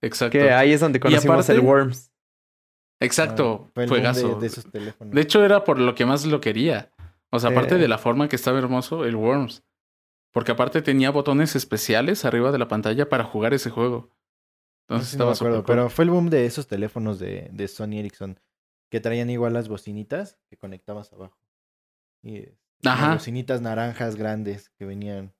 Exacto. 0.00 0.32
Que 0.38 0.50
ahí 0.52 0.72
es 0.72 0.80
donde 0.80 0.98
conocimos 1.00 1.34
aparte- 1.46 1.52
el 1.52 1.60
Worms. 1.60 2.10
Exacto. 3.00 3.66
Ah, 3.76 3.82
fue. 3.86 4.00
De, 4.00 4.34
de 4.40 4.46
esos 4.46 4.70
teléfonos. 4.70 5.14
De 5.14 5.20
hecho, 5.20 5.44
era 5.44 5.64
por 5.64 5.78
lo 5.78 5.94
que 5.94 6.04
más 6.06 6.26
lo 6.26 6.40
quería. 6.40 6.90
O 7.30 7.38
sea, 7.38 7.50
aparte 7.50 7.76
de 7.78 7.88
la 7.88 7.98
forma 7.98 8.28
que 8.28 8.36
estaba 8.36 8.58
hermoso, 8.58 9.04
el 9.04 9.16
Worms. 9.16 9.62
Porque 10.32 10.52
aparte 10.52 10.82
tenía 10.82 11.10
botones 11.10 11.56
especiales 11.56 12.24
arriba 12.24 12.52
de 12.52 12.58
la 12.58 12.68
pantalla 12.68 13.08
para 13.08 13.24
jugar 13.24 13.54
ese 13.54 13.70
juego. 13.70 14.10
No 14.90 14.96
Entonces 14.96 15.10
sé 15.10 15.12
si 15.12 15.18
no 15.18 15.26
me 15.26 15.32
estaba 15.32 15.50
acuerdo, 15.50 15.66
pero 15.66 15.88
fue 15.88 16.04
el 16.04 16.10
boom 16.10 16.30
de 16.30 16.46
esos 16.46 16.66
teléfonos 16.66 17.20
de, 17.20 17.48
de 17.52 17.68
Sony 17.68 18.00
Ericsson 18.00 18.40
que 18.90 18.98
traían 18.98 19.30
igual 19.30 19.52
las 19.52 19.68
bocinitas 19.68 20.36
que 20.48 20.56
conectabas 20.56 21.12
abajo. 21.12 21.38
Y 22.22 22.38
eh, 22.38 22.58
las 22.80 22.94
Ajá, 22.94 23.12
bocinitas 23.14 23.60
naranjas 23.60 24.16
grandes 24.16 24.70
que 24.70 24.84
venían. 24.84 25.32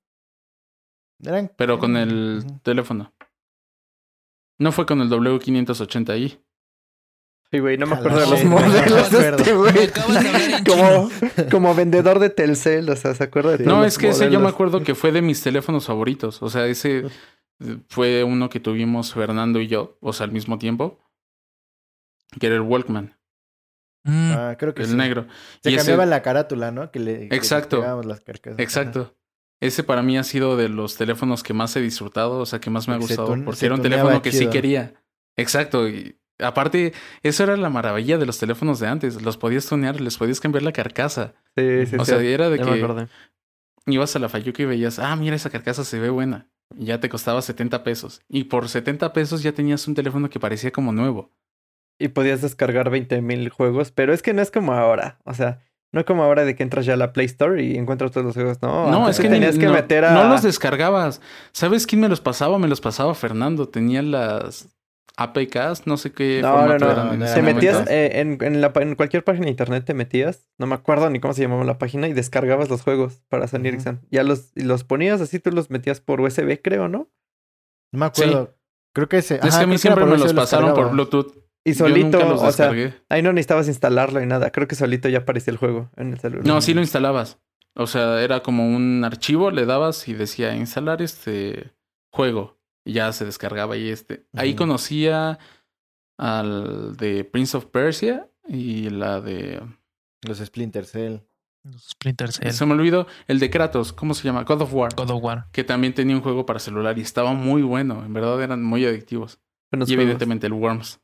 Eran, 1.25 1.53
pero 1.57 1.81
con 1.81 1.97
el 1.97 2.45
teléfono. 2.63 3.13
No 4.57 4.71
fue 4.71 4.87
con 4.87 5.01
el 5.01 5.11
W580i. 5.11 6.41
Sí, 7.51 7.59
güey, 7.59 7.77
no 7.77 7.87
me 7.87 7.97
acuerdo 7.97 8.21
de 8.21 8.27
los 8.29 8.45
modelos 8.45 9.11
de 9.11 9.29
este, 9.31 9.53
güey. 9.53 9.91
Como, 10.65 11.11
como 11.51 11.75
vendedor 11.75 12.21
de 12.21 12.31
Telcel, 12.31 12.89
o 12.89 12.95
sea, 12.95 13.15
¿se 13.15 13.25
acuerda 13.25 13.53
de 13.53 13.59
Sí. 13.59 13.65
No, 13.65 13.85
es 13.85 13.99
que 13.99 14.11
ese 14.11 14.31
yo 14.31 14.39
me 14.39 14.49
acuerdo 14.49 14.85
que 14.85 14.95
fue 14.95 15.11
de 15.11 15.21
mis 15.23 15.43
teléfonos 15.43 15.87
favoritos. 15.87 16.41
O 16.43 16.49
sea, 16.49 16.67
ese 16.67 17.07
fue 17.89 18.25
uno 18.25 18.49
que 18.49 18.61
tuvimos 18.61 19.13
Fernando 19.15 19.61
y 19.61 19.67
yo, 19.69 19.99
o 20.01 20.13
sea, 20.13 20.25
al 20.25 20.33
mismo 20.33 20.59
tiempo. 20.59 20.99
Que 22.39 22.47
era 22.47 22.57
el 22.57 22.63
Walkman, 22.63 23.17
Mm, 24.05 24.33
Ah, 24.33 24.57
creo 24.59 24.73
que 24.75 24.81
el 24.83 24.89
sí. 24.89 24.95
negro. 24.97 25.27
Se 25.63 25.71
Y 25.71 25.75
ese- 25.75 25.79
cambiaba 25.85 26.07
la 26.07 26.23
carátula, 26.23 26.71
¿no? 26.71 26.91
Que 26.91 26.99
le, 27.01 27.19
que 27.19 27.29
le 27.29 27.37
Exacto. 27.37 27.81
pegábamos 27.81 28.07
las 28.07 28.21
carcasas. 28.21 28.55
Ajá. 28.55 28.63
Exacto. 28.63 29.15
Ese 29.61 29.85
para 29.85 30.01
mí 30.03 30.17
ha 30.17 30.25
sido 30.25 30.57
de 30.57 30.71
los 30.71 30.97
teléfonos 30.97 31.43
que 31.43 31.53
más 31.53 31.77
he 31.77 31.83
disfrutado, 31.83 32.39
o 32.39 32.47
sea, 32.47 32.61
que 32.61 32.71
más 32.71 32.89
me 32.89 32.95
ha 32.95 32.97
gustado, 32.97 33.29
tun- 33.35 33.45
porque 33.45 33.67
era 33.67 33.75
un 33.75 33.83
teléfono 33.83 34.23
que 34.23 34.33
sí 34.33 34.49
quería. 34.49 34.95
Exacto. 35.37 35.87
Y 35.87 36.19
aparte, 36.39 36.95
eso 37.23 37.43
era 37.43 37.59
la 37.59 37.69
maravilla 37.69 38.17
de 38.17 38.25
los 38.25 38.39
teléfonos 38.39 38.81
de 38.81 38.87
antes. 38.89 39.21
Los 39.21 39.37
podías 39.37 39.67
tunear, 39.67 40.01
les 40.01 40.17
podías 40.17 40.41
cambiar 40.41 40.63
la 40.63 40.73
carcasa. 40.73 41.35
Sí, 41.55 41.85
sí, 41.87 41.97
O 41.97 42.05
sí. 42.07 42.13
sea, 42.13 42.23
era 42.23 42.49
de 42.49 42.57
ya 42.57 42.65
que 42.65 43.09
ibas 43.87 44.17
a 44.17 44.19
la 44.19 44.29
Fayuca 44.31 44.63
y 44.63 44.67
veías, 44.67 44.99
ah, 44.99 45.15
mira, 45.17 45.37
esa 45.37 45.51
carcasa 45.51 45.85
se 45.85 45.99
ve 45.99 46.09
buena. 46.09 46.49
Ya 46.77 47.01
te 47.01 47.09
costaba 47.09 47.43
70 47.43 47.83
pesos. 47.83 48.23
Y 48.29 48.45
por 48.45 48.69
70 48.69 49.13
pesos 49.13 49.43
ya 49.43 49.53
tenías 49.53 49.87
un 49.89 49.95
teléfono 49.95 50.31
que 50.31 50.41
parecía 50.41 50.71
como 50.71 50.93
nuevo. 50.93 51.31
Y 51.99 52.09
podías 52.09 52.41
descargar 52.41 52.91
20.000 52.91 53.51
juegos, 53.51 53.91
pero 53.91 54.13
es 54.15 54.23
que 54.23 54.33
no 54.33 54.41
es 54.41 54.51
como 54.51 54.73
ahora. 54.73 55.19
O 55.25 55.35
sea, 55.35 55.63
no 55.93 56.05
como 56.05 56.23
ahora 56.23 56.45
de 56.45 56.55
que 56.57 56.63
entras 56.63 56.87
ya 56.87 56.95
a 56.95 56.97
la 56.97 57.13
Play 57.13 57.27
Store 57.27 57.63
y 57.63 57.77
encuentras 57.77 58.13
todos 58.13 58.25
los 58.27 58.35
juegos. 58.35 58.63
No, 58.63 58.91
no, 58.91 59.01
antes 59.01 59.17
es 59.17 59.23
que 59.23 59.29
te 59.29 59.35
ni- 59.35 59.41
tenías 59.41 59.59
que 59.59 59.67
no, 59.67 59.73
meter 59.73 60.05
a. 60.07 60.15
no 60.15 60.29
los 60.29 60.43
descargabas. 60.43 61.21
¿Sabes 61.53 61.87
quién 61.87 62.01
me 62.01 62.09
los 62.09 62.21
pasaba? 62.21 62.59
Me 62.59 62.69
los 62.69 62.81
pasaba 62.81 63.15
Fernando. 63.15 63.69
Tenía 63.69 64.01
las 64.03 64.69
APKs, 65.23 65.87
no 65.87 65.97
sé 65.97 66.13
qué 66.13 66.41
No, 66.43 66.53
no, 66.53 66.59
formato 66.79 67.05
no. 67.05 67.13
no 67.17 67.35
Te 67.35 67.43
metías 67.43 67.89
eh, 67.89 68.21
en, 68.21 68.39
en, 68.43 68.61
la, 68.61 68.73
pa- 68.73 68.83
en 68.83 68.95
cualquier 68.95 69.23
página 69.25 69.45
de 69.47 69.51
internet, 69.51 69.85
te 69.85 69.95
metías, 69.95 70.49
no 70.59 70.67
me 70.67 70.75
acuerdo 70.75 71.11
ni 71.11 71.21
cómo 71.21 71.35
se 71.35 71.43
llamaba 71.43 71.65
la 71.65 71.79
página, 71.79 72.09
y 72.09 72.13
descargabas 72.13 72.69
los 72.71 72.83
juegos 72.83 73.23
para. 73.29 73.45
Ericsson. 73.45 74.01
Ya 74.11 74.23
los, 74.25 74.53
y 74.57 74.63
los 74.63 74.85
ponías 74.85 75.21
así, 75.21 75.39
tú 75.39 75.51
los 75.51 75.71
metías 75.71 76.01
por 76.01 76.21
USB, 76.21 76.61
creo, 76.63 76.89
¿no? 76.89 77.11
No 77.93 77.99
me 78.01 78.07
acuerdo. 78.07 78.57
Creo 78.95 79.09
que 79.09 79.19
ese. 79.19 79.37
Es 79.37 79.43
ajá, 79.45 79.59
que 79.59 79.65
a 79.65 79.67
mí 79.67 79.79
siempre 79.79 80.05
me 80.05 80.17
los 80.19 80.33
pasaron 80.33 80.75
por. 80.75 80.91
Bluetooth. 80.91 81.35
Y 81.63 81.75
Yo 81.75 81.87
solito, 81.87 82.19
nunca 82.19 82.25
los 82.31 82.43
o 82.43 82.51
sea, 82.53 82.71
descargué. 82.73 82.95
ahí 83.11 83.23
no 83.23 83.33
necesitabas 83.35 83.69
instalarlo 83.69 84.23
y 84.23 84.27
nada. 84.27 84.51
Creo 84.51 84.67
que 84.67 84.75
solito 84.75 85.09
ya 85.11 85.19
aparecía 85.19 85.51
el 85.53 85.59
juego 85.59 85.91
en 85.97 86.13
el 86.15 86.19
celular. 86.19 86.47
No, 86.47 86.61
sí 86.63 86.73
lo 86.73 86.81
instalabas. 86.81 87.39
O 87.75 87.87
sea, 87.87 88.23
era 88.23 88.43
como 88.43 88.67
un 88.67 89.05
archivo, 89.05 89.51
le 89.51 89.67
dabas 89.67 90.09
y 90.09 90.15
decía 90.15 90.57
instalar 90.57 91.03
este 91.03 91.71
juego. 92.13 92.59
Y 92.85 92.95
ya 92.95 93.13
se 93.13 93.25
descargaba 93.25 93.77
y 93.77 93.89
este. 93.89 94.27
Ahí 94.33 94.55
conocía 94.55 95.39
al 96.19 96.97
de 96.97 97.25
Prince 97.25 97.57
of 97.57 97.67
Persia 97.67 98.29
y 98.49 98.91
la 98.91 99.21
de. 99.21 99.61
Los 100.23 100.39
Splinter 100.39 100.85
Cell. 100.85 101.19
los 101.63 101.91
Splinter 101.91 102.31
Cell, 102.33 102.51
Se 102.53 102.67
me 102.67 102.75
olvidó. 102.75 103.07
El 103.27 103.39
de 103.39 103.51
Kratos, 103.51 103.93
¿cómo 103.93 104.15
se 104.15 104.25
llama? 104.25 104.45
God 104.45 104.63
of 104.63 104.75
War. 104.75 104.95
God 104.95 105.11
of 105.11 105.23
War. 105.23 105.47
Que 105.53 105.65
también 105.65 105.95
tenía 105.95 106.17
un 106.17 106.23
juego 106.23 106.45
para 106.47 106.59
celular 106.59 106.99
y 106.99 107.03
estaba 107.03 107.33
muy 107.33 107.63
bueno. 107.63 108.05
En 108.05 108.13
verdad 108.13 108.43
eran 108.43 108.63
muy 108.63 108.85
adictivos. 108.85 109.41
Buenos 109.71 109.89
y 109.89 109.95
juegos. 109.95 110.03
evidentemente 110.05 110.47
el 110.47 110.53
Worms. 110.53 111.01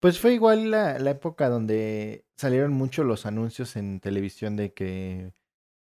Pues 0.00 0.18
fue 0.18 0.32
igual 0.32 0.70
la, 0.70 0.98
la 0.98 1.10
época 1.10 1.48
donde 1.48 2.24
salieron 2.36 2.72
mucho 2.72 3.04
los 3.04 3.26
anuncios 3.26 3.76
en 3.76 4.00
televisión 4.00 4.56
de 4.56 4.72
que 4.72 5.32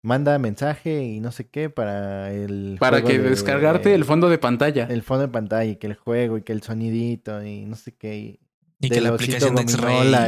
manda 0.02 0.38
mensaje 0.39 1.04
y 1.04 1.20
no 1.20 1.32
sé 1.32 1.47
qué 1.50 1.70
para 1.70 2.32
el 2.32 2.78
Para 2.80 2.97
juego 3.02 3.08
que 3.10 3.20
de- 3.20 3.30
descargarte 3.30 3.93
el 3.95 4.06
fondo 4.06 4.30
de 4.30 4.38
pantalla. 4.38 4.86
el 4.89 5.04
fondo 5.04 5.24
de 5.24 5.28
pantalla 5.34 5.70
y 5.72 5.76
que 5.76 5.88
el 5.88 5.95
juego 5.95 6.38
y 6.38 6.41
que 6.43 6.54
el 6.54 6.62
sonidito 6.64 7.43
y 7.43 7.66
no 7.66 7.76
sé 7.76 7.93
qué 7.95 8.18
y, 8.18 8.39
Y 8.82 8.89
que 8.89 9.02
la 9.02 9.10
aplicación 9.10 9.56
de 9.56 9.62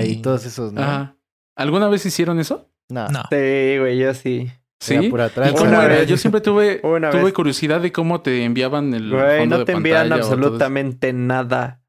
y 0.05 0.17
todos 0.21 0.45
esos 0.45 0.73
¿no? 0.73 0.81
Ajá. 0.81 1.15
¿Alguna 1.55 1.87
vez 1.89 2.05
hicieron 2.05 2.39
eso? 2.39 2.69
no, 2.89 3.07
No. 3.07 3.21
Sí, 3.29 3.77
güey, 3.79 3.97
yo 3.97 4.13
sí. 4.13 4.49
Sí. 4.79 4.95
era 4.95 5.09
pura 5.09 5.27
¿Y 5.27 5.29
tranza. 5.29 5.53
cómo 5.53 5.69
Una 5.69 5.85
era? 5.85 5.95
vez. 5.99 6.07
Yo 6.07 6.17
siempre 6.17 6.41
tuve, 6.41 6.79
Una 6.83 7.11
tuve 7.11 7.25
vez. 7.25 7.33
curiosidad 7.33 7.79
de 7.81 7.91
cómo 7.91 8.21
te 8.21 8.43
enviaban 8.43 8.93
el 8.95 9.11
Güey, 9.11 9.39
fondo 9.41 9.55
no 9.55 9.59
de 9.59 9.65
te 9.65 9.71
envían 9.73 10.11
o 10.11 10.15
absolutamente 10.15 11.13
nada. 11.13 11.80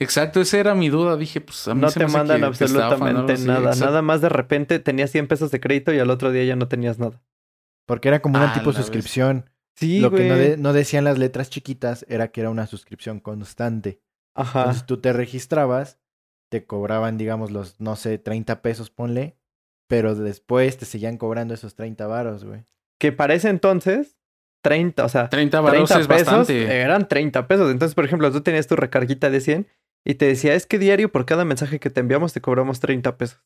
Exacto, 0.00 0.40
esa 0.40 0.58
era 0.58 0.74
mi 0.74 0.88
duda. 0.90 1.16
Dije, 1.16 1.40
pues 1.40 1.66
a 1.68 1.74
mí 1.74 1.80
No 1.80 1.90
se 1.90 1.94
te 2.00 2.06
me 2.06 2.06
hace 2.06 2.16
mandan 2.18 2.52
que 2.52 2.58
te 2.58 2.64
estafan 2.66 2.82
o 2.90 2.92
absolutamente 2.92 3.32
así. 3.32 3.46
nada. 3.46 3.60
Exacto. 3.70 3.84
Nada 3.86 4.02
más 4.02 4.20
de 4.20 4.28
repente 4.28 4.78
tenías 4.78 5.10
100 5.10 5.26
pesos 5.28 5.50
de 5.50 5.60
crédito 5.60 5.92
y 5.92 5.98
al 5.98 6.10
otro 6.10 6.30
día 6.30 6.44
ya 6.44 6.56
no 6.56 6.68
tenías 6.68 6.98
nada. 6.98 7.20
Porque 7.86 8.08
era 8.08 8.20
como 8.20 8.36
una 8.38 8.50
Ah, 8.50 8.54
tipo 8.54 8.70
la 8.70 8.76
suscripción. 8.76 9.50
Sí, 9.76 10.00
Lo 10.00 10.10
que 10.10 10.28
no, 10.28 10.34
güey. 10.34 10.48
de- 10.50 10.56
no 10.56 10.72
decían 10.72 11.04
las 11.04 11.18
letras 11.18 11.50
chiquitas 11.50 12.04
era 12.08 12.28
que 12.28 12.40
era 12.40 12.50
una 12.50 12.66
suscripción 12.66 13.20
constante. 13.20 14.00
Ajá. 14.34 14.60
Entonces 14.60 14.86
tú 14.86 14.98
te 15.00 15.12
registrabas, 15.12 15.98
te 16.50 16.64
cobraban, 16.64 17.16
digamos, 17.18 17.50
los, 17.50 17.80
no 17.80 17.96
sé, 17.96 18.18
30 18.18 18.62
pesos, 18.62 18.90
ponle, 18.90 19.36
pero 19.88 20.14
después 20.14 20.76
te 20.78 20.84
seguían 20.84 21.16
cobrando 21.16 21.54
esos 21.54 21.74
30 21.74 22.06
varos, 22.06 22.44
güey. 22.44 22.64
Que 23.00 23.12
para 23.12 23.34
ese 23.34 23.48
entonces, 23.48 24.16
30, 24.62 25.04
o 25.04 25.08
sea, 25.08 25.28
30 25.28 25.60
varos 25.60 25.88
30 25.88 26.00
es 26.00 26.06
pesos 26.08 26.26
bastante. 26.26 26.80
eran 26.80 27.06
30 27.08 27.46
pesos. 27.46 27.70
Entonces, 27.70 27.94
por 27.94 28.04
ejemplo, 28.04 28.30
tú 28.32 28.40
tenías 28.42 28.66
tu 28.66 28.76
recarguita 28.76 29.30
de 29.30 29.40
100 29.40 29.66
y 30.08 30.14
te 30.14 30.26
decía, 30.26 30.54
es 30.54 30.66
que 30.66 30.78
diario 30.78 31.12
por 31.12 31.26
cada 31.26 31.44
mensaje 31.44 31.78
que 31.78 31.90
te 31.90 32.00
enviamos 32.00 32.32
te 32.32 32.40
cobramos 32.40 32.80
30 32.80 33.16
pesos. 33.18 33.40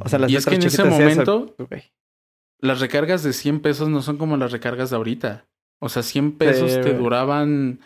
O 0.00 0.08
sea, 0.08 0.18
las 0.18 0.30
Y 0.30 0.36
es 0.36 0.46
que 0.46 0.54
en 0.54 0.62
ese 0.62 0.82
eso, 0.82 0.86
momento, 0.86 1.54
las 2.60 2.80
recargas 2.80 3.22
de 3.22 3.32
100 3.32 3.60
pesos 3.60 3.88
no 3.88 4.00
son 4.02 4.16
como 4.16 4.36
las 4.36 4.52
recargas 4.52 4.90
de 4.90 4.96
ahorita. 4.96 5.46
O 5.80 5.88
sea, 5.88 6.02
100 6.02 6.38
pesos 6.38 6.70
Sí, 6.72 6.76
te 6.80 6.90
güey. 6.90 6.96
duraban. 7.02 7.80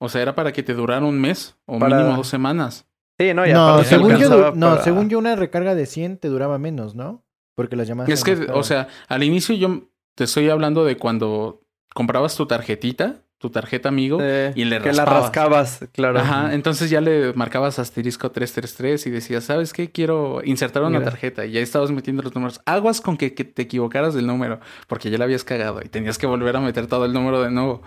O 0.00 0.08
sea, 0.08 0.22
era 0.22 0.34
para 0.34 0.52
que 0.52 0.62
te 0.62 0.74
durara 0.74 1.04
un 1.06 1.20
mes 1.20 1.56
o 1.66 1.78
Para- 1.78 1.98
mínimo 1.98 2.16
dos 2.16 2.28
semanas. 2.28 2.86
Sí, 3.18 3.32
no, 3.32 3.46
y 3.46 3.52
no, 3.52 3.84
según 3.84 4.16
yo, 4.16 4.52
no 4.56 4.82
según 4.82 5.08
yo 5.08 5.18
una 5.18 5.36
recarga 5.36 5.74
de 5.76 5.86
100 5.86 6.18
te 6.18 6.28
duraba 6.28 6.58
menos, 6.58 6.96
¿no? 6.96 7.24
Porque 7.54 7.76
las 7.76 7.86
llamadas... 7.86 8.10
Es 8.10 8.24
que, 8.24 8.32
o 8.52 8.64
sea, 8.64 8.88
al 9.06 9.22
inicio 9.22 9.54
yo 9.54 9.88
te 10.16 10.24
estoy 10.24 10.48
hablando 10.48 10.84
de 10.84 10.96
cuando 10.96 11.62
comprabas 11.94 12.34
tu 12.36 12.46
tarjetita, 12.46 13.22
tu 13.44 13.50
tarjeta 13.50 13.90
amigo, 13.90 14.18
y 14.54 14.64
le 14.64 14.80
que 14.80 14.90
la 14.94 15.04
raspabas. 15.04 15.80
rascabas, 15.80 15.80
claro. 15.92 16.18
Ajá, 16.18 16.54
entonces 16.54 16.88
ya 16.88 17.02
le 17.02 17.34
marcabas 17.34 17.78
asterisco 17.78 18.30
333 18.30 19.06
y 19.06 19.10
decías, 19.10 19.44
¿sabes 19.44 19.74
qué? 19.74 19.92
Quiero 19.92 20.40
insertar 20.42 20.82
una 20.82 20.98
Mira. 20.98 21.10
tarjeta. 21.10 21.44
Y 21.44 21.52
ya 21.52 21.60
estabas 21.60 21.90
metiendo 21.90 22.22
los 22.22 22.34
números. 22.34 22.62
Aguas 22.64 23.02
con 23.02 23.18
que, 23.18 23.34
que 23.34 23.44
te 23.44 23.60
equivocaras 23.60 24.14
del 24.14 24.26
número, 24.26 24.60
porque 24.86 25.10
ya 25.10 25.18
la 25.18 25.24
habías 25.24 25.44
cagado 25.44 25.82
y 25.84 25.90
tenías 25.90 26.16
que 26.16 26.26
volver 26.26 26.56
a 26.56 26.60
meter 26.60 26.86
todo 26.86 27.04
el 27.04 27.12
número 27.12 27.42
de 27.42 27.50
nuevo. 27.50 27.82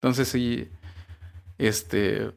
Entonces 0.00 0.28
sí, 0.28 0.68
este, 1.58 2.30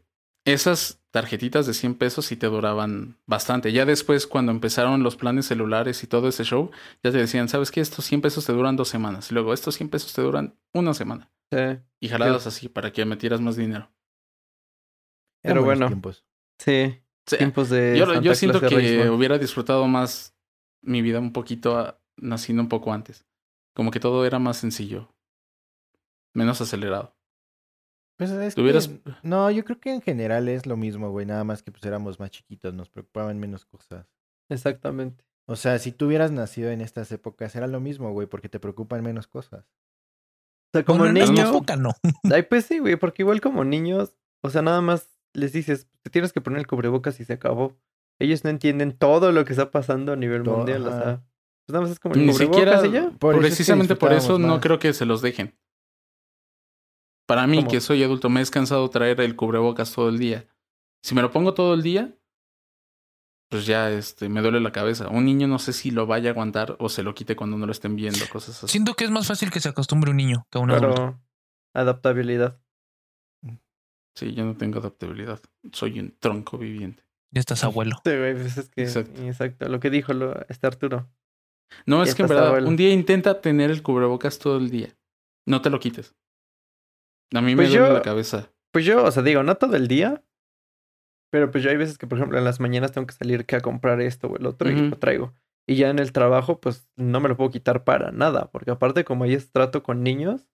esas 0.43 0.99
tarjetitas 1.11 1.65
de 1.67 1.73
100 1.73 1.95
pesos 1.95 2.25
sí 2.25 2.35
te 2.35 2.47
duraban 2.47 3.17
bastante. 3.25 3.71
Ya 3.71 3.85
después, 3.85 4.27
cuando 4.27 4.51
empezaron 4.51 5.03
los 5.03 5.15
planes 5.15 5.45
celulares 5.45 6.03
y 6.03 6.07
todo 6.07 6.27
ese 6.27 6.43
show, 6.43 6.71
ya 7.03 7.11
te 7.11 7.17
decían, 7.17 7.47
¿sabes 7.49 7.71
qué? 7.71 7.81
Estos 7.81 8.05
100 8.05 8.21
pesos 8.21 8.45
te 8.45 8.53
duran 8.53 8.75
dos 8.75 8.89
semanas. 8.89 9.29
Y 9.29 9.33
luego, 9.35 9.53
estos 9.53 9.75
100 9.75 9.89
pesos 9.89 10.13
te 10.13 10.21
duran 10.21 10.55
una 10.73 10.93
semana. 10.93 11.29
Sí, 11.51 11.57
Y 11.99 12.07
jaladas 12.09 12.45
así 12.47 12.69
para 12.69 12.91
que 12.91 13.03
metieras 13.05 13.41
más 13.41 13.55
dinero. 13.55 13.91
Pero 15.41 15.63
bueno. 15.63 15.87
tiempos. 15.87 16.25
sí, 16.59 17.01
Sí. 17.25 17.37
tiempos 17.37 17.69
de 17.69 17.95
Yo, 17.97 18.05
Santa 18.05 18.21
yo 18.21 18.35
siento 18.35 18.59
que 18.59 19.09
hubiera 19.09 19.37
disfrutado 19.37 19.87
más 19.87 20.35
mi 20.81 21.01
vida 21.01 21.19
un 21.19 21.31
poquito 21.33 21.77
a- 21.77 22.01
naciendo 22.17 22.61
un 22.63 22.69
poco 22.69 22.91
antes. 22.91 23.25
Como 23.75 23.91
que 23.91 23.99
todo 23.99 24.25
era 24.25 24.39
más 24.39 24.57
sencillo. 24.57 25.13
Menos 26.33 26.59
acelerado. 26.61 27.15
Pues 28.17 28.31
es 28.31 28.55
que- 28.55 28.99
No, 29.23 29.49
yo 29.49 29.63
creo 29.63 29.79
que 29.79 29.93
en 29.93 30.01
general 30.01 30.49
es 30.49 30.65
lo 30.65 30.75
mismo, 30.75 31.09
güey. 31.11 31.25
Nada 31.25 31.43
más 31.43 31.63
que 31.63 31.71
pues 31.71 31.83
éramos 31.85 32.19
más 32.19 32.31
chiquitos, 32.31 32.73
nos 32.73 32.89
preocupaban 32.89 33.39
menos 33.39 33.65
cosas. 33.65 34.07
Exactamente. 34.49 35.23
O 35.47 35.55
sea, 35.55 35.79
si 35.79 35.91
tú 35.91 36.07
hubieras 36.07 36.31
nacido 36.31 36.69
en 36.71 36.81
estas 36.81 37.11
épocas, 37.11 37.55
era 37.55 37.67
lo 37.67 37.79
mismo, 37.79 38.11
güey, 38.11 38.27
porque 38.27 38.49
te 38.49 38.59
preocupan 38.59 39.03
menos 39.03 39.27
cosas. 39.27 39.65
O 40.71 40.77
sea, 40.77 40.85
como 40.85 40.99
Bueno, 40.99 41.19
en 41.19 41.33
niño... 41.33 41.61
no. 41.77 41.91
Ay, 42.33 42.43
pues 42.43 42.65
sí, 42.65 42.79
güey, 42.79 42.95
porque 42.95 43.23
igual 43.23 43.41
como 43.41 43.63
niños, 43.63 44.13
o 44.43 44.49
sea, 44.49 44.61
nada 44.61 44.81
más 44.81 45.09
les 45.33 45.51
dices, 45.51 45.87
te 46.03 46.09
tienes 46.09 46.31
que 46.31 46.41
poner 46.41 46.59
el 46.59 46.67
cubrebocas 46.67 47.19
y 47.19 47.25
se 47.25 47.33
acabó. 47.33 47.77
Ellos 48.19 48.43
no 48.43 48.49
entienden 48.49 48.97
todo 48.97 49.31
lo 49.31 49.45
que 49.45 49.53
está 49.53 49.71
pasando 49.71 50.13
a 50.13 50.15
nivel 50.15 50.43
Todo, 50.43 50.57
mundial, 50.57 50.85
o 50.85 50.91
sea, 50.91 51.23
pues 51.65 51.73
nada 51.73 51.81
más 51.81 51.91
es 51.91 51.99
como 51.99 52.15
el 52.15 52.25
Ni 52.25 52.33
siquiera, 52.33 52.85
y 52.85 52.91
ya. 52.91 53.11
Por 53.11 53.37
precisamente 53.39 53.95
por 53.95 54.13
eso 54.13 54.37
no 54.37 54.59
creo 54.59 54.77
que 54.77 54.93
se 54.93 55.05
los 55.05 55.21
dejen. 55.21 55.57
Para 57.27 57.47
mí, 57.47 57.57
¿Cómo? 57.57 57.69
que 57.69 57.81
soy 57.81 58.03
adulto, 58.03 58.29
me 58.29 58.41
es 58.41 58.51
cansado 58.51 58.89
traer 58.89 59.21
el 59.21 59.35
cubrebocas 59.35 59.93
todo 59.93 60.09
el 60.09 60.17
día. 60.17 60.47
Si 61.03 61.15
me 61.15 61.21
lo 61.21 61.31
pongo 61.31 61.53
todo 61.53 61.73
el 61.75 61.83
día, 61.83 62.18
pues 63.49 63.65
ya 63.65 63.89
este, 63.91 64.29
me 64.29 64.41
duele 64.41 64.59
la 64.59 64.71
cabeza. 64.71 65.09
Un 65.09 65.25
niño 65.25 65.47
no 65.47 65.59
sé 65.59 65.73
si 65.73 65.91
lo 65.91 66.05
vaya 66.05 66.29
a 66.29 66.33
aguantar 66.33 66.75
o 66.79 66.87
se 66.89 67.03
lo 67.03 67.13
quite 67.15 67.35
cuando 67.35 67.57
no 67.57 67.65
lo 67.65 67.71
estén 67.71 67.95
viendo, 67.95 68.19
cosas 68.31 68.63
así. 68.63 68.71
Siento 68.71 68.93
que 68.95 69.05
es 69.05 69.11
más 69.11 69.27
fácil 69.27 69.49
que 69.51 69.59
se 69.59 69.69
acostumbre 69.69 70.11
un 70.11 70.17
niño 70.17 70.47
que 70.51 70.57
un 70.59 70.69
adulto. 70.71 70.95
Pero 70.95 71.19
adaptabilidad. 71.73 72.59
Sí, 74.15 74.33
yo 74.33 74.43
no 74.45 74.55
tengo 74.57 74.79
adaptabilidad. 74.79 75.39
Soy 75.71 75.99
un 75.99 76.15
tronco 76.19 76.57
viviente. 76.57 77.03
Ya 77.31 77.39
estás 77.39 77.63
abuelo. 77.63 77.95
Sí, 78.03 78.11
güey, 78.17 78.33
pues 78.33 78.57
es 78.57 78.69
que 78.69 78.81
Exacto. 78.83 79.21
exacto, 79.23 79.69
lo 79.69 79.79
que 79.79 79.89
dijo 79.89 80.13
lo, 80.13 80.35
este 80.49 80.67
Arturo. 80.67 81.09
No, 81.85 82.03
Ya 82.03 82.09
es 82.09 82.15
que 82.15 82.23
en 82.23 82.27
verdad, 82.29 82.47
abuelo. 82.47 82.67
un 82.67 82.75
día 82.75 82.91
intenta 82.91 83.39
tener 83.41 83.69
el 83.69 83.83
cubrebocas 83.83 84.39
todo 84.39 84.57
el 84.57 84.69
día. 84.71 84.97
No 85.45 85.61
te 85.61 85.69
lo 85.69 85.79
quites. 85.79 86.15
A 87.33 87.41
mí 87.41 87.55
Pues 87.55 87.69
me 87.69 87.77
duele 87.77 87.89
yo- 87.89 87.93
la 87.93 88.01
cabeza. 88.01 88.51
Pues 88.71 88.85
yo, 88.85 89.03
o 89.03 89.11
sea, 89.11 89.23
digo, 89.23 89.41
no 89.43 89.55
todo 89.55 89.75
el 89.75 89.87
día, 89.87 90.23
pero 91.29 91.51
pues 91.51 91.63
yo 91.63 91.69
hay 91.69 91.77
veces 91.77 91.97
que, 91.97 92.07
por 92.07 92.17
ejemplo, 92.17 92.37
en 92.37 92.43
las 92.43 92.59
mañanas 92.59 92.91
tengo 92.91 93.07
que 93.07 93.13
salir 93.13 93.45
que 93.45 93.55
a 93.55 93.61
comprar 93.61 94.01
esto 94.01 94.27
o 94.27 94.37
el 94.37 94.45
otro 94.45 94.69
y 94.69 94.89
lo 94.89 94.97
traigo. 94.97 95.33
Y 95.67 95.75
ya 95.75 95.89
en 95.89 95.99
el 95.99 96.11
trabajo, 96.11 96.59
pues 96.59 96.89
no 96.95 97.19
me 97.19 97.29
lo 97.29 97.37
puedo 97.37 97.51
quitar 97.51 97.83
para 97.83 98.11
nada, 98.11 98.49
porque 98.51 98.71
aparte 98.71 99.03
como 99.03 99.23
ahí 99.25 99.33
es 99.35 99.51
trato 99.51 99.83
con 99.83 100.01
niños, 100.03 100.47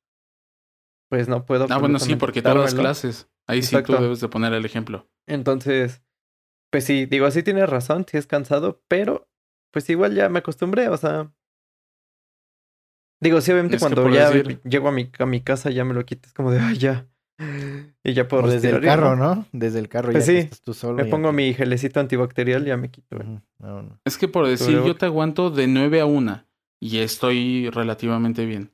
pues 1.09 1.27
no 1.27 1.45
puedo. 1.45 1.67
Ah, 1.69 1.77
bueno, 1.77 1.99
sí, 1.99 2.15
porque 2.15 2.41
todas 2.41 2.57
las 2.57 2.73
clases. 2.75 3.29
Ahí 3.47 3.61
sí 3.61 3.81
tú 3.83 3.93
debes 3.93 4.19
de 4.21 4.27
poner 4.27 4.53
el 4.53 4.65
ejemplo. 4.65 5.07
Entonces, 5.27 6.01
pues 6.71 6.83
sí, 6.83 7.05
digo, 7.05 7.29
sí 7.31 7.43
tienes 7.43 7.69
razón, 7.69 8.05
sí 8.09 8.17
es 8.17 8.27
cansado, 8.27 8.83
pero 8.87 9.29
pues 9.71 9.89
igual 9.89 10.15
ya 10.15 10.29
me 10.29 10.39
acostumbré, 10.39 10.89
o 10.89 10.97
sea. 10.97 11.31
Digo, 13.21 13.39
sí, 13.41 13.51
obviamente 13.51 13.77
Es 13.77 13.81
cuando 13.81 14.09
ya 14.09 14.29
decir- 14.29 14.61
llego 14.63 14.89
a 14.89 14.91
mi, 14.91 15.09
a 15.19 15.25
mi 15.25 15.41
casa 15.41 15.69
ya 15.71 15.85
me 15.85 15.93
lo 15.93 16.05
quites 16.05 16.33
como 16.33 16.51
de, 16.51 16.59
ay, 16.59 16.77
ya. 16.77 17.07
Y 18.03 18.13
ya 18.13 18.27
puedo 18.27 18.47
desde 18.47 18.69
el 18.69 18.81
carro, 18.81 19.15
¿no? 19.15 19.45
Desde 19.51 19.79
el 19.79 19.89
carro 19.89 20.11
Pues 20.11 20.25
ya 20.25 20.33
que 20.33 20.39
sí, 20.41 20.43
estás 20.45 20.61
tú 20.61 20.73
solo. 20.73 20.95
Me 20.97 21.05
ya 21.05 21.09
pongo 21.11 21.29
te- 21.29 21.35
mi 21.35 21.53
gelecito 21.53 21.99
antibacterial 21.99 22.63
y 22.63 22.67
ya 22.67 22.77
me 22.77 22.89
quito. 22.89 23.17
no, 23.17 23.41
no. 23.81 23.99
Es 24.05 24.17
que 24.17 24.27
por 24.27 24.47
decir, 24.47 24.81
yo 24.85 24.95
te 24.95 25.05
aguanto 25.05 25.49
de 25.51 25.67
9 25.67 25.99
a 26.01 26.05
1 26.05 26.45
y 26.81 26.99
estoy 26.99 27.69
relativamente 27.69 28.45
bien. 28.45 28.71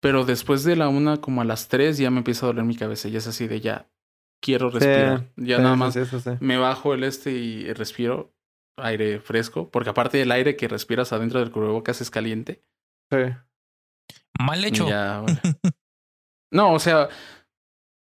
Pero 0.00 0.24
después 0.24 0.64
de 0.64 0.76
la 0.76 0.88
1 0.88 1.20
como 1.20 1.40
a 1.42 1.44
las 1.44 1.68
3 1.68 1.96
ya 1.96 2.10
me 2.10 2.18
empieza 2.18 2.44
a 2.46 2.48
doler 2.48 2.64
mi 2.64 2.76
cabeza. 2.76 3.08
Ya 3.08 3.18
es 3.18 3.26
así 3.28 3.46
de 3.46 3.60
ya 3.60 3.88
quiero 4.42 4.68
respirar. 4.68 5.20
Sí, 5.36 5.46
ya 5.46 5.56
sí, 5.58 5.62
nada 5.62 5.76
más 5.76 5.94
sí, 5.94 6.00
eso 6.00 6.18
sí. 6.20 6.30
me 6.40 6.56
bajo 6.58 6.92
el 6.94 7.04
este 7.04 7.30
y 7.32 7.72
respiro 7.72 8.34
aire 8.76 9.20
fresco. 9.20 9.70
Porque 9.70 9.90
aparte 9.90 10.20
el 10.20 10.32
aire 10.32 10.56
que 10.56 10.66
respiras 10.68 11.12
adentro 11.12 11.38
del 11.40 11.50
cubrebocas 11.52 12.00
es 12.00 12.10
caliente. 12.10 12.62
Sí. 13.10 13.18
Mal 14.40 14.64
hecho. 14.64 14.88
Ya, 14.88 15.20
bueno. 15.20 15.38
no, 16.52 16.72
o 16.74 16.78
sea, 16.78 17.08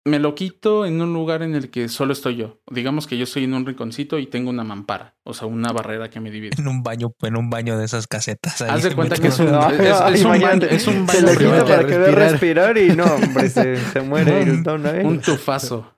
me 0.06 0.20
lo 0.20 0.36
quito 0.36 0.86
en 0.86 1.02
un 1.02 1.14
lugar 1.14 1.42
en 1.44 1.56
el 1.56 1.72
que 1.72 1.88
solo 1.88 2.12
estoy 2.14 2.36
yo. 2.36 2.62
Digamos 2.70 3.08
que 3.08 3.18
yo 3.18 3.24
estoy 3.24 3.46
en 3.46 3.54
un 3.54 3.66
rinconcito 3.66 4.20
y 4.20 4.28
tengo 4.28 4.50
una 4.50 4.64
mampara, 4.66 5.16
o 5.24 5.34
sea, 5.34 5.48
una 5.48 5.72
barrera 5.72 6.10
que 6.10 6.20
me 6.20 6.30
divide. 6.30 6.56
En 6.58 6.68
un 6.68 6.84
baño, 6.84 7.16
en 7.22 7.38
un 7.38 7.50
baño 7.50 7.78
de 7.78 7.86
esas 7.86 8.06
casetas. 8.08 8.62
ahí 8.62 8.70
Haz 8.70 8.84
de 8.84 8.90
se 8.90 8.96
cuenta 8.96 9.16
que 9.16 9.28
es 9.30 9.40
un, 9.40 9.48
Ay, 9.56 9.78
es, 9.80 9.92
ay, 10.02 10.14
es 10.16 10.26
un 10.26 10.32
baño, 10.42 10.66
es 10.70 10.88
un 10.88 11.08
Se 11.08 11.22
baño 11.22 11.32
le 11.32 11.38
quita 11.38 11.66
para 11.66 11.88
que 11.88 11.98
respirar. 11.98 12.32
respirar 12.32 12.78
y 12.78 12.90
no, 12.96 13.06
hombre, 13.06 13.50
se, 13.50 13.78
se 13.92 14.02
muere 14.02 14.42
el 14.44 14.62
don 14.62 14.86
ahí. 14.86 15.06
Un 15.06 15.22
tufazo. 15.22 15.96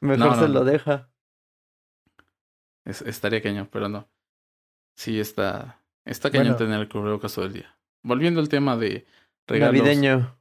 Mejor 0.00 0.18
no, 0.18 0.34
se 0.34 0.40
no, 0.42 0.48
lo 0.48 0.60
no. 0.60 0.64
deja. 0.64 1.08
Es- 2.84 3.02
estaría 3.02 3.42
cañón, 3.42 3.68
pero 3.70 3.88
no. 3.88 4.08
Sí, 4.96 5.18
está, 5.20 5.80
está 6.04 6.30
cañón 6.30 6.48
Bueno. 6.54 6.56
tener 6.58 6.80
el 6.80 6.88
cubrebocas 6.88 7.34
todo 7.34 7.44
el 7.46 7.52
día. 7.54 7.76
Volviendo 8.02 8.40
al 8.40 8.48
tema 8.48 8.76
de 8.76 9.06
regalos. 9.46 9.76
Navideño. 9.80 10.36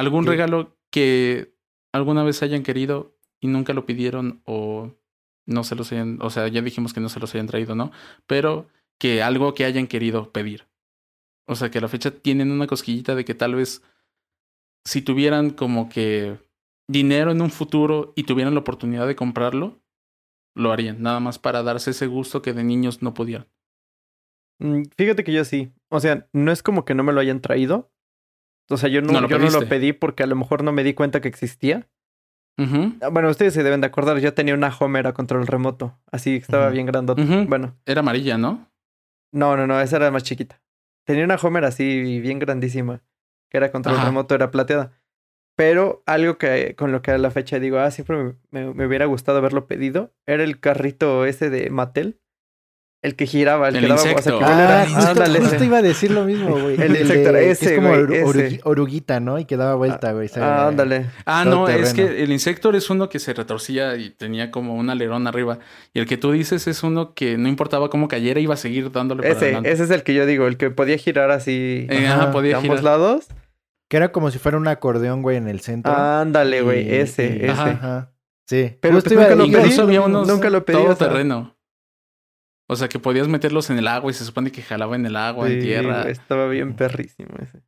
¿Algún 0.00 0.24
¿Qué? 0.24 0.30
regalo 0.30 0.76
que 0.90 1.54
alguna 1.92 2.24
vez 2.24 2.42
hayan 2.42 2.62
querido 2.62 3.16
y 3.40 3.48
nunca 3.48 3.72
lo 3.72 3.86
pidieron 3.86 4.42
o 4.44 4.92
no 5.46 5.64
se 5.64 5.74
los 5.74 5.92
hayan, 5.92 6.18
o 6.22 6.30
sea, 6.30 6.48
ya 6.48 6.62
dijimos 6.62 6.92
que 6.92 7.00
no 7.00 7.08
se 7.08 7.20
los 7.20 7.34
hayan 7.34 7.46
traído, 7.46 7.74
¿no? 7.74 7.90
Pero 8.26 8.68
que 8.98 9.22
algo 9.22 9.54
que 9.54 9.64
hayan 9.64 9.86
querido 9.86 10.30
pedir. 10.32 10.68
O 11.46 11.54
sea, 11.54 11.70
que 11.70 11.78
a 11.78 11.80
la 11.80 11.88
fecha 11.88 12.10
tienen 12.10 12.50
una 12.52 12.66
cosquillita 12.66 13.14
de 13.14 13.24
que 13.24 13.34
tal 13.34 13.54
vez 13.54 13.82
si 14.84 15.02
tuvieran 15.02 15.50
como 15.50 15.88
que 15.88 16.38
dinero 16.88 17.30
en 17.32 17.42
un 17.42 17.50
futuro 17.50 18.12
y 18.16 18.24
tuvieran 18.24 18.54
la 18.54 18.60
oportunidad 18.60 19.06
de 19.06 19.16
comprarlo, 19.16 19.80
lo 20.54 20.72
harían, 20.72 21.02
nada 21.02 21.20
más 21.20 21.38
para 21.38 21.62
darse 21.62 21.90
ese 21.90 22.06
gusto 22.06 22.42
que 22.42 22.52
de 22.52 22.64
niños 22.64 23.02
no 23.02 23.14
podían. 23.14 23.48
Mm, 24.60 24.84
Fíjate 24.96 25.24
que 25.24 25.32
yo 25.32 25.44
sí. 25.44 25.72
O 25.88 26.00
sea, 26.00 26.28
no 26.32 26.52
es 26.52 26.62
como 26.62 26.84
que 26.84 26.94
no 26.94 27.02
me 27.02 27.12
lo 27.12 27.20
hayan 27.20 27.40
traído. 27.40 27.90
O 28.70 28.76
sea, 28.76 28.88
yo 28.88 29.02
no, 29.02 29.12
No 29.12 29.20
lo 29.22 29.28
yo 29.28 29.38
no 29.38 29.50
lo 29.50 29.66
pedí 29.68 29.92
porque 29.92 30.22
a 30.22 30.26
lo 30.26 30.36
mejor 30.36 30.62
no 30.64 30.72
me 30.72 30.84
di 30.84 30.94
cuenta 30.94 31.20
que 31.20 31.28
existía. 31.28 31.88
Ah, 33.00 33.08
Bueno, 33.10 33.30
ustedes 33.30 33.54
se 33.54 33.62
deben 33.62 33.80
de 33.80 33.86
acordar, 33.86 34.18
yo 34.18 34.34
tenía 34.34 34.54
una 34.54 34.68
Homer 34.78 35.06
a 35.06 35.12
control 35.14 35.46
remoto. 35.46 35.98
Así 36.12 36.36
estaba 36.36 36.68
bien 36.70 36.86
grandota. 36.86 37.22
Bueno, 37.48 37.76
Era 37.86 38.00
amarilla, 38.00 38.36
¿no? 38.38 38.70
no, 39.32 39.56
no, 39.56 39.66
no, 39.66 39.80
esa 39.80 39.96
era 39.96 40.10
más 40.10 40.24
chiquita. 40.24 40.60
Tenía 41.04 41.24
una 41.24 41.36
Homer 41.36 41.64
así 41.64 42.20
bien 42.20 42.38
grandísima, 42.38 43.02
que 43.48 43.56
era 43.58 43.70
control 43.72 43.96
Ajá. 43.96 44.06
remoto, 44.06 44.34
era 44.34 44.50
plateada. 44.50 44.92
Pero 45.56 46.02
algo 46.06 46.36
que 46.38 46.74
con 46.76 46.92
lo 46.92 47.00
que 47.02 47.10
a 47.12 47.18
la 47.18 47.30
fecha 47.30 47.58
digo, 47.58 47.78
ah, 47.78 47.90
siempre 47.90 48.16
me, 48.16 48.34
me- 48.50 48.74
me 48.74 48.86
hubiera 48.86 49.06
gustado 49.06 49.38
haberlo 49.38 49.66
pedido, 49.66 50.12
era 50.26 50.42
el 50.44 50.60
carrito 50.60 51.24
ese 51.26 51.48
de 51.50 51.70
Mattel. 51.70 52.20
El 53.02 53.16
que 53.16 53.26
giraba, 53.26 53.70
el, 53.70 53.76
El 53.76 53.80
que 53.82 53.88
daba... 53.88 54.00
O 54.00 54.02
sea, 54.02 54.12
insecto. 54.12 54.38
que 54.40 54.44
Ah, 54.44 54.82
el 54.86 54.92
justo, 54.94 55.10
ándale, 55.10 55.40
justo 55.40 55.64
iba 55.64 55.78
a 55.78 55.82
decir 55.82 56.10
lo 56.10 56.24
mismo, 56.26 56.50
güey. 56.50 56.78
El 56.78 56.92
de- 56.92 57.00
insecto, 57.00 57.34
ese, 57.36 57.66
es 57.70 57.72
como 57.76 57.88
güey, 57.88 58.00
oru- 58.02 58.12
ese. 58.12 58.24
orugui- 58.26 58.60
oruguita, 58.64 59.20
¿no? 59.20 59.38
Y 59.38 59.46
que 59.46 59.56
daba 59.56 59.74
vuelta, 59.74 60.12
güey. 60.12 60.28
Ah, 60.36 60.68
ándale. 60.68 61.06
Ah, 61.24 61.46
no, 61.46 61.66
es 61.66 61.94
que 61.94 62.22
el 62.22 62.30
Insector 62.30 62.76
es 62.76 62.90
uno 62.90 63.08
que 63.08 63.18
se 63.18 63.32
retorcía 63.32 63.96
y 63.96 64.10
tenía 64.10 64.50
como 64.50 64.74
un 64.74 64.90
alerón 64.90 65.26
arriba. 65.26 65.60
Y 65.94 66.00
el 66.00 66.06
que 66.06 66.18
tú 66.18 66.32
dices 66.32 66.66
es 66.68 66.82
uno 66.82 67.14
que 67.14 67.38
no 67.38 67.48
importaba 67.48 67.88
cómo 67.88 68.06
cayera, 68.06 68.38
iba 68.38 68.52
a 68.52 68.58
seguir 68.58 68.92
dándole 68.92 69.22
para 69.22 69.32
Ese, 69.34 69.44
adelante. 69.46 69.72
ese 69.72 69.84
es 69.84 69.90
el 69.90 70.02
que 70.02 70.12
yo 70.12 70.26
digo, 70.26 70.46
el 70.46 70.58
que 70.58 70.68
podía 70.70 70.98
girar 70.98 71.30
así 71.30 71.86
Eh, 71.88 72.06
Ajá, 72.06 72.30
podía 72.32 72.56
de 72.58 72.62
ambos 72.62 72.82
lados. 72.82 73.28
Que 73.88 73.96
era 73.96 74.12
como 74.12 74.30
si 74.30 74.38
fuera 74.38 74.58
un 74.58 74.68
acordeón, 74.68 75.22
güey, 75.22 75.38
en 75.38 75.48
el 75.48 75.60
centro. 75.60 75.90
Ándale, 75.96 76.60
güey, 76.60 76.86
Y- 76.86 76.94
ese, 76.96 77.24
y- 77.24 77.44
ese. 77.44 77.50
Ajá. 77.50 77.70
Ajá. 77.70 78.12
Sí. 78.46 78.76
Pero 78.80 78.96
Justo 78.96 79.14
iba- 79.14 79.22
nunca 79.22 79.36
lo 79.36 79.44
pedí, 79.62 79.76
nunca 80.26 80.50
lo 80.50 80.64
pedí, 80.66 80.76
o 80.76 80.82
todo 80.84 80.96
sea. 80.96 81.08
terreno. 81.08 81.56
O 82.70 82.76
sea, 82.76 82.88
que 82.88 82.98
podías 83.00 83.26
meterlos 83.28 83.68
en 83.70 83.78
el 83.78 83.88
agua 83.88 84.10
y 84.10 84.14
se 84.14 84.24
supone 84.24 84.52
que 84.52 84.62
jalaba 84.62 84.94
en 84.94 85.04
el 85.06 85.16
agua, 85.16 85.50
en 85.50 85.60
tierra. 85.60 86.08
estaba 86.08 86.46
bien 86.48 86.74
perrísimo 86.76 87.30
ese. 87.42 87.62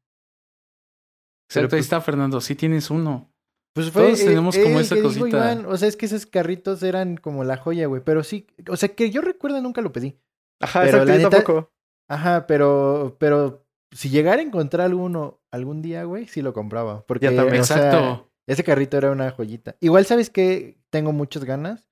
Exacto, 1.48 1.66
ahí 1.76 1.80
pues- 1.80 1.84
está 1.86 2.00
Fernando, 2.00 2.40
sí 2.40 2.54
tienes 2.54 2.90
uno. 2.90 3.28
Pues 3.74 3.90
fue, 3.90 4.04
Todos 4.04 4.20
eh, 4.20 4.26
tenemos 4.26 4.56
como 4.58 4.80
esa 4.80 4.94
que 4.94 5.00
dijo 5.02 5.08
cosita. 5.20 5.28
Iván, 5.54 5.64
o 5.66 5.76
sea, 5.78 5.88
es 5.88 5.96
que 5.96 6.04
esos 6.06 6.26
carritos 6.26 6.82
eran 6.82 7.16
como 7.16 7.42
la 7.42 7.56
joya, 7.56 7.86
güey. 7.86 8.02
Pero 8.04 8.22
sí, 8.22 8.46
o 8.68 8.76
sea, 8.76 8.90
que 8.90 9.10
yo 9.10 9.22
recuerdo 9.22 9.60
nunca 9.62 9.80
lo 9.80 9.92
pedí. 9.92 10.18
Ajá, 10.60 10.80
Pero 10.82 10.98
exacto, 10.98 11.06
la 11.06 11.12
yo 11.14 11.18
neta- 11.28 11.30
tampoco. 11.38 11.72
Ajá, 12.08 12.46
pero, 12.46 13.16
pero 13.18 13.66
si 13.90 14.10
llegara 14.10 14.40
a 14.40 14.44
encontrar 14.44 14.86
alguno 14.86 15.40
algún 15.50 15.80
día, 15.80 16.04
güey, 16.04 16.26
sí 16.28 16.42
lo 16.42 16.52
compraba. 16.52 17.04
Porque, 17.06 17.30
Ya 17.30 17.36
también. 17.36 17.62
o 17.62 17.64
sea, 17.64 17.76
Exacto. 17.78 18.30
ese 18.46 18.62
carrito 18.62 18.98
era 18.98 19.10
una 19.10 19.30
joyita. 19.30 19.74
Igual, 19.80 20.04
¿sabes 20.04 20.28
qué? 20.28 20.78
Tengo 20.90 21.12
muchas 21.12 21.44
ganas 21.44 21.90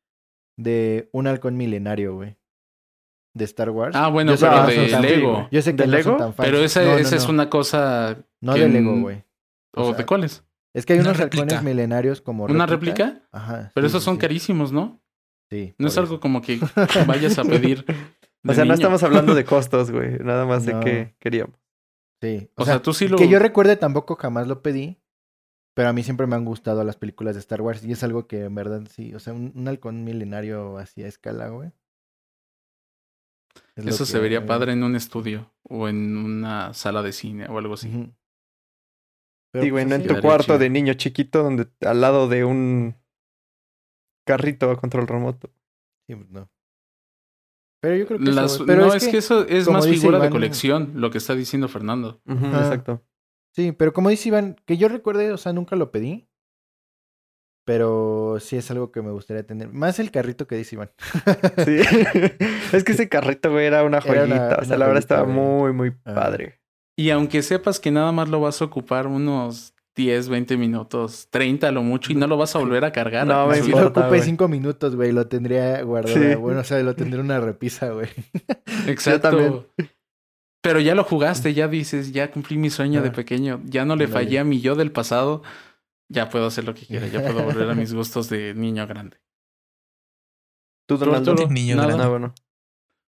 de 0.58 1.08
un 1.12 1.26
halcón 1.28 1.56
milenario, 1.56 2.14
güey. 2.14 2.36
De 3.34 3.44
Star 3.44 3.70
Wars. 3.70 3.94
Ah, 3.96 4.08
bueno, 4.08 4.34
Yo 4.34 4.40
pero 4.48 4.60
no 4.62 4.66
de 4.66 5.00
Lego. 5.00 5.48
Yo 5.50 5.62
sé 5.62 5.76
que 5.76 5.82
¿De 5.84 5.88
no 5.88 6.02
son 6.02 6.12
Lego? 6.12 6.16
tan 6.16 6.34
fans. 6.34 6.48
Pero 6.48 6.58
esa, 6.64 6.82
No, 6.82 6.92
no, 6.92 6.98
esa 6.98 7.16
es 7.16 7.28
una 7.28 7.48
cosa. 7.48 8.18
No 8.40 8.54
que 8.54 8.60
de 8.60 8.68
Lego, 8.68 9.00
güey. 9.00 9.22
¿O 9.74 9.82
O 9.82 9.88
sea, 9.90 9.94
de 9.98 10.06
cuáles? 10.06 10.44
Es 10.74 10.84
que 10.86 10.94
hay 10.94 10.98
unos 11.00 11.16
réplica. 11.16 11.42
halcones 11.44 11.62
milenarios 11.64 12.20
como 12.20 12.44
¿Una 12.44 12.66
réplica. 12.66 13.04
réplica? 13.06 13.28
Ajá. 13.32 13.70
Pero 13.74 13.86
sí, 13.86 13.90
esos 13.90 14.02
sí, 14.02 14.04
son 14.06 14.14
sí. 14.16 14.20
carísimos, 14.20 14.72
¿no? 14.72 15.00
Sí. 15.50 15.74
No 15.78 15.88
es 15.88 15.98
algo 15.98 16.20
como 16.20 16.42
que 16.42 16.58
vayas 17.06 17.38
a 17.38 17.44
pedir. 17.44 17.84
O 18.46 18.54
sea, 18.54 18.64
no 18.64 18.74
estamos 18.74 19.02
hablando 19.02 19.34
de 19.34 19.44
costos, 19.44 19.90
güey. 19.90 20.18
Nada 20.20 20.46
más 20.46 20.64
de 20.66 20.78
que 20.80 21.14
queríamos. 21.18 21.56
Sí. 22.22 22.50
O 22.56 22.64
sea, 22.64 22.82
tú 22.82 22.92
sí 22.94 23.08
lo. 23.08 23.16
Que 23.16 23.28
yo 23.28 23.38
recuerde 23.38 23.76
tampoco 23.76 24.16
jamás 24.16 24.46
lo 24.48 24.62
pedí. 24.62 24.98
Pero 25.74 25.88
a 25.88 25.92
mí 25.92 26.02
siempre 26.02 26.26
me 26.26 26.34
han 26.36 26.44
gustado 26.44 26.82
las 26.84 26.96
películas 26.96 27.34
de 27.36 27.40
Star 27.40 27.62
Wars. 27.62 27.84
Y 27.84 27.92
es 27.92 28.02
algo 28.02 28.26
que 28.26 28.44
en 28.44 28.54
verdad 28.54 28.82
sí. 28.90 29.14
O 29.14 29.20
sea, 29.20 29.32
un, 29.32 29.52
un 29.54 29.68
halcón 29.68 30.04
milenario 30.04 30.78
así 30.78 31.02
a 31.02 31.06
escala, 31.06 31.48
güey. 31.48 31.70
Es 33.88 33.94
Eso 33.94 34.04
que 34.04 34.10
se 34.12 34.18
vería 34.18 34.46
padre 34.46 34.72
en 34.72 34.82
un 34.82 34.96
estudio 34.96 35.52
o 35.62 35.88
en 35.88 36.16
una 36.16 36.72
sala 36.74 37.02
de 37.02 37.12
cine 37.12 37.46
o 37.48 37.58
algo 37.58 37.74
así. 37.74 37.88
Pero, 39.52 39.64
Sí, 39.64 39.70
güey, 39.70 39.84
pues, 39.84 39.88
no 39.88 39.94
en 40.04 40.06
tu 40.16 40.20
cuarto 40.20 40.44
chido. 40.44 40.58
de 40.58 40.70
niño 40.70 40.94
chiquito 40.94 41.42
donde 41.42 41.68
al 41.80 42.00
lado 42.00 42.28
de 42.28 42.44
un 42.44 42.94
carrito 44.26 44.70
a 44.70 44.76
control 44.76 45.06
remoto. 45.08 45.50
sí, 46.06 46.14
pues, 46.14 46.30
no. 46.30 46.48
Pero 47.82 47.96
yo 47.96 48.06
creo 48.06 48.18
que 48.18 48.26
Las- 48.26 48.54
eso. 48.56 48.66
Pero 48.66 48.86
no, 48.86 48.92
es 48.94 49.08
que, 49.08 49.16
eso 49.16 49.46
es 49.46 49.66
más 49.68 49.88
figura 49.88 50.18
de 50.18 50.28
colección, 50.30 50.92
lo 50.96 51.10
que 51.10 51.18
está 51.18 51.34
diciendo 51.34 51.66
Fernando. 51.66 52.20
Ajá. 52.26 52.58
Exacto. 52.58 53.02
Sí, 53.56 53.72
pero 53.72 53.92
como 53.92 54.10
dice 54.10 54.28
Iván, 54.28 54.56
que 54.66 54.76
yo 54.76 54.88
recuerde, 54.88 55.32
o 55.32 55.38
sea, 55.38 55.52
nunca 55.52 55.74
lo 55.76 55.90
pedí. 55.90 56.28
Pero 57.70 58.38
sí 58.40 58.56
es 58.56 58.68
algo 58.72 58.90
que 58.90 59.00
me 59.00 59.12
gustaría 59.12 59.44
tener. 59.46 59.68
Más 59.68 60.00
el 60.00 60.10
carrito 60.10 60.48
que 60.48 60.56
dice 60.56 60.74
Iván. 60.74 60.90
Sí. 61.64 61.76
es 62.72 62.82
que 62.82 62.90
ese 62.92 63.08
carrito, 63.08 63.52
güey, 63.52 63.66
era 63.66 63.84
una 63.84 63.98
Era 63.98 64.22
joyita. 64.22 64.24
una- 64.24 64.56
o 64.56 64.64
sea, 64.64 64.66
una 64.66 64.76
la 64.78 64.86
verdad 64.86 64.98
estaba 64.98 65.22
güey. 65.22 65.36
muy, 65.36 65.72
muy 65.72 65.90
padre. 65.92 66.58
Y 66.98 67.10
aunque 67.10 67.42
sepas 67.42 67.78
que 67.78 67.92
nada 67.92 68.10
más 68.10 68.28
lo 68.28 68.40
vas 68.40 68.60
a 68.60 68.64
ocupar 68.64 69.06
unos 69.06 69.72
10, 69.94 70.28
20 70.30 70.56
minutos, 70.56 71.28
30 71.30 71.68
a 71.68 71.70
lo 71.70 71.84
mucho, 71.84 72.10
y 72.10 72.16
no 72.16 72.26
lo 72.26 72.36
vas 72.36 72.56
a 72.56 72.58
volver 72.58 72.84
a 72.84 72.90
cargar. 72.90 73.24
No, 73.24 73.46
me 73.46 73.62
Si 73.62 73.70
lo 73.70 73.86
ocupé 73.86 74.08
güey. 74.08 74.22
cinco 74.22 74.48
minutos, 74.48 74.96
güey, 74.96 75.12
lo 75.12 75.28
tendría 75.28 75.80
guardado. 75.84 76.16
Sí. 76.16 76.34
Bueno, 76.34 76.60
o 76.60 76.64
sea, 76.64 76.80
lo 76.82 76.96
tendría 76.96 77.20
en 77.20 77.26
una 77.26 77.38
repisa, 77.38 77.90
güey. 77.90 78.08
Exacto. 78.88 79.30
también. 79.30 79.66
Pero 80.60 80.80
ya 80.80 80.94
lo 80.96 81.04
jugaste, 81.04 81.54
ya 81.54 81.68
dices, 81.68 82.10
ya 82.12 82.32
cumplí 82.32 82.58
mi 82.58 82.68
sueño 82.68 83.00
de 83.00 83.10
Ah. 83.10 83.12
pequeño, 83.12 83.60
ya 83.64 83.84
no 83.84 83.94
le 83.94 84.08
fallé 84.08 84.40
a 84.40 84.44
mi 84.44 84.60
yo 84.60 84.74
del 84.74 84.90
pasado, 84.92 85.42
ya 86.10 86.28
puedo 86.28 86.46
hacer 86.46 86.64
lo 86.64 86.74
que 86.74 86.84
quiera, 86.86 87.06
ya 87.06 87.20
puedo 87.22 87.44
volver 87.44 87.70
a 87.70 87.74
mis 87.74 87.94
gustos 87.94 88.28
de 88.28 88.52
niño 88.54 88.86
grande. 88.86 89.16
Tú, 90.86 90.98
Tú, 90.98 91.04
Donaldo. 91.06 91.30
Arturo, 91.32 91.48
Niño 91.50 91.76
nada, 91.76 91.86
grande. 91.86 92.04
No, 92.04 92.10
bueno. 92.10 92.34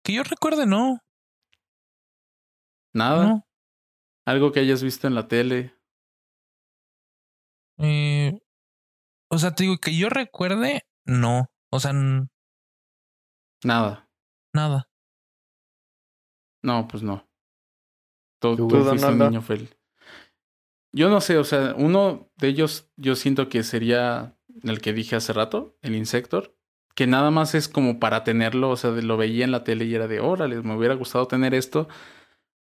Que 0.05 0.13
yo 0.15 0.23
recuerde, 0.23 0.65
no. 0.67 1.01
nada, 2.95 3.25
No. 3.27 3.47
algo 4.27 4.53
que 4.53 4.61
hayas 4.61 4.83
visto 4.83 5.07
en 5.09 5.15
la 5.17 5.27
tele. 5.27 5.75
Eh, 7.79 8.33
o 9.29 9.39
sea, 9.39 9.55
te 9.55 9.65
digo 9.65 9.79
que 9.79 9.97
yo 9.97 10.09
recuerde, 10.09 10.83
no. 11.05 11.51
O 11.73 11.81
sea, 11.81 11.93
Nada. 13.65 14.09
nada. 14.55 14.89
No, 16.63 16.87
pues 16.87 17.03
no. 17.03 17.29
Tú, 18.41 18.57
Tú, 18.57 18.69
tú 18.69 18.81
fuiste 18.85 19.07
un 19.07 19.19
niño 19.19 19.43
feliz. 19.43 19.77
Yo 20.95 21.11
no 21.11 21.21
sé, 21.21 21.39
o 21.39 21.45
sea, 21.45 21.75
uno 21.77 22.31
de 22.37 22.47
ellos 22.47 22.89
yo 22.97 23.17
siento 23.17 23.49
que 23.49 23.65
sería 23.65 24.37
el 24.63 24.81
que 24.81 24.93
dije 24.93 25.17
hace 25.17 25.33
rato, 25.33 25.77
el 25.83 25.97
Insector, 25.97 26.57
que 26.95 27.09
nada 27.09 27.33
más 27.33 27.57
es 27.57 27.69
como 27.69 27.99
para 27.99 28.23
tenerlo, 28.23 28.71
o 28.71 28.77
sea, 28.77 28.91
lo 28.91 29.17
veía 29.17 29.45
en 29.45 29.51
la 29.51 29.65
tele 29.65 29.87
y 29.87 29.95
era 29.97 30.07
de, 30.07 30.21
órale, 30.21 30.63
me 30.63 30.77
hubiera 30.77 30.95
gustado 30.95 31.27
tener 31.27 31.53
esto, 31.53 31.89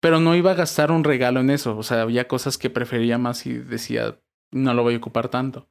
pero 0.01 0.19
no 0.19 0.35
iba 0.35 0.51
a 0.51 0.55
gastar 0.55 0.91
un 0.91 1.05
regalo 1.05 1.39
en 1.39 1.49
eso, 1.49 1.77
o 1.77 1.83
sea, 1.83 2.01
había 2.01 2.27
cosas 2.27 2.57
que 2.57 2.69
prefería 2.69 3.17
más 3.17 3.45
y 3.45 3.53
decía, 3.53 4.19
no 4.51 4.73
lo 4.73 4.83
voy 4.83 4.95
a 4.95 4.97
ocupar 4.97 5.29
tanto. 5.29 5.69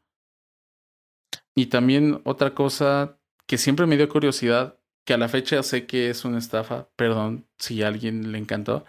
Y 1.55 1.67
también 1.67 2.23
otra 2.25 2.55
cosa 2.55 3.19
que 3.47 3.59
siempre 3.59 3.85
me 3.85 3.99
dio 3.99 4.09
curiosidad, 4.09 4.81
que 5.05 5.13
a 5.13 5.19
la 5.19 5.29
fecha 5.29 5.63
sé 5.63 5.87
que 5.87 6.09
es 6.09 6.25
una 6.25 6.39
estafa, 6.39 6.89
perdón 6.97 7.47
si 7.59 7.83
a 7.83 7.89
alguien 7.89 8.33
le 8.33 8.39
encantó, 8.39 8.87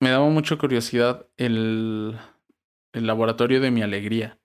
me 0.00 0.08
daba 0.08 0.28
mucha 0.30 0.56
curiosidad 0.56 1.28
el, 1.36 2.18
el 2.94 3.06
laboratorio 3.06 3.60
de 3.60 3.70
mi 3.70 3.82
alegría. 3.82 4.38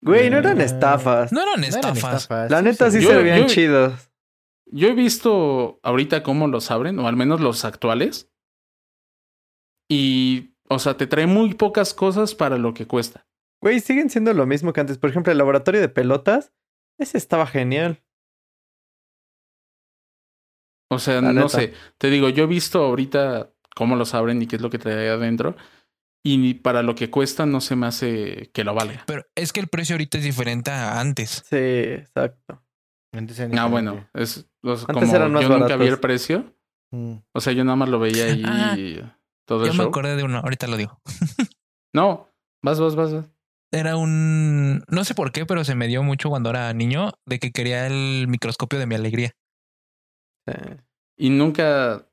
Güey, 0.00 0.28
no 0.30 0.38
eran 0.38 0.60
Ah. 0.60 0.64
estafas. 0.64 1.32
No 1.32 1.40
eran 1.42 1.60
No 1.60 1.66
eran 1.78 1.96
estafas. 1.96 2.50
La 2.50 2.60
neta 2.62 2.90
sí 2.90 3.00
se 3.00 3.16
veían 3.22 3.46
chidos. 3.46 4.10
Yo 4.66 4.88
he 4.88 4.94
visto 4.94 5.78
ahorita 5.82 6.22
cómo 6.22 6.46
los 6.48 6.70
abren, 6.70 6.98
o 6.98 7.06
al 7.06 7.16
menos 7.16 7.40
los 7.40 7.64
actuales. 7.64 8.30
Y, 9.88 10.56
o 10.68 10.78
sea, 10.78 10.96
te 10.96 11.06
trae 11.06 11.26
muy 11.26 11.54
pocas 11.54 11.94
cosas 11.94 12.34
para 12.34 12.58
lo 12.58 12.74
que 12.74 12.86
cuesta. 12.86 13.26
Güey, 13.62 13.80
siguen 13.80 14.10
siendo 14.10 14.32
lo 14.34 14.46
mismo 14.46 14.72
que 14.72 14.80
antes. 14.80 14.98
Por 14.98 15.10
ejemplo, 15.10 15.30
el 15.32 15.38
laboratorio 15.38 15.80
de 15.80 15.88
pelotas. 15.88 16.52
Ese 16.98 17.18
estaba 17.18 17.46
genial. 17.46 18.02
O 20.90 20.98
sea, 20.98 21.16
La 21.20 21.32
no 21.32 21.44
neta. 21.44 21.48
sé. 21.48 21.72
Te 21.98 22.08
digo, 22.10 22.28
yo 22.28 22.44
he 22.44 22.46
visto 22.46 22.82
ahorita 22.84 23.50
cómo 23.74 23.96
los 23.96 24.14
abren 24.14 24.40
y 24.42 24.46
qué 24.46 24.56
es 24.56 24.62
lo 24.62 24.70
que 24.70 24.78
trae 24.78 25.08
adentro. 25.10 25.56
Y 26.26 26.54
para 26.54 26.82
lo 26.82 26.94
que 26.94 27.10
cuesta 27.10 27.44
no 27.44 27.60
se 27.60 27.76
me 27.76 27.86
hace 27.86 28.50
que 28.54 28.64
lo 28.64 28.74
valga. 28.74 29.04
Pero 29.06 29.26
es 29.34 29.52
que 29.52 29.60
el 29.60 29.68
precio 29.68 29.94
ahorita 29.94 30.16
es 30.18 30.24
diferente 30.24 30.70
a 30.70 30.98
antes. 30.98 31.44
Sí, 31.48 31.56
exacto. 31.56 32.62
Antes 33.12 33.38
eran 33.38 33.58
Ah, 33.58 33.66
bueno, 33.66 34.08
es 34.14 34.46
Antes 34.62 34.84
como 34.86 35.14
eran 35.14 35.32
más 35.32 35.42
yo 35.42 35.48
nunca 35.58 35.76
vi 35.76 35.86
el 35.86 36.00
precio. 36.00 36.54
Mm. 36.92 37.16
O 37.32 37.40
sea, 37.40 37.52
yo 37.52 37.62
nada 37.64 37.76
más 37.76 37.88
lo 37.90 37.98
veía 37.98 38.24
ahí 38.32 38.42
Ah, 38.46 39.18
todo 39.46 39.66
el 39.66 39.72
Ya 39.72 39.76
me 39.78 39.84
acordé 39.84 40.16
de 40.16 40.22
uno, 40.24 40.38
ahorita 40.38 40.66
lo 40.66 40.76
digo. 40.76 41.00
No, 41.94 42.28
vas, 42.62 42.80
vas, 42.80 42.96
vas. 42.96 43.12
vas. 43.14 43.26
Era 43.70 43.96
un. 43.96 44.82
No 44.88 45.04
sé 45.04 45.14
por 45.14 45.30
qué, 45.30 45.46
pero 45.46 45.62
se 45.62 45.74
me 45.76 45.86
dio 45.86 46.02
mucho 46.02 46.28
cuando 46.28 46.50
era 46.50 46.72
niño 46.72 47.12
de 47.26 47.38
que 47.38 47.52
quería 47.52 47.86
el 47.86 48.26
microscopio 48.28 48.80
de 48.80 48.86
mi 48.86 48.94
alegría. 48.96 49.36
Sí. 50.48 50.54
Y 51.18 51.30
nunca 51.30 52.04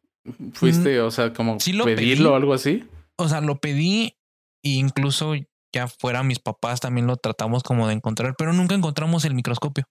fuiste, 0.53 0.99
o 1.01 1.09
sea, 1.09 1.33
como 1.33 1.55
Mm, 1.55 1.59
sí 1.61 1.73
lo 1.73 1.85
pedirlo 1.85 2.25
pedí. 2.25 2.33
o 2.33 2.35
algo 2.35 2.53
así. 2.53 2.87
O 3.23 3.29
sea, 3.29 3.41
lo 3.41 3.59
pedí 3.59 4.17
e 4.63 4.69
incluso 4.69 5.33
ya 5.73 5.87
fuera 5.87 6.23
mis 6.23 6.39
papás 6.39 6.79
también 6.81 7.07
lo 7.07 7.15
tratamos 7.17 7.63
como 7.63 7.87
de 7.87 7.93
encontrar, 7.93 8.35
pero 8.37 8.53
nunca 8.53 8.75
encontramos 8.75 9.23
el 9.25 9.33
microscopio. 9.35 9.85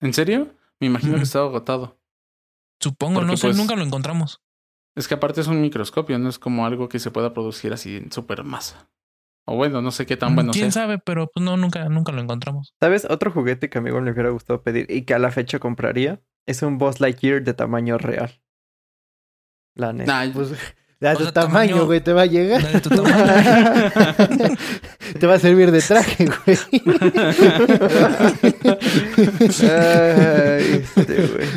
¿En 0.00 0.14
serio? 0.14 0.54
Me 0.78 0.86
imagino 0.86 1.16
que 1.16 1.22
estaba 1.24 1.46
agotado. 1.46 1.98
Supongo, 2.80 3.16
Porque, 3.16 3.26
no 3.32 3.36
sé, 3.36 3.48
pues, 3.48 3.56
nunca 3.56 3.74
lo 3.76 3.82
encontramos. 3.82 4.40
Es 4.96 5.06
que 5.08 5.14
aparte 5.14 5.40
es 5.40 5.46
un 5.46 5.60
microscopio, 5.60 6.18
no 6.18 6.28
es 6.28 6.38
como 6.38 6.64
algo 6.64 6.88
que 6.88 6.98
se 6.98 7.10
pueda 7.10 7.34
producir 7.34 7.72
así 7.72 7.96
en 7.96 8.10
super 8.12 8.42
masa. 8.44 8.88
O 9.46 9.56
bueno, 9.56 9.82
no 9.82 9.90
sé 9.90 10.06
qué 10.06 10.16
tan 10.16 10.34
bueno 10.34 10.50
Mm, 10.50 10.52
¿Quién 10.52 10.72
sea. 10.72 10.82
sabe? 10.84 10.98
Pero 10.98 11.28
pues 11.30 11.44
no, 11.44 11.56
nunca, 11.56 11.88
nunca 11.88 12.12
lo 12.12 12.20
encontramos. 12.22 12.74
¿Sabes? 12.80 13.04
Otro 13.08 13.30
juguete 13.32 13.68
que 13.68 13.78
a 13.78 13.80
mí 13.80 13.88
igual 13.88 14.04
me 14.04 14.12
hubiera 14.12 14.30
gustado 14.30 14.62
pedir 14.62 14.86
y 14.90 15.02
que 15.02 15.14
a 15.14 15.18
la 15.18 15.30
fecha 15.30 15.58
compraría 15.58 16.22
es 16.46 16.62
un 16.62 16.78
Boss 16.78 17.00
Lightyear 17.00 17.42
de 17.42 17.52
tamaño 17.54 17.98
real. 17.98 18.40
La 19.74 19.92
neta. 19.92 20.24
Nah, 20.26 20.32
Pues, 20.32 20.52
Da 21.00 21.14
O 21.14 21.16
tu 21.16 21.32
tamaño, 21.32 21.76
tamaño- 21.76 21.86
güey, 21.86 22.00
te 22.00 22.12
va 22.12 22.22
a 22.22 22.26
llegar. 22.26 22.62
de 22.72 22.80
tu 22.80 22.90
tamaño. 22.90 23.16
te 25.18 25.26
va 25.26 25.34
a 25.34 25.38
servir 25.38 25.70
de 25.70 25.80
traje, 25.80 26.26
güey. 26.26 26.58
Ay, 29.62 30.84
este, 30.96 31.26
güey. 31.26 31.48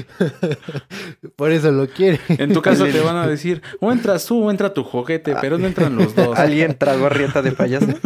Por 1.36 1.52
eso 1.52 1.72
lo 1.72 1.88
quiere. 1.88 2.20
En 2.30 2.54
tu 2.54 2.62
caso 2.62 2.86
te 2.86 3.02
van 3.02 3.18
a 3.18 3.28
decir, 3.34 3.62
o 3.80 3.92
entras 3.92 4.26
tú 4.26 4.44
o 4.46 4.52
entra 4.52 4.74
tu 4.74 4.84
juguete, 4.84 5.36
pero 5.42 5.58
no 5.58 5.68
entran 5.68 5.96
los 5.96 6.16
dos. 6.16 6.38
¿Alguien 6.38 6.78
tragó 6.78 7.10
rieta 7.10 7.42
de 7.42 7.52
payaso? 7.52 7.88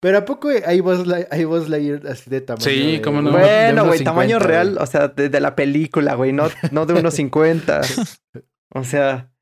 Pero 0.00 0.18
¿a 0.18 0.24
poco 0.24 0.48
hay 0.48 0.80
Buzz, 0.80 1.06
Li- 1.06 1.26
hay 1.30 1.44
Buzz 1.44 1.68
Lightyear 1.68 2.06
así 2.06 2.30
de 2.30 2.40
tamaño? 2.40 2.64
Sí, 2.64 2.92
de- 2.92 3.02
cómo 3.02 3.20
no. 3.20 3.32
Bueno, 3.32 3.84
güey, 3.84 3.98
50, 3.98 4.04
tamaño 4.04 4.38
real, 4.38 4.78
o 4.80 4.86
sea, 4.86 5.08
de, 5.08 5.28
de 5.28 5.40
la 5.40 5.54
película, 5.54 6.14
güey, 6.14 6.32
no, 6.32 6.48
no 6.72 6.86
de 6.86 6.94
unos 6.94 7.14
50. 7.14 7.80
O 8.72 8.84
sea, 8.84 9.32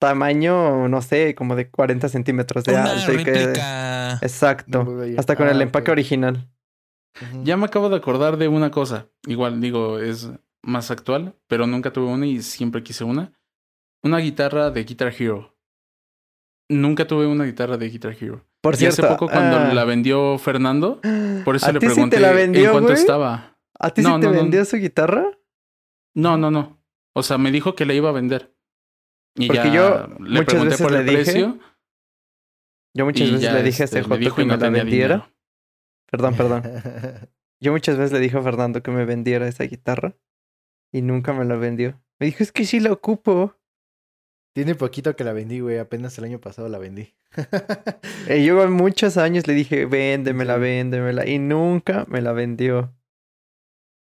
tamaño, 0.00 0.88
no 0.88 1.02
sé, 1.02 1.34
como 1.34 1.54
de 1.54 1.70
40 1.70 2.08
centímetros 2.08 2.64
de 2.64 2.72
Una 2.72 2.92
alto. 2.92 3.12
y 3.12 3.22
que- 3.24 3.32
réplica. 3.32 4.14
Exacto. 4.22 4.86
Hasta 5.18 5.36
con 5.36 5.48
Ah, 5.48 5.50
el 5.50 5.60
empaque 5.60 5.90
original. 5.90 6.48
Ya 7.44 7.56
me 7.58 7.66
acabo 7.66 7.90
de 7.90 7.96
acordar 7.96 8.38
de 8.38 8.48
una 8.48 8.70
cosa. 8.70 9.08
Igual 9.26 9.60
digo, 9.60 9.98
es 9.98 10.30
más 10.62 10.90
actual, 10.90 11.36
pero 11.46 11.66
nunca 11.66 11.92
tuve 11.92 12.06
una 12.10 12.26
y 12.26 12.40
siempre 12.42 12.82
quise 12.82 13.04
una. 13.04 13.32
Una 14.02 14.16
guitarra 14.18 14.70
de 14.70 14.82
Guitar 14.84 15.12
Hero. 15.18 15.54
Nunca 16.70 17.06
tuve 17.06 17.26
una 17.26 17.44
guitarra 17.44 17.76
de 17.76 17.88
Guitar 17.90 18.16
Hero. 18.18 18.46
Por 18.62 18.74
y 18.74 18.78
cierto. 18.78 19.02
hace 19.02 19.12
poco 19.14 19.26
cuando 19.28 19.56
ah, 19.58 19.74
la 19.74 19.84
vendió 19.84 20.36
Fernando, 20.38 21.00
por 21.44 21.56
eso 21.56 21.66
¿A 21.66 21.72
le 21.72 21.78
ti 21.78 21.86
sí 21.94 22.08
te 22.10 22.18
pregunté 22.18 22.20
la 22.20 22.32
vendió, 22.32 22.64
en 22.66 22.70
cuánto 22.72 22.88
güey? 22.88 23.00
estaba. 23.00 23.58
¿A 23.78 23.90
ti 23.90 24.02
No, 24.02 24.16
sí 24.16 24.20
te 24.20 24.26
no, 24.26 24.32
no. 24.34 24.38
vendió 24.40 24.64
su 24.64 24.76
guitarra? 24.76 25.26
No, 26.14 26.36
no, 26.36 26.50
no. 26.50 26.78
O 27.14 27.22
sea, 27.22 27.38
me 27.38 27.50
dijo 27.50 27.74
que 27.74 27.86
la 27.86 27.94
iba 27.94 28.08
a 28.10 28.12
vender. 28.12 28.54
Y 29.36 29.46
Porque 29.46 29.62
ya 29.64 29.72
yo 29.74 30.06
le 30.20 30.30
muchas 30.40 30.44
pregunté 30.46 30.70
veces 30.70 30.82
por 30.86 30.92
el 30.94 31.06
dije 31.06 31.16
precio. 31.22 31.58
Yo 32.94 33.04
muchas 33.04 33.28
y 33.28 33.32
veces 33.32 33.52
le 33.52 33.62
dije 33.62 33.82
a 33.82 33.84
este, 33.84 33.98
ese 34.00 34.08
me 34.08 34.16
Joto 34.16 34.34
que 34.36 34.42
y 34.42 34.44
me 34.44 34.56
la 34.56 34.56
vendiera. 34.84 35.14
dinero. 35.16 35.32
Perdón, 36.10 36.34
perdón. 36.36 36.62
Yo 37.62 37.72
muchas 37.72 37.96
veces 37.98 38.12
le 38.12 38.20
dije 38.20 38.38
a 38.38 38.42
Fernando 38.42 38.82
que 38.82 38.90
me 38.90 39.04
vendiera 39.04 39.46
esa 39.46 39.64
guitarra 39.64 40.16
y 40.92 41.02
nunca 41.02 41.32
me 41.32 41.44
la 41.44 41.56
vendió. 41.56 42.00
Me 42.18 42.26
dijo, 42.26 42.42
es 42.42 42.52
que 42.52 42.64
sí 42.64 42.80
la 42.80 42.90
ocupo. 42.92 43.54
Tiene 44.52 44.74
poquito 44.74 45.14
que 45.14 45.22
la 45.24 45.32
vendí, 45.32 45.60
güey. 45.60 45.78
Apenas 45.78 46.18
el 46.18 46.24
año 46.24 46.40
pasado 46.40 46.68
la 46.68 46.78
vendí. 46.78 47.14
Y 48.28 48.44
yo 48.44 48.68
muchos 48.68 49.16
años 49.16 49.46
le 49.46 49.54
dije, 49.54 49.86
véndemela, 49.86 50.56
véndemela. 50.56 51.26
Y 51.26 51.38
nunca 51.38 52.04
me 52.08 52.20
la 52.20 52.32
vendió. 52.32 52.92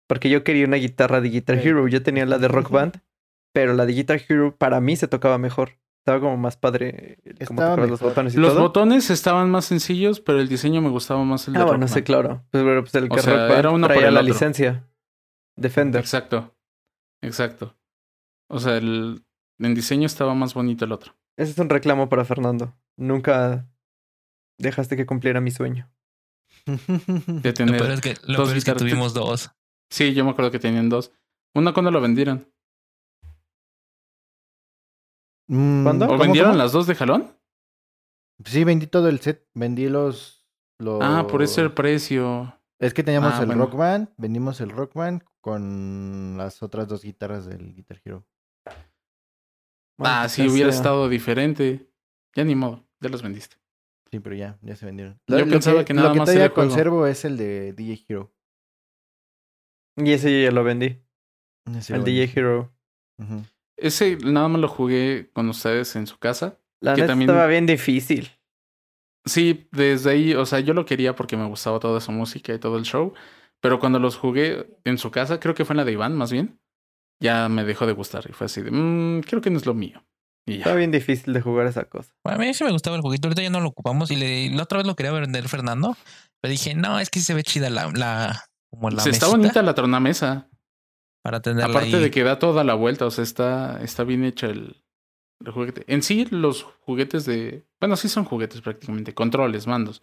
Porque 0.08 0.30
yo 0.30 0.42
quería 0.44 0.66
una 0.66 0.76
guitarra 0.78 1.20
de 1.20 1.28
Guitar. 1.28 1.58
Hero. 1.58 1.86
Yo 1.88 2.02
tenía 2.02 2.24
la 2.26 2.38
de 2.38 2.48
Rock 2.48 2.70
Band, 2.70 3.00
pero 3.52 3.74
la 3.74 3.84
de 3.86 3.92
Guitar 3.92 4.20
Hero 4.26 4.56
para 4.56 4.80
mí 4.80 4.96
se 4.96 5.06
tocaba 5.08 5.36
mejor. 5.38 5.72
Estaba 6.00 6.20
como 6.20 6.38
más 6.38 6.56
padre. 6.56 7.18
eh, 7.24 7.44
Como 7.44 7.60
los 7.76 8.00
botones 8.00 8.34
y 8.34 8.38
Los 8.38 8.52
todo. 8.54 8.62
botones 8.62 9.10
estaban 9.10 9.50
más 9.50 9.66
sencillos, 9.66 10.20
pero 10.20 10.40
el 10.40 10.48
diseño 10.48 10.80
me 10.80 10.88
gustaba 10.88 11.22
más 11.24 11.46
el 11.48 11.54
de 11.54 11.60
Ah, 11.60 11.64
bueno, 11.64 11.80
Rockman. 11.80 11.88
sí, 11.94 12.02
claro. 12.02 12.44
Pues, 12.50 12.64
pero, 12.64 12.80
pues 12.82 12.94
el 12.94 13.04
O 13.04 13.08
que 13.14 13.20
sea, 13.20 13.32
Rock 13.34 13.40
Band 13.50 13.58
era 13.58 13.70
por 13.70 13.80
traía 13.82 14.10
la 14.10 14.20
otro. 14.20 14.32
licencia. 14.32 14.88
Defender. 15.56 16.00
Exacto. 16.00 16.54
Exacto. 17.22 17.76
O 18.48 18.58
sea, 18.58 18.78
el, 18.78 19.22
en 19.58 19.74
diseño 19.74 20.06
estaba 20.06 20.34
más 20.34 20.54
bonito 20.54 20.84
el 20.84 20.92
otro. 20.92 21.14
Ese 21.36 21.52
es 21.52 21.58
un 21.58 21.68
reclamo 21.68 22.08
para 22.08 22.24
Fernando. 22.24 22.76
Nunca 22.96 23.68
dejaste 24.58 24.96
que 24.96 25.06
cumpliera 25.06 25.40
mi 25.40 25.50
sueño. 25.50 25.90
De 26.66 27.50
Lo 27.50 27.54
tener. 27.54 27.78
peor 27.78 27.90
es 27.92 28.00
que, 28.00 28.14
lo 28.26 28.38
dos 28.38 28.48
peor 28.48 28.56
es 28.58 28.64
que 28.64 28.72
guitarras. 28.72 28.78
tuvimos 28.82 29.14
dos. 29.14 29.50
Sí, 29.90 30.14
yo 30.14 30.24
me 30.24 30.30
acuerdo 30.30 30.50
que 30.50 30.58
tenían 30.58 30.88
dos. 30.88 31.12
Una 31.54 31.72
cuando 31.72 31.90
lo 31.90 32.00
vendieron. 32.00 32.46
Mm, 35.48 35.82
¿Cuándo? 35.82 36.04
¿O 36.04 36.08
¿cómo, 36.08 36.18
vendieron 36.22 36.52
cómo? 36.52 36.62
las 36.62 36.72
dos 36.72 36.86
de 36.86 36.94
jalón? 36.94 37.36
Sí, 38.44 38.64
vendí 38.64 38.86
todo 38.86 39.08
el 39.08 39.20
set. 39.20 39.46
Vendí 39.54 39.88
los... 39.88 40.46
los... 40.78 41.00
Ah, 41.02 41.26
por 41.28 41.42
eso 41.42 41.60
el 41.62 41.72
precio. 41.72 42.54
Es 42.78 42.94
que 42.94 43.02
teníamos 43.02 43.34
Ah, 43.34 43.40
el 43.40 43.46
bueno. 43.46 43.64
Rock 43.64 43.74
Band. 43.76 44.08
Vendimos 44.16 44.60
el 44.60 44.70
Rock 44.70 44.94
Band 44.94 45.22
con 45.40 46.36
las 46.36 46.62
otras 46.62 46.86
dos 46.86 47.02
guitarras 47.02 47.46
del 47.46 47.74
Guitar 47.74 48.00
Hero. 48.04 48.26
Bueno, 49.98 50.14
ah, 50.14 50.20
pues 50.22 50.32
si 50.32 50.44
ya 50.46 50.50
hubiera 50.52 50.70
sea. 50.70 50.78
estado 50.78 51.08
diferente. 51.08 51.90
Ya 52.36 52.44
ni 52.44 52.54
modo, 52.54 52.86
ya 53.00 53.08
los 53.08 53.22
vendiste. 53.22 53.56
Sí, 54.10 54.20
pero 54.20 54.36
ya, 54.36 54.58
ya 54.62 54.74
se 54.76 54.86
vendieron. 54.86 55.20
Yo 55.26 55.46
pensaba 55.48 55.84
que 55.84 55.92
nada 55.92 56.08
lo 56.08 56.12
que 56.14 56.18
más 56.20 56.26
todavía 56.26 56.44
era 56.44 56.46
el 56.46 56.54
juego. 56.54 56.70
conservo 56.70 57.06
es 57.06 57.24
el 57.24 57.36
de 57.36 57.72
DJ 57.74 58.04
Hero. 58.08 58.32
Y 59.96 60.12
ese 60.12 60.42
ya 60.44 60.50
lo 60.50 60.64
vendí. 60.64 60.98
Ese 61.76 61.92
el 61.94 62.00
lo 62.00 62.04
DJ. 62.04 62.32
Hero. 62.34 62.72
Ese 63.76 64.16
nada 64.16 64.48
más 64.48 64.60
lo 64.60 64.68
jugué 64.68 65.30
con 65.32 65.48
ustedes 65.48 65.94
en 65.96 66.06
su 66.06 66.18
casa. 66.18 66.58
La 66.80 66.94
Que 66.94 67.02
neta 67.02 67.12
también- 67.12 67.28
estaba 67.30 67.46
bien 67.48 67.66
difícil. 67.66 68.30
Sí, 69.24 69.68
desde 69.72 70.10
ahí, 70.10 70.34
o 70.34 70.46
sea, 70.46 70.60
yo 70.60 70.72
lo 70.74 70.84
quería 70.86 71.14
porque 71.14 71.36
me 71.36 71.46
gustaba 71.46 71.80
toda 71.80 72.00
su 72.00 72.12
música 72.12 72.54
y 72.54 72.58
todo 72.58 72.78
el 72.78 72.84
show. 72.84 73.12
Pero 73.60 73.78
cuando 73.80 73.98
los 73.98 74.16
jugué 74.16 74.78
en 74.84 74.96
su 74.98 75.10
casa, 75.10 75.40
creo 75.40 75.54
que 75.54 75.64
fue 75.64 75.74
en 75.74 75.78
la 75.78 75.84
de 75.84 75.92
Iván 75.92 76.16
más 76.16 76.30
bien, 76.32 76.58
ya 77.20 77.48
me 77.48 77.64
dejó 77.64 77.86
de 77.86 77.92
gustar. 77.92 78.24
Y 78.28 78.32
fue 78.32 78.46
así 78.46 78.62
de, 78.62 78.70
"Mm, 78.70 79.20
creo 79.22 79.40
que 79.40 79.50
no 79.50 79.56
es 79.58 79.66
lo 79.66 79.74
mío. 79.74 80.04
Y 80.46 80.54
Estaba 80.58 80.74
ya. 80.74 80.78
bien 80.78 80.90
difícil 80.90 81.32
de 81.34 81.40
jugar 81.42 81.66
esa 81.66 81.84
cosa. 81.84 82.10
A 82.24 82.36
mí 82.36 82.54
sí 82.54 82.64
me 82.64 82.70
gustaba 82.72 82.96
el 82.96 83.02
juguito. 83.02 83.28
Ahorita 83.28 83.42
ya 83.42 83.50
no 83.50 83.60
lo 83.60 83.68
ocupamos. 83.68 84.10
Y 84.10 84.16
le, 84.16 84.48
la 84.50 84.62
otra 84.62 84.78
vez 84.78 84.86
lo 84.86 84.96
quería 84.96 85.12
vender 85.12 85.46
Fernando. 85.48 85.96
Pero 86.40 86.50
dije, 86.52 86.74
no, 86.74 86.98
es 87.00 87.10
que 87.10 87.18
sí 87.18 87.26
se 87.26 87.34
ve 87.34 87.42
chida 87.42 87.68
la, 87.68 87.90
la 87.94 88.44
como 88.70 88.88
la 88.90 89.02
Se 89.02 89.10
está 89.10 89.26
bonita 89.26 89.60
la 89.62 89.74
tornamesa. 89.74 90.48
para 91.22 91.42
tenerla 91.42 91.66
Aparte 91.66 91.96
ahí. 91.96 92.02
de 92.02 92.10
que 92.10 92.22
da 92.24 92.38
toda 92.38 92.64
la 92.64 92.74
vuelta, 92.74 93.04
o 93.04 93.10
sea, 93.10 93.24
está, 93.24 93.82
está 93.82 94.04
bien 94.04 94.24
hecha 94.24 94.46
el, 94.46 94.82
el 95.44 95.52
juguete. 95.52 95.84
En 95.92 96.02
sí, 96.02 96.26
los 96.30 96.62
juguetes 96.62 97.26
de. 97.26 97.66
Bueno, 97.80 97.96
sí 97.96 98.08
son 98.08 98.24
juguetes 98.24 98.60
prácticamente, 98.62 99.12
controles, 99.14 99.66
mandos. 99.66 100.00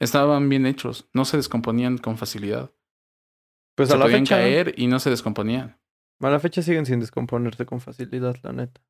Estaban 0.00 0.48
bien 0.48 0.66
hechos, 0.66 1.08
no 1.12 1.24
se 1.24 1.36
descomponían 1.38 1.98
con 1.98 2.18
facilidad. 2.18 2.70
Pues 3.76 3.88
se 3.88 3.94
a 3.94 3.98
la 3.98 4.04
podían 4.04 4.20
fecha. 4.26 4.36
caer 4.36 4.74
y 4.76 4.86
no 4.86 5.00
se 5.00 5.10
descomponían. 5.10 5.78
A 6.22 6.30
la 6.30 6.40
fecha 6.40 6.62
siguen 6.62 6.86
sin 6.86 7.00
descomponerse 7.00 7.66
con 7.66 7.80
facilidad, 7.80 8.36
la 8.42 8.52
neta. 8.52 8.80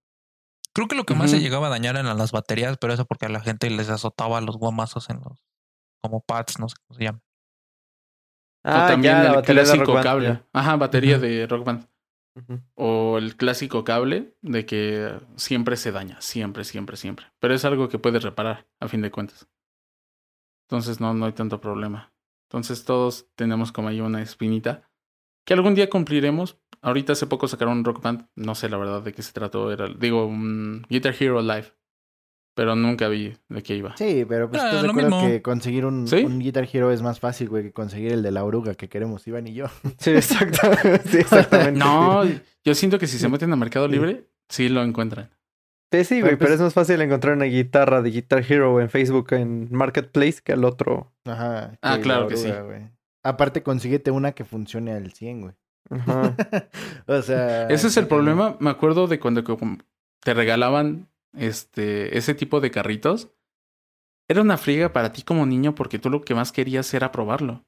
Creo 0.74 0.89
que 0.89 0.97
lo 0.97 1.05
que 1.05 1.14
más 1.14 1.30
se 1.30 1.41
llegaba 1.41 1.66
a 1.66 1.70
dañar 1.70 1.97
eran 1.97 2.16
las 2.16 2.33
baterías, 2.33 2.78
pero 2.78 2.93
eso 2.93 3.05
porque 3.05 3.26
a 3.26 3.28
la 3.28 3.41
gente 3.41 3.68
les 3.70 3.91
azotaba 3.91 4.41
los 4.41 4.57
guamazos 4.57 5.11
en 5.11 5.20
los 5.20 5.45
como 6.01 6.20
pads, 6.20 6.59
no 6.59 6.68
sé 6.68 6.76
cómo 6.87 6.99
se 6.99 7.05
llama. 7.05 7.20
Ah, 8.64 8.85
o 8.85 8.89
también 8.89 9.14
ya, 9.14 9.22
la 9.22 9.28
el 9.30 9.35
batería 9.37 9.62
de 9.62 9.68
clásico 9.68 9.85
Rock 9.85 9.95
Band, 9.95 10.05
cable. 10.05 10.28
ya. 10.28 10.49
Ajá, 10.53 10.76
batería 10.76 11.18
de 11.18 11.47
Rock 11.47 11.64
Band. 11.64 11.89
O 12.74 13.18
el 13.18 13.37
clásico 13.37 13.85
cable 13.85 14.35
de 14.41 14.64
que 14.64 15.20
siempre 15.37 15.76
se 15.76 15.93
daña, 15.93 16.20
siempre, 16.20 16.64
siempre, 16.64 16.97
siempre. 16.97 17.26
Pero 17.39 17.55
es 17.55 17.64
algo 17.64 17.89
que 17.89 17.99
puedes 17.99 18.22
reparar, 18.22 18.66
a 18.80 18.89
fin 18.89 19.03
de 19.03 19.11
cuentas. 19.11 19.47
Entonces 20.66 21.01
no, 21.01 21.12
no 21.12 21.26
hay 21.26 21.33
tanto 21.33 21.61
problema. 21.61 22.14
Entonces 22.49 22.85
todos 22.85 23.28
tenemos 23.35 23.72
como 23.72 23.89
ahí 23.89 24.01
una 24.01 24.22
espinita 24.22 24.91
que 25.45 25.55
algún 25.55 25.74
día 25.74 25.88
cumpliremos. 25.90 26.59
Ahorita 26.80 27.12
hace 27.12 27.26
poco 27.26 27.47
sacaron 27.47 27.78
un 27.78 27.84
rock 27.84 28.03
band, 28.03 28.26
no 28.34 28.55
sé 28.57 28.68
la 28.68 28.76
verdad 28.76 29.03
de 29.03 29.12
qué 29.12 29.22
se 29.22 29.32
trató, 29.32 29.70
era, 29.72 29.86
digo, 29.88 30.26
un 30.26 30.84
Guitar 30.88 31.14
Hero 31.18 31.40
Live, 31.40 31.66
pero 32.57 32.74
nunca 32.74 33.07
vi 33.09 33.34
de 33.49 33.62
qué 33.62 33.76
iba. 33.76 33.97
Sí, 33.97 34.24
pero 34.28 34.51
pues 34.51 34.61
Ah, 34.61 34.80
acuerdo 34.80 34.93
mismo. 34.95 35.22
que 35.28 35.43
conseguir 35.43 35.86
un, 35.86 36.09
¿Sí? 36.09 36.24
un 36.24 36.40
Guitar 36.40 36.68
Hero 36.72 36.90
es 36.90 37.01
más 37.01 37.20
fácil, 37.20 37.49
güey, 37.49 37.62
que 37.62 37.72
conseguir 37.72 38.12
el 38.12 38.22
de 38.24 38.32
la 38.32 38.43
oruga 38.45 38.74
que 38.74 38.88
queremos 38.88 39.24
Iván 39.28 39.47
y 39.47 39.55
yo. 39.55 39.66
Sí, 39.99 40.11
exacto. 40.11 40.59
sí, 41.09 41.18
exactamente. 41.18 41.78
No, 41.78 42.24
yo 42.64 42.74
siento 42.74 42.99
que 42.99 43.07
si 43.07 43.16
se 43.18 43.28
meten 43.28 43.53
a 43.53 43.57
Mercado 43.57 43.86
Libre, 43.86 44.26
sí 44.49 44.68
lo 44.68 44.82
encuentran. 44.82 45.30
Sí, 45.93 46.05
sí, 46.05 46.14
güey, 46.20 46.30
Pero, 46.32 46.38
pero 46.38 46.49
pues- 46.49 46.55
es 46.55 46.61
más 46.64 46.74
fácil 46.74 47.01
encontrar 47.01 47.36
una 47.36 47.45
guitarra 47.45 48.03
de 48.03 48.11
Guitar 48.11 48.45
Hero 48.51 48.80
en 48.80 48.90
Facebook 48.90 49.28
en 49.34 49.68
Marketplace 49.72 50.40
que 50.43 50.53
al 50.55 50.64
otro. 50.64 51.12
Ajá. 51.26 51.78
Ah, 51.80 51.97
la 51.99 52.03
claro 52.03 52.26
que 52.28 52.36
sí. 52.38 52.51
güey. 52.51 52.90
Aparte, 53.22 53.62
consíguete 53.62 54.10
una 54.10 54.32
que 54.32 54.44
funcione 54.44 54.92
al 54.92 55.12
100, 55.12 55.40
güey. 55.40 55.54
Ajá. 55.90 56.34
o 57.06 57.22
sea... 57.22 57.66
Ese 57.68 57.86
es 57.88 57.96
el 57.96 58.06
problema. 58.08 58.56
Me 58.60 58.70
acuerdo 58.70 59.06
de 59.06 59.18
cuando 59.20 59.42
te 60.20 60.34
regalaban 60.34 61.08
este 61.36 62.16
ese 62.18 62.34
tipo 62.34 62.60
de 62.60 62.70
carritos. 62.70 63.30
Era 64.28 64.40
una 64.42 64.56
friega 64.56 64.92
para 64.92 65.12
ti 65.12 65.22
como 65.22 65.44
niño 65.46 65.74
porque 65.74 65.98
tú 65.98 66.08
lo 66.10 66.22
que 66.22 66.34
más 66.34 66.52
querías 66.52 66.92
era 66.94 67.12
probarlo. 67.12 67.64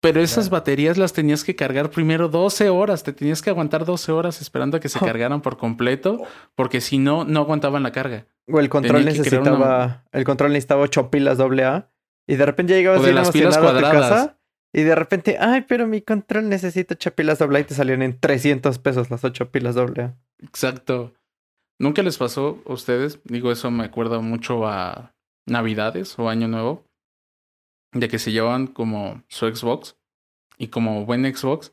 Pero 0.00 0.20
esas 0.20 0.48
Claro. 0.48 0.60
baterías 0.60 0.98
las 0.98 1.12
tenías 1.14 1.44
que 1.44 1.56
cargar 1.56 1.90
primero 1.90 2.28
12 2.28 2.68
horas. 2.68 3.02
Te 3.04 3.12
tenías 3.12 3.40
que 3.42 3.50
aguantar 3.50 3.84
12 3.84 4.12
horas 4.12 4.40
esperando 4.42 4.76
a 4.76 4.80
que 4.80 4.88
se 4.88 4.98
cargaran 5.00 5.40
por 5.40 5.56
completo. 5.56 6.22
Porque 6.54 6.80
si 6.80 6.98
no, 6.98 7.24
no 7.24 7.40
aguantaban 7.40 7.82
la 7.82 7.92
carga. 7.92 8.26
O 8.50 8.60
el 8.60 8.68
control 8.68 9.04
necesitaba. 9.04 10.04
El 10.12 10.24
control 10.24 10.50
necesitaba 10.52 10.82
8 10.82 11.10
pilas 11.10 11.38
AA. 11.40 11.90
Y 12.26 12.36
de 12.36 12.46
repente 12.46 12.72
ya 12.72 12.78
llegabas 12.78 13.00
O 13.00 13.04
de 13.04 13.12
las 13.12 13.30
pilas 13.30 13.56
emocionado 13.56 13.68
a 13.68 13.80
tu 13.80 13.80
cuadradas. 13.90 14.10
casa. 14.10 14.38
Y 14.76 14.82
de 14.82 14.96
repente, 14.96 15.36
ay, 15.38 15.64
pero 15.68 15.86
mi 15.86 16.02
control 16.02 16.48
necesita 16.48 16.94
8 16.94 17.14
pilas 17.14 17.40
AA 17.40 17.60
y 17.60 17.64
te 17.64 17.74
salían 17.74 18.02
en 18.02 18.18
300 18.18 18.80
pesos 18.80 19.08
las 19.08 19.22
8 19.22 19.52
pilas 19.52 19.76
AA. 19.76 20.16
Exacto. 20.42 21.14
¿Nunca 21.78 22.02
les 22.02 22.18
pasó 22.18 22.60
a 22.66 22.72
ustedes? 22.72 23.20
Digo, 23.22 23.52
eso 23.52 23.70
me 23.70 23.84
acuerda 23.84 24.18
mucho 24.18 24.66
a 24.66 25.14
Navidades 25.46 26.18
o 26.18 26.28
Año 26.28 26.48
Nuevo. 26.48 26.84
De 27.92 28.08
que 28.08 28.18
se 28.18 28.32
llevaban 28.32 28.66
como 28.66 29.22
su 29.28 29.46
Xbox. 29.46 29.96
Y 30.58 30.68
como 30.68 31.06
buen 31.06 31.24
Xbox, 31.24 31.72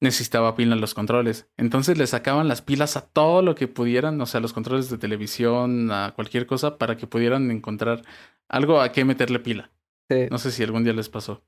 necesitaba 0.00 0.54
pila 0.54 0.74
en 0.74 0.80
los 0.80 0.94
controles. 0.94 1.48
Entonces 1.56 1.98
le 1.98 2.06
sacaban 2.06 2.46
las 2.46 2.62
pilas 2.62 2.96
a 2.96 3.08
todo 3.08 3.42
lo 3.42 3.56
que 3.56 3.66
pudieran, 3.66 4.20
o 4.20 4.26
sea, 4.26 4.40
los 4.40 4.52
controles 4.52 4.88
de 4.88 4.98
televisión, 4.98 5.90
a 5.90 6.12
cualquier 6.14 6.46
cosa, 6.46 6.78
para 6.78 6.96
que 6.96 7.08
pudieran 7.08 7.50
encontrar 7.50 8.02
algo 8.48 8.80
a 8.80 8.92
qué 8.92 9.04
meterle 9.04 9.40
pila. 9.40 9.72
Sí. 10.08 10.28
No 10.30 10.38
sé 10.38 10.52
si 10.52 10.62
algún 10.62 10.84
día 10.84 10.92
les 10.92 11.08
pasó. 11.08 11.42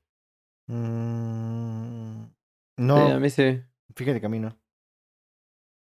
Mm, 0.69 2.25
Sí, 2.25 2.83
no, 2.85 2.95
a 3.15 3.19
mí 3.19 3.29
sí. 3.29 3.61
fíjate 3.95 4.19
que 4.19 4.25
a 4.25 4.29
mí 4.29 4.39
no. 4.39 4.57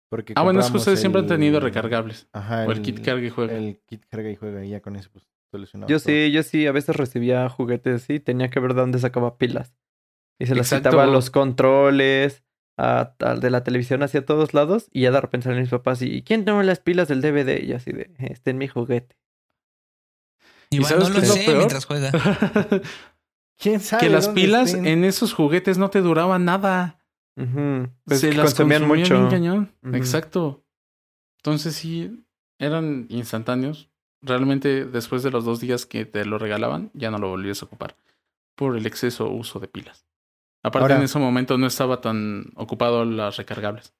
Porque 0.08 0.32
Ah, 0.36 0.42
bueno, 0.42 0.60
es 0.60 0.70
que 0.70 0.78
ustedes 0.78 1.00
siempre 1.00 1.20
han 1.20 1.26
tenido 1.28 1.60
recargables. 1.60 2.28
Ajá, 2.32 2.64
O 2.66 2.72
el 2.72 2.82
kit 2.82 3.04
carga 3.04 3.24
y 3.26 3.30
juega. 3.30 3.54
El 3.54 3.80
kit 3.86 4.04
carga 4.08 4.30
y 4.30 4.36
juega 4.36 4.64
y 4.64 4.70
ya 4.70 4.80
con 4.80 4.96
eso 4.96 5.08
pues 5.12 5.24
solucionado. 5.50 5.88
Yo 5.90 5.98
sí, 5.98 6.32
yo 6.32 6.42
sí, 6.42 6.66
a 6.66 6.72
veces 6.72 6.96
recibía 6.96 7.48
juguetes 7.48 8.08
y 8.10 8.18
tenía 8.20 8.48
que 8.50 8.60
ver 8.60 8.74
de 8.74 8.80
dónde 8.80 8.98
sacaba 8.98 9.36
pilas. 9.38 9.74
Y 10.38 10.46
se 10.46 10.54
las 10.54 10.72
quitaba 10.72 11.04
a 11.04 11.06
los 11.06 11.30
controles, 11.30 12.42
a, 12.78 13.14
a- 13.20 13.34
de 13.36 13.50
la 13.50 13.62
televisión 13.62 14.02
hacia 14.02 14.24
todos 14.24 14.54
lados, 14.54 14.88
y 14.90 15.02
ya 15.02 15.10
de 15.10 15.20
repente 15.20 15.44
salían 15.44 15.62
mis 15.62 15.70
papás 15.70 16.00
y 16.02 16.22
¿quién 16.22 16.44
tomó 16.44 16.62
las 16.62 16.80
pilas 16.80 17.08
del 17.08 17.20
DVD? 17.20 17.62
Y 17.62 17.72
así 17.72 17.92
de, 17.92 18.10
este 18.18 18.50
en 18.50 18.58
mi 18.58 18.66
juguete. 18.68 19.16
¿Y 20.70 20.76
Iván 20.76 20.88
sabes 20.88 21.08
no 21.10 21.14
qué 21.14 21.20
lo 21.20 21.22
es 21.24 21.28
lo 21.28 21.34
sé 21.34 21.44
peor? 21.44 21.56
mientras 21.58 21.84
juega. 21.84 22.10
¿Quién 23.60 23.80
sabe? 23.80 24.00
que 24.06 24.08
las 24.10 24.28
pilas 24.28 24.70
estén? 24.70 24.86
en 24.86 25.04
esos 25.04 25.32
juguetes 25.34 25.76
no 25.78 25.90
te 25.90 26.00
duraban 26.00 26.44
nada. 26.44 26.98
Pues 27.36 28.20
se 28.20 28.30
que 28.30 28.36
las 28.36 28.46
consumían 28.54 28.82
consumía 28.88 29.04
mucho. 29.04 29.18
bien 29.18 29.30
cañón. 29.30 29.74
Exacto. 29.94 30.64
Entonces 31.38 31.74
sí, 31.76 32.24
eran 32.58 33.06
instantáneos. 33.10 33.90
Realmente 34.22 34.84
después 34.84 35.22
de 35.22 35.30
los 35.30 35.44
dos 35.46 35.60
días 35.60 35.86
que 35.86 36.04
te 36.04 36.24
lo 36.26 36.38
regalaban, 36.38 36.90
ya 36.94 37.10
no 37.10 37.18
lo 37.18 37.28
volvías 37.30 37.62
a 37.62 37.66
ocupar. 37.66 37.96
Por 38.56 38.76
el 38.76 38.84
exceso 38.86 39.30
uso 39.30 39.60
de 39.60 39.68
pilas. 39.68 40.06
Aparte 40.62 40.82
Ahora- 40.84 40.96
en 40.96 41.02
ese 41.04 41.18
momento 41.18 41.56
no 41.56 41.66
estaba 41.66 42.00
tan 42.02 42.52
ocupado 42.56 43.04
las 43.06 43.36
recargables. 43.38 43.94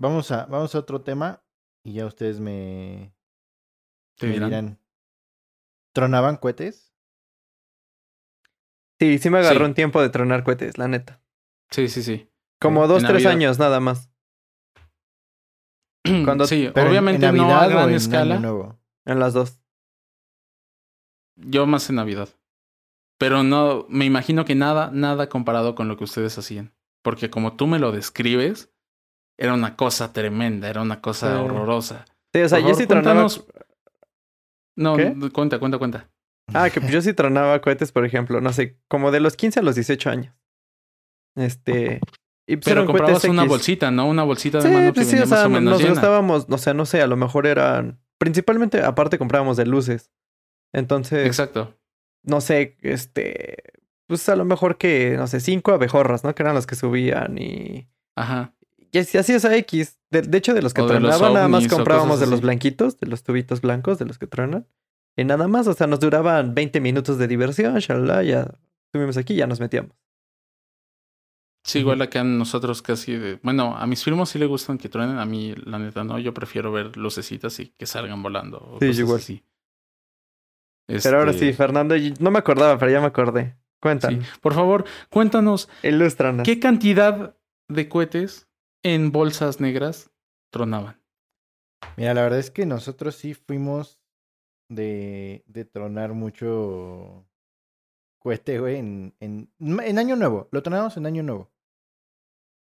Vamos 0.00 0.30
a, 0.30 0.46
vamos 0.46 0.74
a 0.74 0.78
otro 0.78 1.00
tema 1.00 1.42
y 1.82 1.94
ya 1.94 2.06
ustedes 2.06 2.38
me, 2.38 3.12
Te 4.16 4.26
me 4.28 4.32
dirán. 4.34 4.48
dirán. 4.50 4.78
¿Tronaban 5.92 6.36
cohetes? 6.36 6.94
Sí, 9.00 9.18
sí 9.18 9.30
me 9.30 9.38
agarró 9.38 9.60
Sí. 9.60 9.64
un 9.64 9.74
tiempo 9.74 10.00
de 10.02 10.08
tronar 10.10 10.42
cohetes, 10.44 10.76
la 10.78 10.88
neta. 10.88 11.20
Sí, 11.70 11.88
sí, 11.88 12.02
sí. 12.02 12.28
Como 12.60 12.82
En 12.84 12.88
dos, 12.88 12.98
tres 13.02 13.12
Navidad. 13.12 13.32
años 13.32 13.58
nada 13.58 13.80
más. 13.80 14.10
Cuando- 16.24 16.46
sí, 16.46 16.66
obviamente 16.68 17.26
en 17.26 17.36
no 17.36 17.54
a 17.56 17.68
gran 17.68 17.90
en 17.90 17.94
escala. 17.96 18.38
Nuevo? 18.38 18.78
En 19.04 19.18
las 19.20 19.34
dos. 19.34 19.60
Yo 21.36 21.66
más 21.66 21.88
en 21.90 21.96
Navidad. 21.96 22.28
Pero 23.18 23.42
no, 23.42 23.86
me 23.88 24.04
imagino 24.04 24.44
que 24.44 24.54
nada, 24.54 24.90
nada 24.92 25.28
comparado 25.28 25.74
con 25.74 25.88
lo 25.88 25.96
que 25.96 26.04
ustedes 26.04 26.36
hacían. 26.38 26.74
Porque 27.02 27.30
como 27.30 27.56
tú 27.56 27.66
me 27.66 27.78
lo 27.78 27.92
describes, 27.92 28.72
era 29.36 29.54
una 29.54 29.76
cosa 29.76 30.12
tremenda, 30.12 30.68
era 30.68 30.82
una 30.82 31.00
cosa 31.00 31.32
Sí. 31.36 31.42
horrorosa. 31.44 32.04
Sí, 32.32 32.40
o 32.42 32.48
sea, 32.48 32.58
Por 32.58 32.68
yo 32.68 32.74
favor, 32.74 32.80
sí 32.82 32.86
tronaba. 32.86 33.14
cuéntanos- 33.28 33.46
No, 34.76 34.96
¿Qué? 34.96 35.10
no, 35.10 35.30
cuenta, 35.32 35.58
cuenta, 35.58 35.78
cuenta. 35.78 36.08
Ah, 36.54 36.70
que 36.70 36.80
yo 36.90 37.00
sí 37.02 37.12
tronaba 37.12 37.60
cohetes, 37.60 37.92
por 37.92 38.04
ejemplo, 38.04 38.40
no 38.40 38.52
sé, 38.52 38.78
como 38.88 39.10
de 39.10 39.20
los 39.20 39.36
15 39.36 39.60
a 39.60 39.62
los 39.62 39.74
18 39.74 40.10
años. 40.10 40.34
Este. 41.36 42.00
Y 42.46 42.56
pues 42.56 42.64
Pero 42.64 42.86
comprabas 42.86 43.24
una 43.24 43.42
X. 43.42 43.48
bolsita, 43.50 43.90
¿no? 43.90 44.08
Una 44.08 44.22
bolsita 44.24 44.58
de 44.58 44.68
Sí, 44.68 44.74
mano 44.74 44.86
que 44.86 44.92
pues 44.94 45.06
sí, 45.06 45.12
venía 45.12 45.24
o 45.24 45.28
sea, 45.28 45.36
más 45.38 45.46
o 45.46 45.50
menos 45.50 45.72
nos 45.72 45.80
llena. 45.82 45.92
gastábamos, 45.94 46.46
o 46.48 46.58
sea, 46.58 46.72
no 46.74 46.86
sé, 46.86 47.02
a 47.02 47.06
lo 47.06 47.16
mejor 47.16 47.46
eran. 47.46 48.00
Principalmente, 48.18 48.82
aparte, 48.82 49.18
comprábamos 49.18 49.56
de 49.56 49.66
luces. 49.66 50.10
Entonces, 50.72 51.26
Exacto. 51.26 51.76
no 52.22 52.40
sé, 52.40 52.76
este. 52.80 53.56
Pues 54.06 54.26
a 54.30 54.36
lo 54.36 54.46
mejor 54.46 54.78
que, 54.78 55.16
no 55.18 55.26
sé, 55.26 55.40
cinco 55.40 55.72
abejorras, 55.72 56.24
¿no? 56.24 56.34
Que 56.34 56.42
eran 56.42 56.54
los 56.54 56.66
que 56.66 56.74
subían 56.76 57.36
y. 57.36 57.88
Ajá. 58.16 58.54
Y 58.90 58.98
así 58.98 59.18
así 59.18 59.34
es 59.34 59.44
a 59.44 59.54
X. 59.54 59.98
De, 60.10 60.22
de 60.22 60.38
hecho, 60.38 60.54
de 60.54 60.62
los 60.62 60.72
que 60.72 60.82
tronaban, 60.82 61.34
nada 61.34 61.48
más 61.48 61.68
comprábamos 61.68 62.18
de 62.20 62.26
los 62.26 62.40
blanquitos, 62.40 62.98
de 62.98 63.06
los 63.06 63.22
tubitos 63.22 63.60
blancos, 63.60 63.98
de 63.98 64.06
los 64.06 64.16
que 64.18 64.26
tronan. 64.26 64.66
Y 65.18 65.24
nada 65.24 65.48
más, 65.48 65.66
o 65.66 65.74
sea, 65.74 65.88
nos 65.88 65.98
duraban 65.98 66.54
20 66.54 66.80
minutos 66.80 67.18
de 67.18 67.26
diversión, 67.26 67.76
shalala, 67.78 68.22
ya 68.22 68.54
estuvimos 68.86 69.16
aquí, 69.16 69.34
ya 69.34 69.48
nos 69.48 69.58
metíamos. 69.58 69.92
Sí, 71.64 71.80
igual 71.80 72.00
acá 72.00 72.22
nosotros 72.22 72.80
casi 72.82 73.16
de... 73.16 73.40
Bueno, 73.42 73.76
a 73.76 73.86
mis 73.86 74.02
primos 74.02 74.30
sí 74.30 74.38
le 74.38 74.46
gustan 74.46 74.78
que 74.78 74.88
truenen, 74.88 75.18
a 75.18 75.26
mí 75.26 75.54
la 75.64 75.78
neta 75.80 76.04
no, 76.04 76.18
yo 76.20 76.32
prefiero 76.32 76.70
ver 76.70 76.96
lucecitas 76.96 77.58
y 77.58 77.70
que 77.76 77.84
salgan 77.84 78.22
volando. 78.22 78.78
Sí, 78.80 78.86
igual. 79.00 79.18
así. 79.18 79.44
Pero 80.86 81.18
ahora 81.18 81.32
Este, 81.32 81.48
sí, 81.48 81.52
Fernando, 81.52 81.96
y- 81.96 82.14
no 82.20 82.30
me 82.30 82.38
acordaba, 82.38 82.78
pero 82.78 82.90
ya 82.92 83.00
me 83.00 83.08
acordé. 83.08 83.56
Cuéntanos, 83.80 84.24
sí. 84.24 84.30
Por 84.40 84.54
favor, 84.54 84.84
cuéntanos, 85.10 85.68
ilústranos. 85.82 86.44
¿qué 86.44 86.58
cantidad 86.58 87.36
de 87.68 87.88
cohetes 87.88 88.48
en 88.84 89.12
bolsas 89.12 89.60
negras 89.60 90.10
tronaban? 90.50 91.02
Mira, 91.96 92.14
la 92.14 92.22
verdad 92.22 92.38
es 92.38 92.50
que 92.50 92.66
nosotros 92.66 93.16
sí 93.16 93.34
fuimos 93.34 93.97
de, 94.68 95.44
de 95.46 95.64
tronar 95.64 96.12
mucho 96.12 97.26
cohete, 98.18 98.58
güey, 98.58 98.76
en, 98.76 99.14
en, 99.20 99.50
en 99.60 99.98
Año 99.98 100.16
Nuevo. 100.16 100.48
Lo 100.50 100.62
tronamos 100.62 100.96
en 100.96 101.06
Año 101.06 101.22
Nuevo. 101.22 101.50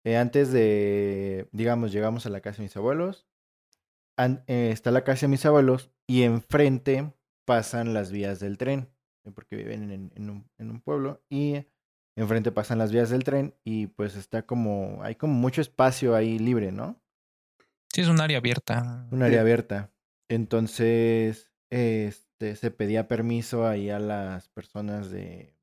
Eh, 0.03 0.15
antes 0.17 0.51
de, 0.51 1.49
digamos, 1.51 1.91
llegamos 1.91 2.25
a 2.25 2.29
la 2.29 2.41
casa 2.41 2.57
de 2.57 2.63
mis 2.63 2.77
abuelos. 2.77 3.27
An- 4.17 4.43
eh, 4.47 4.69
está 4.71 4.91
la 4.91 5.03
casa 5.03 5.21
de 5.21 5.31
mis 5.31 5.45
abuelos 5.45 5.91
y 6.07 6.23
enfrente 6.23 7.13
pasan 7.45 7.93
las 7.93 8.11
vías 8.11 8.39
del 8.39 8.57
tren, 8.57 8.89
eh, 9.25 9.31
porque 9.31 9.55
viven 9.55 9.91
en, 9.91 10.11
en 10.15 10.29
un, 10.29 10.49
en 10.57 10.71
un 10.71 10.81
pueblo 10.81 11.21
y 11.29 11.65
enfrente 12.15 12.51
pasan 12.51 12.77
las 12.77 12.91
vías 12.91 13.09
del 13.09 13.23
tren 13.23 13.53
y 13.63 13.87
pues 13.87 14.15
está 14.15 14.43
como, 14.43 14.99
hay 15.03 15.15
como 15.15 15.33
mucho 15.33 15.61
espacio 15.61 16.15
ahí 16.15 16.39
libre, 16.39 16.71
¿no? 16.71 16.99
Sí, 17.93 18.01
es 18.01 18.07
un 18.07 18.21
área 18.21 18.37
abierta. 18.37 19.07
Un 19.11 19.23
área 19.23 19.41
abierta. 19.41 19.91
Entonces, 20.29 21.51
este, 21.69 22.55
se 22.55 22.71
pedía 22.71 23.07
permiso 23.07 23.65
ahí 23.67 23.89
a 23.89 23.99
las 23.99 24.49
personas 24.49 25.09
de... 25.11 25.55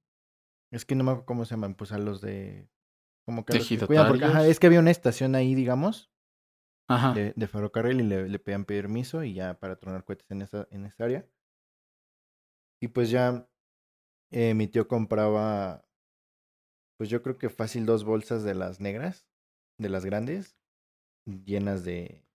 Es 0.72 0.84
que 0.84 0.94
no 0.94 1.04
me 1.04 1.10
acuerdo 1.12 1.26
cómo 1.26 1.44
se 1.44 1.52
llaman, 1.52 1.74
pues 1.74 1.92
a 1.92 1.98
los 1.98 2.20
de... 2.20 2.68
Como 3.26 3.44
que 3.44 3.58
que 3.58 3.78
cuidan, 3.86 4.08
porque, 4.08 4.24
ajá, 4.24 4.32
Ejidatarios. 4.32 4.50
es 4.50 4.60
que 4.60 4.66
había 4.66 4.80
una 4.80 4.90
estación 4.90 5.34
ahí, 5.34 5.54
digamos, 5.54 6.10
Ajá. 6.88 7.14
de, 7.14 7.32
de 7.34 7.48
ferrocarril 7.48 8.00
y 8.00 8.02
le, 8.04 8.28
le 8.28 8.38
pedían 8.38 8.66
permiso 8.66 9.24
y 9.24 9.32
ya 9.34 9.58
para 9.58 9.76
tronar 9.76 10.04
cohetes 10.04 10.30
en 10.30 10.42
esa, 10.42 10.68
en 10.70 10.84
esa 10.84 11.04
área. 11.04 11.26
Y 12.82 12.88
pues 12.88 13.08
ya 13.08 13.48
eh, 14.30 14.52
mi 14.52 14.66
tío 14.68 14.88
compraba, 14.88 15.86
pues 16.98 17.08
yo 17.08 17.22
creo 17.22 17.38
que 17.38 17.48
fácil 17.48 17.86
dos 17.86 18.04
bolsas 18.04 18.42
de 18.44 18.54
las 18.54 18.78
negras, 18.80 19.26
de 19.78 19.88
las 19.88 20.04
grandes, 20.04 20.58
llenas 21.24 21.82
de, 21.84 22.26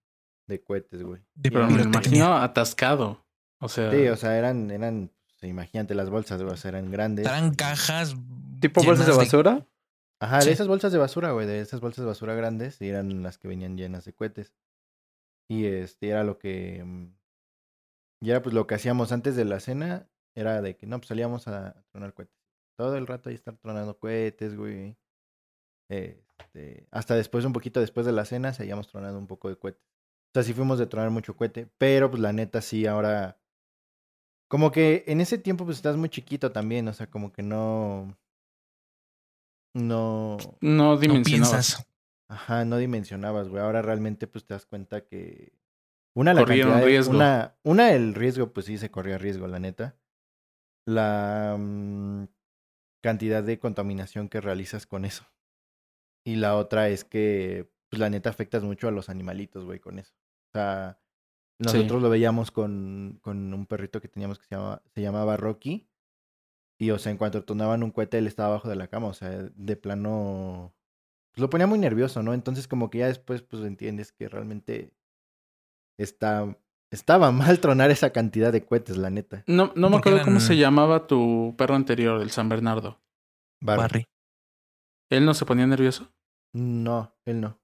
de 0.48 0.64
cohetes, 0.64 1.04
güey. 1.04 1.22
Y 1.44 1.52
Pero 1.52 1.68
me 1.68 1.84
pirotecnia. 1.84 1.84
imagino 1.84 2.34
atascado. 2.34 3.29
O 3.60 3.70
sea, 3.70 3.92
Sí, 3.92 4.08
o 4.08 4.16
sea, 4.16 4.38
eran, 4.38 4.72
eran, 4.72 5.12
pues, 5.28 5.50
imagínate 5.50 5.96
las 5.96 6.10
bolsas, 6.10 6.42
güey, 6.42 6.54
o 6.54 6.58
sea, 6.58 6.70
eran 6.70 6.92
grandes. 6.92 7.26
Eran 7.26 7.54
cajas. 7.54 8.16
¿Tipo 8.60 8.84
bolsas 8.84 9.08
de 9.08 9.14
basura? 9.14 9.66
Ajá, 10.22 10.40
de 10.40 10.52
esas 10.52 10.68
bolsas 10.68 10.92
de 10.92 10.98
basura, 10.98 11.32
güey, 11.32 11.48
de 11.48 11.62
esas 11.62 11.80
bolsas 11.80 12.04
de 12.04 12.08
basura 12.10 12.36
grandes, 12.36 12.82
y 12.82 12.90
eran 12.90 13.24
las 13.24 13.38
que 13.38 13.48
venían 13.48 13.78
llenas 13.78 14.04
de 14.06 14.14
cohetes. 14.14 14.54
Y 15.50 15.66
este 15.66 16.10
era 16.10 16.24
lo 16.24 16.38
que. 16.38 16.84
mm, 16.84 17.14
Y 18.22 18.30
era 18.32 18.42
pues 18.42 18.54
lo 18.54 18.68
que 18.68 18.76
hacíamos 18.76 19.12
antes 19.12 19.36
de 19.36 19.46
la 19.46 19.60
cena, 19.60 20.10
era 20.36 20.62
de 20.62 20.76
que 20.76 20.88
no, 20.88 20.98
pues 21.00 21.08
salíamos 21.08 21.48
a 21.48 21.84
tronar 21.92 22.14
cohetes. 22.14 22.36
Todo 22.78 22.98
el 22.98 23.08
rato 23.08 23.30
ahí 23.30 23.36
estar 23.36 23.58
tronando 23.58 23.98
cohetes, 23.98 24.56
güey. 24.56 24.98
Este, 25.90 26.88
hasta 26.92 27.16
después, 27.16 27.46
un 27.46 27.54
poquito 27.54 27.80
después 27.80 28.06
de 28.06 28.12
la 28.12 28.26
cena, 28.26 28.54
seguíamos 28.54 28.88
tronando 28.88 29.18
un 29.20 29.28
poco 29.28 29.50
de 29.50 29.58
cohetes. 29.58 29.84
O 29.84 30.32
sea, 30.34 30.44
sí 30.44 30.54
fuimos 30.54 30.78
de 30.80 30.86
tronar 30.86 31.10
mucho 31.10 31.36
cohete, 31.36 31.68
pero 31.78 32.10
pues 32.12 32.22
la 32.22 32.34
neta 32.34 32.62
sí, 32.62 32.86
ahora. 32.86 33.38
Como 34.50 34.72
que 34.72 35.04
en 35.08 35.22
ese 35.22 35.38
tiempo 35.38 35.64
pues 35.66 35.78
estás 35.78 35.96
muy 35.96 36.10
chiquito 36.10 36.52
también, 36.52 36.88
o 36.88 36.94
sea, 36.94 37.08
como 37.08 37.32
que 37.32 37.44
no. 37.44 38.18
No. 39.76 40.38
no 40.62 40.94
No 40.94 40.98
dimensionabas. 40.98 41.52
piensas. 41.76 41.88
Ajá, 42.30 42.66
no 42.66 42.78
dimensionabas, 42.78 43.50
güey. 43.50 43.62
Ahora 43.64 43.82
realmente 43.82 44.28
pues 44.28 44.46
te 44.46 44.54
das 44.54 44.66
cuenta 44.66 45.06
que 45.06 45.54
una 46.16 46.34
la 46.34 46.42
Corrieron 46.42 46.72
cantidad 46.72 46.86
de- 46.86 46.92
riesgo. 46.92 47.14
una 47.16 47.56
una 47.64 47.92
el 47.94 48.14
riesgo 48.16 48.52
pues 48.52 48.66
sí 48.66 48.78
se 48.78 48.92
corría 48.92 49.18
riesgo, 49.18 49.48
la 49.48 49.60
neta. 49.60 49.96
La 50.88 51.56
mm, 51.60 52.26
cantidad 53.04 53.44
de 53.44 53.60
contaminación 53.60 54.30
que 54.30 54.42
realizas 54.42 54.88
con 54.88 55.06
eso. 55.06 55.26
Y 56.26 56.36
la 56.36 56.56
otra 56.56 56.90
es 56.90 57.04
que 57.04 57.72
pues 57.90 58.00
la 58.00 58.10
neta 58.10 58.30
afectas 58.30 58.64
mucho 58.64 58.88
a 58.88 58.92
los 58.92 59.10
animalitos, 59.10 59.66
güey, 59.66 59.80
con 59.80 60.00
eso. 60.00 60.14
O 60.50 60.58
sea, 60.58 61.00
nosotros 61.60 62.02
lo 62.02 62.10
veíamos 62.10 62.52
con 62.52 63.20
con 63.22 63.54
un 63.54 63.66
perrito 63.66 64.02
que 64.02 64.08
teníamos 64.08 64.40
que 64.40 64.46
se 64.46 64.56
llamaba 64.56 64.82
se 64.94 65.02
llamaba 65.02 65.38
Rocky. 65.38 65.88
Y 66.82 66.92
o 66.92 67.00
sea, 67.00 67.12
en 67.12 67.18
cuanto 67.18 67.44
tonaban 67.44 67.84
un 67.84 67.92
cohete 67.92 68.18
él 68.18 68.28
estaba 68.28 68.50
abajo 68.50 68.70
de 68.70 68.78
la 68.78 68.88
cama, 68.88 69.08
o 69.08 69.14
sea, 69.14 69.30
de 69.30 69.76
plano 69.76 70.74
pues 71.32 71.42
lo 71.42 71.50
ponía 71.50 71.68
muy 71.68 71.78
nervioso, 71.78 72.24
¿no? 72.24 72.34
Entonces 72.34 72.68
como 72.68 72.90
que 72.90 73.00
ya 73.00 73.08
después 73.08 73.42
pues 73.42 73.64
entiendes 73.64 74.12
que 74.12 74.30
realmente 74.30 74.94
está 75.98 76.58
estaba 76.92 77.32
mal 77.32 77.60
tronar 77.60 77.92
esa 77.92 78.12
cantidad 78.12 78.52
de 78.52 78.66
cohetes, 78.66 78.98
la 78.98 79.10
neta. 79.10 79.44
No, 79.46 79.72
no 79.76 79.90
me 79.90 79.98
acuerdo 79.98 80.24
cómo 80.24 80.40
se 80.40 80.58
llamaba 80.58 81.08
tu 81.08 81.56
perro 81.58 81.76
anterior, 81.76 82.22
el 82.22 82.32
San 82.32 82.50
Bernardo. 82.50 83.00
Barry. 83.62 83.82
Barry. 83.82 84.06
¿Él 85.10 85.26
no 85.26 85.34
se 85.34 85.46
ponía 85.46 85.68
nervioso? 85.68 86.12
No, 86.54 87.16
él 87.26 87.42
no. 87.42 87.60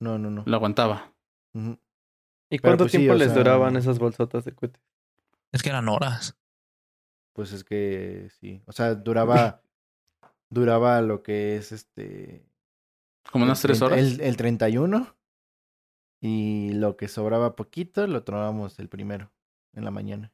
No, 0.00 0.18
no, 0.18 0.30
no. 0.30 0.42
Lo 0.44 0.56
aguantaba. 0.56 1.14
Ujú. 1.54 1.78
¿Y 2.52 2.58
Pero, 2.58 2.72
cuánto 2.72 2.84
pues, 2.84 2.92
tiempo 2.92 3.14
les 3.14 3.28
sea- 3.28 3.38
duraban 3.38 3.76
esas 3.76 3.98
bolsotas 3.98 4.44
de 4.44 4.52
cohetes? 4.54 4.82
Es 5.52 5.62
que 5.62 5.70
eran 5.70 5.88
horas. 5.88 6.36
Pues 7.32 7.52
es 7.52 7.64
que 7.64 8.28
sí. 8.40 8.62
O 8.66 8.72
sea, 8.72 8.94
duraba. 8.94 9.62
duraba 10.50 11.00
lo 11.00 11.22
que 11.22 11.56
es 11.56 11.72
este. 11.72 12.44
Como 13.30 13.44
unas 13.46 13.62
tres 13.62 13.78
30 13.78 13.86
horas. 13.94 14.12
El, 14.12 14.20
el 14.20 14.36
31. 14.36 15.16
Y 16.20 16.72
lo 16.74 16.96
que 16.98 17.08
sobraba 17.08 17.56
poquito 17.56 18.06
lo 18.06 18.22
tronamos 18.22 18.78
el 18.78 18.88
primero. 18.88 19.32
En 19.74 19.84
la 19.84 19.90
mañana. 19.90 20.30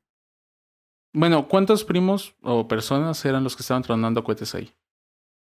Bueno, 1.14 1.46
¿cuántos 1.46 1.84
primos 1.84 2.34
o 2.42 2.66
personas 2.66 3.24
eran 3.24 3.44
los 3.44 3.54
que 3.54 3.62
estaban 3.62 3.84
tronando 3.84 4.24
cohetes 4.24 4.54
ahí? 4.56 4.74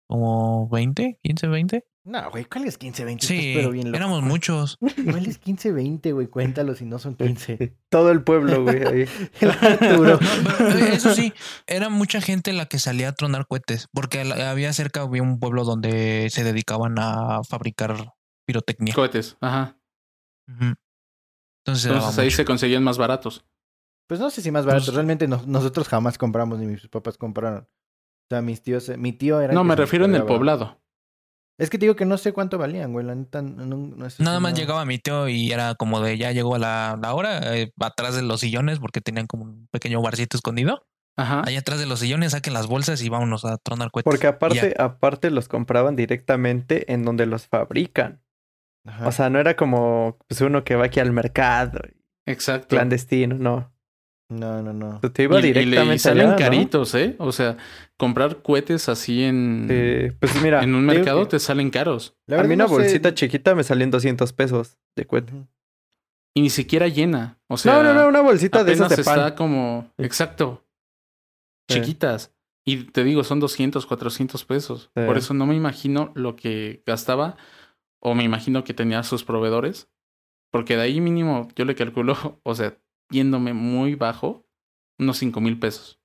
Como 0.08 0.70
20, 0.70 1.20
15, 1.24 1.48
20. 1.48 1.88
No, 2.10 2.32
güey, 2.32 2.46
¿cuál 2.46 2.64
es 2.64 2.78
15, 2.78 3.04
20? 3.04 3.28
Sí, 3.28 3.52
pero 3.54 3.70
bien 3.70 3.88
loco. 3.88 3.98
éramos 3.98 4.22
muchos. 4.24 4.78
¿Cuál 4.80 5.26
es 5.26 5.38
15, 5.40 5.74
20, 5.74 6.14
güey? 6.14 6.28
Cuéntalo 6.28 6.74
si 6.74 6.86
no 6.86 7.00
son 7.00 7.16
15. 7.16 7.76
Todo 7.90 8.12
el 8.12 8.24
pueblo, 8.24 8.64
güey, 8.64 8.82
ahí. 8.82 9.06
El 9.42 9.52
Arturo. 9.52 10.14
No, 10.14 10.20
pero, 10.58 10.70
eh, 10.80 10.94
eso 10.94 11.14
sí, 11.14 11.34
era 11.68 11.90
mucha 11.90 12.22
gente 12.22 12.54
la 12.54 12.68
que 12.68 12.80
salía 12.80 13.10
a 13.10 13.12
tronar 13.12 13.46
cohetes, 13.46 13.88
porque 13.94 14.22
había 14.22 14.72
cerca 14.72 15.02
había 15.02 15.22
un 15.22 15.38
pueblo 15.40 15.66
donde 15.66 16.30
se 16.32 16.46
dedicaban 16.46 16.96
a 16.98 17.44
fabricar 17.44 18.14
pirotecnia. 18.46 18.94
Cohetes, 18.94 19.36
ajá. 19.42 19.78
Entonces, 21.66 21.92
ahí 21.92 22.26
mucho. 22.28 22.38
se 22.38 22.46
conseguían 22.46 22.84
más 22.84 22.98
baratos. 22.98 23.46
Pues 24.08 24.22
no 24.22 24.30
sé 24.30 24.42
si 24.42 24.50
más 24.50 24.66
barato. 24.66 24.86
Pues- 24.86 24.96
Realmente 24.96 25.28
no- 25.28 25.44
nosotros 25.46 25.90
jamás 25.90 26.18
compramos, 26.18 26.58
ni 26.60 26.68
mis 26.68 26.88
papás 26.88 27.18
compraron. 27.18 27.64
O 27.64 28.28
sea, 28.30 28.42
mis 28.42 28.62
tíos, 28.62 28.90
mi 28.98 29.12
tío 29.12 29.42
era. 29.42 29.54
No, 29.54 29.66
me 29.66 29.76
refiero 29.76 30.06
en 30.06 30.16
el 30.16 30.24
poblado. 30.24 30.80
Es 31.60 31.70
que 31.72 31.78
te 31.80 31.86
digo 31.86 31.96
que 31.96 32.06
no 32.06 32.18
sé 32.18 32.34
cuánto 32.34 32.58
valían, 32.58 32.94
güey. 32.94 33.06
La 33.06 33.16
neta, 33.16 33.42
no, 33.42 33.66
no- 33.66 34.06
eso 34.06 34.22
Nada 34.22 34.40
más 34.40 34.52
no- 34.54 34.58
llegaba 34.60 34.86
mi 34.86 35.00
tío 35.00 35.28
y 35.28 35.52
era 35.52 35.74
como 35.76 36.02
de 36.02 36.18
ya 36.18 36.32
llegó 36.32 36.58
la, 36.58 36.98
la 37.02 37.14
hora, 37.16 37.56
eh, 37.58 37.72
atrás 37.80 38.16
de 38.16 38.22
los 38.22 38.42
sillones, 38.42 38.80
porque 38.80 39.02
tenían 39.02 39.26
como 39.28 39.44
un 39.46 39.68
pequeño 39.72 40.02
barcito 40.02 40.38
escondido. 40.38 40.86
Ajá. 41.20 41.42
Allá 41.48 41.60
atrás 41.60 41.80
de 41.80 41.88
los 41.88 42.00
sillones 42.00 42.34
saquen 42.34 42.54
las 42.54 42.68
bolsas 42.68 43.02
y 43.02 43.10
vámonos 43.10 43.44
a 43.44 43.58
tronar 43.58 43.90
cohetes. 43.90 44.12
Porque 44.12 44.28
aparte, 44.28 44.76
aparte 44.78 45.32
los 45.32 45.48
compraban 45.48 45.96
directamente 45.96 46.94
en 46.94 47.04
donde 47.04 47.26
los 47.26 47.48
fabrican. 47.48 48.22
Ajá. 48.86 49.08
O 49.08 49.12
sea, 49.12 49.30
no 49.32 49.40
era 49.40 49.56
como 49.56 50.20
pues, 50.28 50.40
uno 50.42 50.64
que 50.64 50.76
va 50.76 50.86
aquí 50.86 51.00
al 51.00 51.12
mercado, 51.12 51.80
Exacto. 52.28 52.68
clandestino, 52.68 53.36
no. 53.36 53.74
No, 54.30 54.62
no, 54.62 54.74
no. 54.74 55.00
Te 55.12 55.24
iba 55.24 55.38
Y- 55.40 55.40
y, 55.40 55.42
le- 55.54 55.62
y 55.62 55.66
directamente 55.66 56.00
salen 56.00 56.26
allá, 56.28 56.32
¿no? 56.32 56.38
caritos, 56.38 56.94
¿eh? 56.96 57.16
O 57.20 57.32
sea, 57.32 57.58
comprar 57.98 58.42
cohetes 58.42 58.90
así 58.90 59.24
en, 59.24 59.68
Eh, 59.70 60.14
pues 60.20 60.42
mira, 60.42 60.64
en 60.64 60.76
un 60.76 60.86
mercado 60.86 61.22
que- 61.24 61.32
te 61.32 61.40
salen 61.40 61.70
caros. 61.70 62.16
La 62.28 62.40
a 62.40 62.44
mí 62.44 62.54
una 62.56 62.66
no 62.66 62.70
sé- 62.70 62.76
bolsita 62.76 63.14
chiquita 63.14 63.56
me 63.56 63.64
salió 63.64 63.84
en 63.84 63.92
200 63.92 64.34
pesos 64.34 64.78
de 64.96 65.06
cohete. 65.06 65.34
Y 66.36 66.42
ni 66.42 66.50
siquiera 66.50 66.88
llena. 66.88 67.40
O 67.48 67.58
sea, 67.58 67.74
no, 67.76 67.84
no, 67.84 67.94
no, 67.94 68.08
una 68.10 68.22
bolsita 68.22 68.64
de 68.64 68.74
esas 68.74 68.96
de 68.96 69.04
pan. 69.04 69.20
está 69.20 69.36
como... 69.36 69.92
Exacto. 69.98 70.64
Sí. 71.70 71.80
Chiquitas. 71.82 72.34
Y 72.66 72.84
te 72.92 73.04
digo, 73.04 73.24
son 73.24 73.40
200, 73.40 73.86
400 73.86 74.44
pesos. 74.46 74.92
Sí. 74.96 75.04
Por 75.06 75.18
eso 75.18 75.34
no 75.34 75.46
me 75.46 75.56
imagino 75.56 76.12
lo 76.16 76.36
que 76.36 76.84
gastaba. 76.86 77.38
O 78.00 78.14
me 78.14 78.24
imagino 78.24 78.64
que 78.64 78.74
tenía 78.74 79.02
sus 79.04 79.24
proveedores. 79.24 79.90
Porque 80.52 80.76
de 80.76 80.84
ahí 80.84 81.02
mínimo 81.02 81.48
yo 81.56 81.66
le 81.66 81.76
calculo, 81.76 82.16
o 82.44 82.56
sea, 82.56 82.78
yéndome 83.10 83.54
muy 83.54 83.96
bajo, 83.96 84.46
unos 85.00 85.18
5 85.18 85.40
mil 85.42 85.60
pesos. 85.60 86.00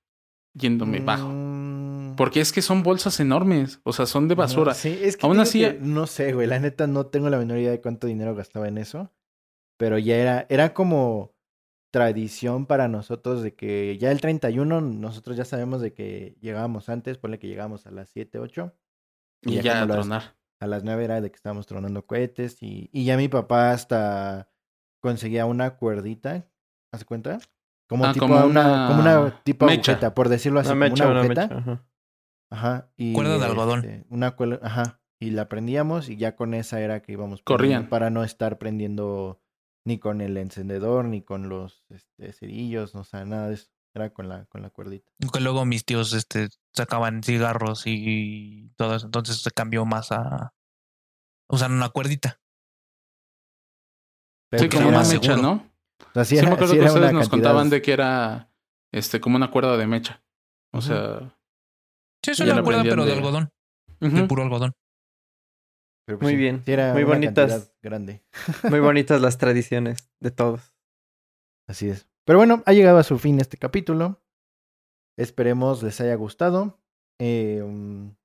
Yéndome 0.55 0.99
bajo. 0.99 1.29
Mm, 1.29 2.15
Porque 2.15 2.39
es 2.41 2.51
que 2.53 2.61
son 2.61 2.83
bolsas 2.83 3.19
enormes. 3.19 3.79
O 3.83 3.91
sea, 3.93 4.05
son 4.05 4.27
de 4.27 4.35
basura. 4.35 4.71
no, 4.73 4.77
sí, 4.77 4.97
es 5.01 5.17
que 5.17 5.25
Aún 5.25 5.39
así- 5.39 5.61
que 5.61 5.79
no 5.81 6.05
sé, 6.05 6.33
güey. 6.33 6.47
La 6.47 6.59
neta 6.59 6.85
no 6.87 7.07
tengo 7.07 7.29
la 7.29 7.39
menor 7.39 7.57
idea 7.57 7.71
de 7.71 7.81
cuánto 7.81 8.05
dinero 8.07 8.35
gastaba 8.35 8.67
en 8.67 8.77
eso. 8.77 9.11
Pero 9.77 9.97
ya 9.97 10.15
era, 10.17 10.45
era 10.49 10.73
como 10.75 11.33
tradición 11.91 12.65
para 12.67 12.87
nosotros 12.87 13.41
de 13.43 13.55
que 13.55 13.97
ya 13.99 14.11
el 14.11 14.21
31 14.21 14.81
nosotros 14.81 15.37
ya 15.37 15.45
sabemos 15.45 15.81
de 15.81 15.93
que 15.93 16.37
llegábamos 16.41 16.89
antes, 16.89 17.17
ponle 17.17 17.39
que 17.39 17.47
llegábamos 17.47 17.85
a 17.87 17.91
las 17.91 18.09
7, 18.09 18.39
8. 18.39 18.73
y 19.41 19.59
ya 19.61 19.81
a 19.81 19.87
tronar. 19.87 20.35
a 20.59 20.67
las 20.67 20.83
9 20.83 21.03
era 21.03 21.19
de 21.21 21.29
que 21.29 21.35
estábamos 21.35 21.67
tronando 21.67 22.05
cohetes 22.05 22.61
y, 22.63 22.89
y 22.93 23.05
ya 23.05 23.17
mi 23.17 23.27
papá 23.27 23.71
hasta 23.71 24.49
conseguía 25.01 25.45
una 25.45 25.75
cuerdita, 25.75 26.47
¿hace 26.93 27.05
cuenta? 27.05 27.39
Como 27.89 28.05
Ah, 28.05 28.13
tipo 28.13 28.25
como 28.27 28.45
una, 28.45 28.45
una 28.45 28.87
como 28.87 29.01
una 29.01 29.43
tipo 29.43 29.65
mecha. 29.65 29.91
agujeta, 29.91 30.13
por 30.13 30.29
decirlo 30.29 30.59
así, 30.61 30.71
Una 30.71 30.85
como 30.85 30.89
mecha, 30.91 31.03
una 31.05 31.11
una 31.11 31.19
agujeta. 31.21 31.41
mecha. 31.47 31.57
ajá. 31.59 31.85
Ajá. 32.51 32.91
Y, 32.95 33.13
Cuerda 33.13 33.37
de 33.39 33.45
algodón. 33.45 33.79
este, 33.79 34.05
una 34.09 34.31
cuerda, 34.35 34.59
ajá. 34.63 35.01
Y 35.19 35.31
la 35.31 35.47
prendíamos 35.49 36.09
y 36.09 36.17
ya 36.17 36.35
con 36.35 36.53
esa 36.53 36.79
era 36.81 37.01
que 37.01 37.11
íbamos 37.13 37.41
Corrían. 37.43 37.57
prendiendo 37.59 37.89
para 37.89 38.09
no 38.09 38.23
estar 38.23 38.57
prendiendo 38.57 39.41
ni 39.85 39.97
con 39.99 40.21
el 40.21 40.37
encendedor, 40.37 41.05
ni 41.05 41.21
con 41.23 41.49
los 41.49 41.85
este, 41.89 42.31
cerillos, 42.33 42.93
no, 42.95 43.01
o 43.01 43.03
sea, 43.03 43.25
nada 43.25 43.47
de 43.49 43.55
eso. 43.55 43.69
Era 43.95 44.11
con 44.11 44.27
la, 44.27 44.45
con 44.45 44.61
la 44.63 44.69
cuerdita. 44.71 45.11
Que 45.31 45.39
luego 45.39 45.65
mis 45.65 45.85
tíos 45.85 46.13
este, 46.13 46.49
sacaban 46.73 47.21
cigarros 47.21 47.83
y 47.85 48.71
todo 48.75 48.95
eso. 48.95 49.05
Entonces 49.05 49.37
se 49.37 49.51
cambió 49.51 49.85
más 49.85 50.11
a 50.11 50.53
usar 51.47 51.69
una 51.71 51.89
cuerdita. 51.89 52.39
Pero 54.49 54.63
Sí, 54.63 54.69
como 54.69 54.87
una 54.89 54.97
más 54.99 55.09
mecha, 55.13 55.35
seguro. 55.35 55.41
¿no? 55.41 55.72
O 56.09 56.13
sea, 56.13 56.25
sí 56.25 56.35
Sí, 56.35 56.39
era, 56.39 56.49
me 56.49 56.53
acuerdo 56.55 56.73
sí 56.73 56.79
que 56.79 56.85
ustedes 56.85 57.01
nos 57.13 57.29
cantidad- 57.29 57.29
contaban 57.29 57.69
de 57.69 57.81
que 57.81 57.93
era 57.93 58.49
este 58.91 59.19
como 59.19 59.35
una 59.37 59.49
cuerda 59.51 59.77
de 59.77 59.87
mecha. 59.87 60.23
O 60.71 60.81
sea, 60.81 61.35
Sí, 62.23 62.31
es 62.31 62.39
una 62.39 62.63
cuerda, 62.63 62.83
pero 62.83 63.03
de, 63.05 63.11
de- 63.11 63.17
algodón, 63.17 63.49
de 63.99 64.23
puro 64.23 64.43
algodón. 64.43 64.71
pero 66.05 66.19
pues 66.19 66.25
Muy 66.27 66.31
sí, 66.33 66.37
bien, 66.37 66.61
sí 66.65 66.71
era 66.71 66.93
muy 66.93 67.03
bonitas. 67.03 67.73
grande. 67.81 68.23
Muy 68.69 68.79
bonitas 68.79 69.21
las 69.21 69.37
tradiciones 69.37 70.09
de 70.21 70.31
todos. 70.31 70.73
Así 71.67 71.89
es. 71.89 72.07
Pero 72.25 72.39
bueno, 72.39 72.63
ha 72.65 72.73
llegado 72.73 72.97
a 72.97 73.03
su 73.03 73.17
fin 73.19 73.39
este 73.39 73.57
capítulo. 73.57 74.21
Esperemos 75.17 75.83
les 75.83 75.99
haya 76.01 76.15
gustado. 76.15 76.79
Eh, 77.19 77.61
um, 77.63 78.15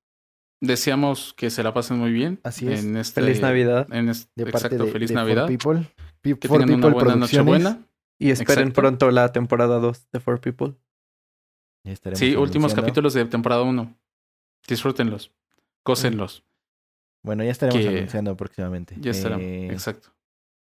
deseamos 0.63 1.35
que 1.35 1.51
se 1.51 1.63
la 1.63 1.75
pasen 1.75 1.99
muy 1.99 2.13
bien. 2.13 2.41
Así 2.45 2.67
es. 2.73 2.83
En 2.85 2.97
este, 2.97 3.21
Feliz 3.21 3.41
Navidad. 3.41 3.87
En 3.93 4.09
este, 4.09 4.31
de 4.37 4.45
parte 4.51 4.67
exacto, 4.69 4.85
de, 4.87 4.93
feliz 4.93 5.09
de 5.11 5.15
Navidad. 5.17 5.47
People. 5.47 5.87
Que 6.23 6.49
For 6.49 6.61
tengan 6.61 6.75
una 6.79 6.87
People 6.89 7.05
buena 7.05 7.17
noche 7.17 7.41
buena. 7.41 7.85
Y 8.19 8.31
esperen 8.31 8.59
Exacto. 8.69 8.81
pronto 8.81 9.11
la 9.11 9.33
temporada 9.33 9.79
2 9.79 10.09
de 10.13 10.21
Four 10.21 10.41
People. 10.41 10.75
Ya 11.85 11.93
estaremos 11.93 12.19
Sí, 12.19 12.35
últimos 12.37 12.75
capítulos 12.75 13.15
de 13.15 13.25
temporada 13.27 13.63
1. 13.63 13.95
Disfrútenlos. 14.67 15.33
Cósenlos. 15.85 16.45
Bueno, 17.23 17.45
ya 17.45 17.51
estaremos 17.51 17.81
que 17.81 17.89
anunciando 17.99 18.37
próximamente. 18.37 18.97
Ya 19.01 19.11
estarán. 19.13 19.41
Eh, 19.41 19.71
Exacto. 19.73 20.11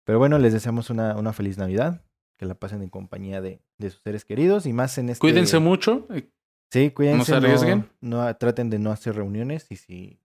Pero 0.04 0.18
bueno, 0.18 0.38
les 0.38 0.52
deseamos 0.52 0.90
una, 0.90 1.16
una 1.16 1.32
feliz 1.32 1.58
Navidad. 1.58 2.02
Que 2.38 2.46
la 2.46 2.54
pasen 2.54 2.82
en 2.82 2.88
compañía 2.88 3.40
de, 3.40 3.60
de 3.78 3.90
sus 3.90 4.02
seres 4.02 4.24
queridos. 4.24 4.66
Y 4.66 4.72
más 4.72 4.96
en 4.98 5.10
este. 5.10 5.20
Cuídense 5.20 5.58
mucho. 5.60 6.06
eh, 6.10 6.28
Sí, 6.72 6.90
cuídense. 6.90 7.26
se 7.26 7.34
arriesguen. 7.34 7.88
No, 8.00 8.34
traten 8.36 8.70
de 8.70 8.78
no 8.78 8.90
hacer 8.90 9.14
reuniones. 9.14 9.66
Y 9.70 9.76
si. 9.76 10.18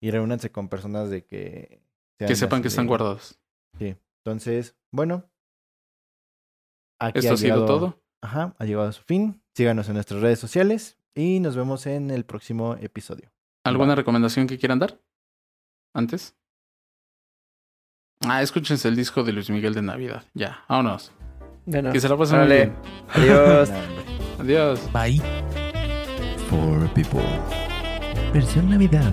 Y 0.00 0.10
reúnanse 0.10 0.50
con 0.50 0.68
personas 0.68 1.10
de 1.10 1.24
que. 1.24 1.82
Que 2.18 2.34
sepan 2.34 2.62
que 2.62 2.68
están 2.68 2.86
guardados. 2.86 3.38
Sí. 3.78 3.94
Entonces, 4.24 4.76
bueno. 4.92 5.30
Aquí 7.00 7.18
Esto 7.18 7.34
ha 7.34 7.36
sido 7.36 7.56
llegado- 7.56 7.66
todo. 7.66 8.02
Ajá, 8.22 8.56
ha 8.58 8.64
llegado 8.64 8.88
a 8.88 8.92
su 8.92 9.02
fin. 9.02 9.42
Síganos 9.54 9.88
en 9.88 9.94
nuestras 9.94 10.20
redes 10.22 10.38
sociales 10.38 10.98
y 11.14 11.40
nos 11.40 11.56
vemos 11.56 11.86
en 11.86 12.10
el 12.10 12.24
próximo 12.24 12.74
episodio. 12.76 13.30
¿Alguna 13.66 13.94
recomendación 13.94 14.46
que 14.46 14.58
quieran 14.58 14.78
dar? 14.78 14.98
Antes. 15.94 16.34
Ah, 18.26 18.42
escúchense 18.42 18.88
el 18.88 18.96
disco 18.96 19.22
de 19.22 19.32
Luis 19.32 19.50
Miguel 19.50 19.74
de 19.74 19.82
Navidad. 19.82 20.24
Ya, 20.32 20.64
vámonos. 20.68 21.12
Bueno, 21.66 21.92
Que 21.92 22.00
se 22.00 22.08
la 22.08 22.16
pasen 22.16 22.38
muy 22.40 22.48
bien. 22.48 22.76
Adiós. 23.10 23.70
Adiós. 24.38 24.92
Bye. 24.92 25.20
For 26.48 26.92
People. 26.94 27.22
Versión 28.32 28.70
Navidad. 28.70 29.12